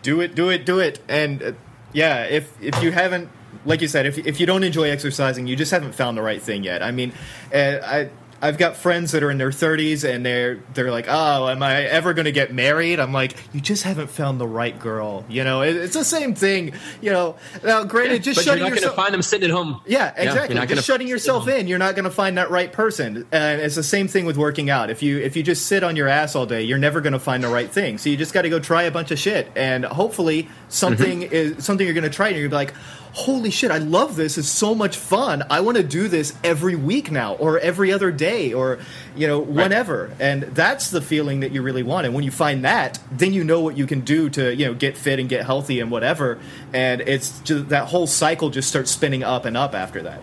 Do 0.03 0.21
it, 0.21 0.35
do 0.35 0.49
it, 0.49 0.63
do 0.63 0.79
it. 0.79 0.99
And 1.09 1.41
uh, 1.41 1.51
yeah, 1.91 2.25
if 2.25 2.61
if 2.61 2.83
you 2.83 2.91
haven't, 2.91 3.29
like 3.65 3.81
you 3.81 3.87
said, 3.87 4.05
if 4.05 4.17
if 4.17 4.39
you 4.39 4.45
don't 4.45 4.63
enjoy 4.63 4.89
exercising, 4.89 5.47
you 5.47 5.55
just 5.55 5.71
haven't 5.71 5.93
found 5.93 6.17
the 6.17 6.21
right 6.21 6.41
thing 6.41 6.63
yet. 6.63 6.81
I 6.83 6.91
mean, 6.91 7.13
uh, 7.53 7.77
I 7.83 8.09
I've 8.43 8.57
got 8.57 8.75
friends 8.75 9.11
that 9.11 9.21
are 9.21 9.29
in 9.29 9.37
their 9.37 9.51
30s 9.51 10.03
and 10.03 10.25
they're 10.25 10.57
they're 10.73 10.89
like, 10.89 11.05
"Oh, 11.07 11.47
am 11.47 11.61
I 11.61 11.83
ever 11.83 12.15
going 12.15 12.25
to 12.25 12.31
get 12.31 12.51
married?" 12.51 12.99
I'm 12.99 13.13
like, 13.13 13.35
"You 13.53 13.61
just 13.61 13.83
haven't 13.83 14.07
found 14.09 14.41
the 14.41 14.47
right 14.47 14.79
girl." 14.79 15.23
You 15.29 15.43
know, 15.43 15.61
it, 15.61 15.75
it's 15.75 15.93
the 15.93 16.03
same 16.03 16.33
thing. 16.33 16.73
You 17.01 17.11
know, 17.11 17.35
now 17.63 17.83
granted, 17.83 18.25
Yeah, 18.25 18.33
just 18.33 18.39
but 18.39 18.45
you're 18.47 18.53
shutting 18.55 18.63
not 18.63 18.69
going 18.81 18.89
to 18.89 18.95
find 18.95 19.13
them 19.13 19.21
sitting 19.21 19.47
at 19.47 19.55
home. 19.55 19.79
Yeah, 19.85 20.11
exactly. 20.17 20.55
not 20.55 20.69
just 20.69 20.87
shutting 20.87 21.07
yourself 21.07 21.47
in, 21.47 21.67
you're 21.67 21.77
not 21.77 21.93
going 21.93 22.05
to 22.05 22.09
find 22.09 22.39
that 22.39 22.49
right 22.49 22.73
person. 22.73 23.27
And 23.31 23.61
it's 23.61 23.75
the 23.75 23.83
same 23.83 24.07
thing 24.07 24.25
with 24.25 24.37
working 24.37 24.71
out. 24.71 24.89
If 24.89 25.03
you 25.03 25.19
if 25.19 25.35
you 25.35 25.43
just 25.43 25.67
sit 25.67 25.83
on 25.83 25.95
your 25.95 26.07
ass 26.07 26.35
all 26.35 26.47
day, 26.47 26.63
you're 26.63 26.79
never 26.79 26.99
going 26.99 27.13
to 27.13 27.19
find 27.19 27.43
the 27.43 27.47
right 27.49 27.69
thing. 27.69 27.99
So 27.99 28.09
you 28.09 28.17
just 28.17 28.33
got 28.33 28.41
to 28.41 28.49
go 28.49 28.59
try 28.59 28.81
a 28.83 28.91
bunch 28.91 29.11
of 29.11 29.19
shit, 29.19 29.51
and 29.55 29.85
hopefully 29.85 30.49
something 30.67 31.21
Mm-hmm. 31.21 31.31
is 31.59 31.63
something 31.63 31.85
you're 31.85 31.93
going 31.93 32.05
to 32.05 32.09
try, 32.09 32.29
and 32.29 32.37
you're 32.39 32.47
gonna 32.49 32.63
be 32.65 32.71
like. 32.71 32.81
Holy 33.13 33.51
shit! 33.51 33.71
I 33.71 33.77
love 33.77 34.15
this. 34.15 34.37
It's 34.37 34.47
so 34.47 34.73
much 34.73 34.95
fun. 34.95 35.43
I 35.49 35.59
want 35.59 35.75
to 35.75 35.83
do 35.83 36.07
this 36.07 36.33
every 36.45 36.75
week 36.75 37.11
now, 37.11 37.35
or 37.35 37.59
every 37.59 37.91
other 37.91 38.09
day, 38.09 38.53
or 38.53 38.79
you 39.17 39.27
know, 39.27 39.39
whenever. 39.39 40.11
And 40.17 40.43
that's 40.43 40.91
the 40.91 41.01
feeling 41.01 41.41
that 41.41 41.51
you 41.51 41.61
really 41.61 41.83
want. 41.83 42.05
And 42.05 42.15
when 42.15 42.23
you 42.23 42.31
find 42.31 42.63
that, 42.63 42.99
then 43.11 43.33
you 43.33 43.43
know 43.43 43.59
what 43.59 43.77
you 43.77 43.85
can 43.85 44.01
do 44.01 44.29
to 44.29 44.55
you 44.55 44.65
know 44.65 44.73
get 44.73 44.95
fit 44.97 45.19
and 45.19 45.27
get 45.27 45.45
healthy 45.45 45.81
and 45.81 45.91
whatever. 45.91 46.39
And 46.73 47.01
it's 47.01 47.39
just 47.39 47.67
that 47.69 47.89
whole 47.89 48.07
cycle 48.07 48.49
just 48.49 48.69
starts 48.69 48.91
spinning 48.91 49.23
up 49.23 49.43
and 49.43 49.57
up 49.57 49.75
after 49.75 50.01
that. 50.03 50.21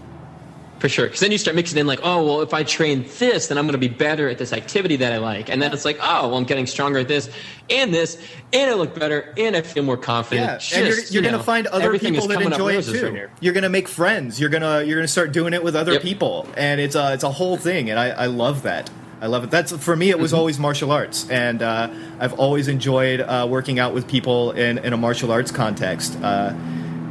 For 0.78 0.88
sure. 0.88 1.06
Because 1.06 1.18
then 1.20 1.32
you 1.32 1.38
start 1.38 1.56
mixing 1.56 1.76
in, 1.76 1.88
like, 1.88 1.98
oh, 2.04 2.24
well, 2.24 2.40
if 2.40 2.54
I 2.54 2.62
train 2.62 3.04
this, 3.18 3.48
then 3.48 3.58
I'm 3.58 3.64
going 3.66 3.72
to 3.72 3.78
be 3.78 3.88
better 3.88 4.28
at 4.28 4.38
this 4.38 4.52
activity 4.52 4.94
that 4.96 5.12
I 5.12 5.18
like. 5.18 5.48
And 5.48 5.60
then 5.60 5.72
it's 5.72 5.84
like, 5.84 5.98
oh, 6.00 6.28
well, 6.28 6.36
I'm 6.36 6.44
getting 6.44 6.66
stronger 6.66 7.00
at 7.00 7.08
this 7.08 7.28
and 7.68 7.92
this, 7.92 8.16
and 8.52 8.70
I 8.70 8.74
look 8.74 8.94
better, 8.98 9.34
and 9.36 9.56
I 9.56 9.62
feel 9.62 9.82
more 9.82 9.96
confident. 9.96 10.46
Yeah, 10.46 10.58
Just, 10.58 10.72
and 10.74 10.86
you're, 10.86 10.96
you 10.98 11.04
you're 11.10 11.22
going 11.22 11.34
to 11.36 11.42
find 11.42 11.66
other 11.66 11.98
people 11.98 12.28
that 12.28 12.40
enjoy 12.42 12.74
it 12.76 12.84
too. 12.84 13.10
right 13.12 13.28
you're 13.40 13.52
going 13.54 13.62
to 13.64 13.68
make 13.68 13.88
friends. 13.88 14.38
You're 14.40 14.50
gonna 14.50 14.82
you're 14.84 14.96
gonna 14.98 15.08
start 15.08 15.32
doing 15.32 15.52
it 15.52 15.62
with 15.64 15.74
other 15.74 15.94
Yep. 15.94 16.02
people, 16.02 16.48
and 16.56 16.80
it's 16.80 16.94
a 16.94 17.12
it's 17.12 17.24
a 17.24 17.30
whole 17.32 17.56
thing. 17.56 17.90
And 17.90 17.98
I, 17.98 18.10
I 18.10 18.26
love 18.26 18.62
that. 18.62 18.88
I 19.20 19.26
love 19.26 19.42
it. 19.44 19.50
That's 19.50 19.72
for 19.72 19.96
me. 19.96 20.10
It 20.10 20.18
was 20.20 20.30
Mm-hmm. 20.30 20.38
always 20.38 20.58
martial 20.60 20.92
arts, 20.92 21.28
and 21.28 21.60
uh, 21.60 21.90
I've 22.20 22.34
always 22.38 22.68
enjoyed 22.68 23.20
uh, 23.20 23.46
working 23.50 23.80
out 23.80 23.92
with 23.94 24.06
people 24.06 24.52
in, 24.52 24.78
in 24.78 24.92
a 24.92 24.96
martial 24.96 25.32
arts 25.32 25.50
context. 25.50 26.16
Uh, 26.22 26.54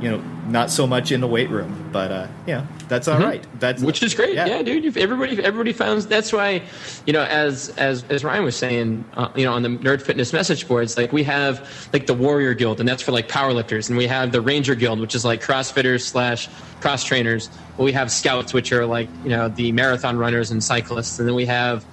you 0.01 0.09
know, 0.09 0.17
not 0.47 0.69
so 0.71 0.87
much 0.87 1.11
in 1.11 1.19
the 1.21 1.27
weight 1.27 1.49
room, 1.49 1.89
but 1.91 2.11
uh, 2.11 2.27
yeah, 2.45 2.65
that's 2.87 3.07
all 3.07 3.19
right. 3.19 3.45
That's 3.59 3.79
Mm-hmm. 3.79 3.87
which 3.87 4.01
is 4.03 4.13
great. 4.15 4.35
Yeah, 4.35 4.61
dude. 4.63 4.85
If 4.85 4.95
everybody, 4.97 5.43
everybody 5.43 5.73
found 5.73 6.03
that's 6.03 6.31
why, 6.31 6.61
you 7.05 7.13
know, 7.13 7.23
as 7.23 7.69
as 7.77 8.03
as 8.09 8.23
Ryan 8.23 8.43
was 8.43 8.55
saying, 8.55 9.03
uh, 9.15 9.29
you 9.35 9.45
know, 9.45 9.53
on 9.53 9.61
the 9.63 9.69
Nerd 9.69 10.01
Fitness 10.01 10.31
message 10.33 10.67
boards, 10.67 10.95
like 10.97 11.11
we 11.11 11.23
have 11.23 11.67
like 11.91 12.05
the 12.07 12.13
Warrior 12.13 12.53
Guild, 12.53 12.79
and 12.79 12.87
that's 12.87 13.01
for 13.03 13.11
like 13.11 13.27
powerlifters, 13.27 13.89
and 13.89 13.97
we 13.97 14.07
have 14.07 14.31
the 14.31 14.41
Ranger 14.41 14.75
Guild, 14.75 14.99
which 14.99 15.15
is 15.15 15.25
like 15.25 15.41
CrossFitters 15.41 16.01
slash 16.01 16.47
cross 16.79 17.03
trainers. 17.03 17.49
We 17.77 17.91
have 17.91 18.11
Scouts, 18.11 18.53
which 18.53 18.71
are 18.71 18.85
like 18.85 19.09
you 19.23 19.29
know 19.29 19.49
the 19.49 19.71
marathon 19.73 20.17
runners 20.17 20.51
and 20.51 20.63
cyclists, 20.63 21.19
and 21.19 21.27
then 21.27 21.35
we 21.35 21.45
have 21.45 21.85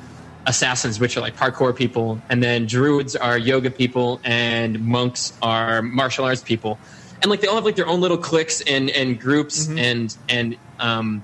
assassins, 0.46 1.00
which 1.00 1.16
are 1.16 1.20
like 1.20 1.36
parkour 1.36 1.74
people, 1.74 2.20
and 2.28 2.42
then 2.42 2.66
druids 2.66 3.16
are 3.16 3.38
yoga 3.38 3.70
people, 3.70 4.20
and 4.24 4.78
monks 4.84 5.32
are 5.42 5.80
martial 5.82 6.24
arts 6.24 6.42
people, 6.42 6.78
and 7.24 7.30
like 7.30 7.40
they 7.40 7.46
all 7.48 7.54
have 7.54 7.64
like 7.64 7.74
their 7.74 7.86
own 7.86 8.02
little 8.02 8.18
cliques 8.18 8.60
and 8.60 8.90
and 8.90 9.18
groups 9.18 9.66
and 9.68 10.14
and 10.28 10.58
um 10.78 11.22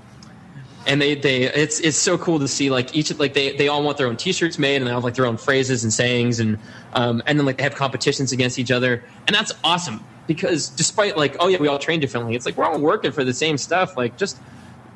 and 0.86 1.00
they 1.00 1.14
they 1.14 1.42
it's 1.42 1.78
it's 1.80 1.96
so 1.96 2.16
cool 2.16 2.38
to 2.38 2.48
see 2.48 2.70
like 2.70 2.96
each 2.96 3.14
like 3.18 3.34
they 3.34 3.54
they 3.56 3.68
all 3.68 3.82
want 3.82 3.98
their 3.98 4.06
own 4.06 4.16
t-shirts 4.16 4.58
made 4.58 4.76
and 4.76 4.86
they 4.86 4.90
have 4.90 5.04
like 5.04 5.14
their 5.14 5.26
own 5.26 5.36
phrases 5.36 5.84
and 5.84 5.92
sayings 5.92 6.40
and 6.40 6.58
um 6.94 7.22
and 7.26 7.38
then 7.38 7.44
like 7.44 7.58
they 7.58 7.62
have 7.62 7.74
competitions 7.74 8.32
against 8.32 8.58
each 8.58 8.70
other. 8.70 9.04
And 9.26 9.36
that's 9.36 9.52
awesome 9.62 10.02
because 10.26 10.70
despite 10.70 11.18
like 11.18 11.36
oh 11.38 11.48
yeah 11.48 11.58
we 11.58 11.68
all 11.68 11.78
train 11.78 12.00
differently 12.00 12.34
it's 12.34 12.46
like 12.46 12.56
we're 12.56 12.64
all 12.64 12.80
working 12.80 13.12
for 13.12 13.22
the 13.22 13.34
same 13.34 13.58
stuff. 13.58 13.94
Like 13.94 14.16
just 14.16 14.40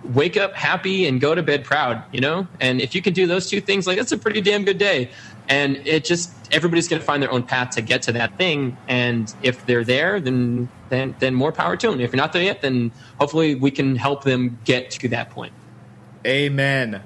wake 0.04 0.38
up 0.38 0.54
happy 0.54 1.06
and 1.06 1.20
go 1.20 1.34
to 1.34 1.42
bed 1.42 1.64
proud 1.64 2.02
you 2.12 2.20
know? 2.22 2.48
And 2.60 2.80
if 2.80 2.94
you 2.94 3.02
can 3.02 3.12
do 3.12 3.26
those 3.26 3.50
two 3.50 3.60
things 3.60 3.86
like 3.86 3.98
that's 3.98 4.12
a 4.12 4.18
pretty 4.18 4.40
damn 4.40 4.64
good 4.64 4.78
day. 4.78 5.10
And 5.50 5.76
it 5.86 6.06
just 6.06 6.30
everybody's 6.50 6.88
going 6.88 7.00
to 7.00 7.06
find 7.06 7.22
their 7.22 7.30
own 7.30 7.42
path 7.42 7.70
to 7.72 7.82
get 7.82 8.00
to 8.02 8.12
that 8.12 8.38
thing. 8.38 8.78
And 8.88 9.32
if 9.42 9.66
they're 9.66 9.84
there 9.84 10.18
then 10.18 10.70
then 10.94 11.14
then 11.18 11.34
more 11.34 11.52
power 11.52 11.76
to 11.76 11.90
them 11.90 12.00
if 12.00 12.12
you're 12.12 12.16
not 12.16 12.32
there 12.32 12.42
yet 12.42 12.62
then 12.62 12.92
hopefully 13.18 13.54
we 13.54 13.70
can 13.70 13.96
help 13.96 14.24
them 14.24 14.58
get 14.64 14.90
to 14.90 15.08
that 15.08 15.30
point 15.30 15.52
Amen. 16.26 17.02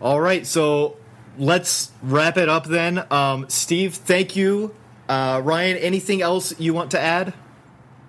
All 0.00 0.20
right, 0.20 0.46
so 0.46 0.96
let's 1.38 1.92
wrap 2.02 2.36
it 2.36 2.48
up 2.48 2.66
then. 2.66 3.04
Um, 3.10 3.48
Steve, 3.48 3.94
thank 3.94 4.36
you. 4.36 4.74
Uh, 5.08 5.40
Ryan, 5.42 5.76
anything 5.78 6.22
else 6.22 6.58
you 6.60 6.74
want 6.74 6.90
to 6.92 7.00
add? 7.00 7.34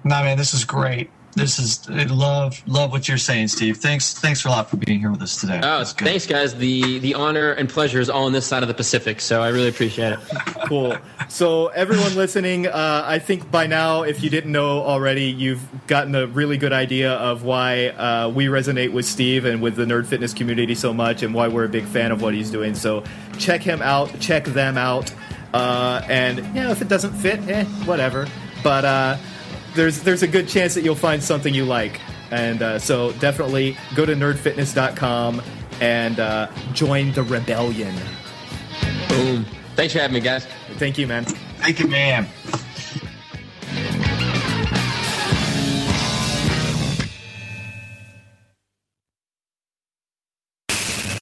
No, 0.03 0.21
man, 0.21 0.37
this 0.37 0.53
is 0.53 0.65
great. 0.65 1.09
This 1.35 1.57
is 1.57 1.89
I 1.89 2.03
love 2.03 2.61
love 2.67 2.91
what 2.91 3.07
you're 3.07 3.17
saying, 3.17 3.47
Steve. 3.47 3.77
Thanks 3.77 4.13
thanks 4.13 4.45
a 4.45 4.49
lot 4.49 4.69
for 4.69 4.77
being 4.77 4.99
here 4.99 5.09
with 5.11 5.21
us 5.21 5.39
today. 5.39 5.57
Oh, 5.63 5.79
That's 5.79 5.93
good. 5.93 6.05
thanks, 6.07 6.27
guys. 6.27 6.55
The 6.55 6.99
the 6.99 7.15
honor 7.15 7.51
and 7.51 7.67
pleasure 7.67 7.99
is 7.99 8.09
all 8.09 8.25
on 8.25 8.33
this 8.33 8.45
side 8.45 8.61
of 8.61 8.67
the 8.67 8.73
Pacific, 8.75 9.19
so 9.19 9.41
I 9.41 9.49
really 9.49 9.69
appreciate 9.69 10.13
it. 10.13 10.19
Cool. 10.67 10.95
So, 11.29 11.67
everyone 11.67 12.15
listening, 12.15 12.67
uh, 12.67 13.03
I 13.05 13.17
think 13.19 13.49
by 13.49 13.65
now, 13.65 14.03
if 14.03 14.21
you 14.23 14.29
didn't 14.29 14.51
know 14.51 14.81
already, 14.83 15.25
you've 15.25 15.61
gotten 15.87 16.13
a 16.13 16.27
really 16.27 16.57
good 16.57 16.73
idea 16.73 17.13
of 17.13 17.43
why 17.43 17.87
uh, 17.87 18.29
we 18.29 18.45
resonate 18.45 18.91
with 18.93 19.05
Steve 19.05 19.45
and 19.45 19.61
with 19.61 19.75
the 19.75 19.85
nerd 19.85 20.05
fitness 20.05 20.33
community 20.33 20.75
so 20.75 20.93
much, 20.93 21.23
and 21.23 21.33
why 21.33 21.47
we're 21.47 21.65
a 21.65 21.69
big 21.69 21.85
fan 21.85 22.11
of 22.11 22.21
what 22.21 22.33
he's 22.35 22.51
doing. 22.51 22.75
So, 22.75 23.03
check 23.39 23.61
him 23.61 23.81
out, 23.81 24.19
check 24.19 24.45
them 24.45 24.77
out, 24.77 25.11
uh, 25.53 26.01
and 26.07 26.37
you 26.37 26.61
know, 26.61 26.69
if 26.71 26.81
it 26.81 26.89
doesn't 26.89 27.13
fit, 27.13 27.39
eh, 27.49 27.63
whatever. 27.85 28.27
But 28.63 28.85
uh, 28.85 29.17
there's 29.75 30.01
there's 30.01 30.23
a 30.23 30.27
good 30.27 30.47
chance 30.47 30.73
that 30.75 30.83
you'll 30.83 30.95
find 30.95 31.23
something 31.23 31.53
you 31.53 31.65
like, 31.65 31.99
and 32.31 32.61
uh, 32.61 32.79
so 32.79 33.11
definitely 33.13 33.77
go 33.95 34.05
to 34.05 34.13
nerdfitness.com 34.13 35.41
and 35.81 36.19
uh, 36.19 36.47
join 36.73 37.11
the 37.13 37.23
rebellion. 37.23 37.95
Boom. 39.09 39.45
Thanks 39.75 39.93
for 39.93 39.99
having 39.99 40.13
me, 40.13 40.19
guys. 40.19 40.45
Thank 40.77 40.97
you, 40.97 41.07
man. 41.07 41.25
Thank 41.25 41.79
you, 41.79 41.87
man. 41.87 42.27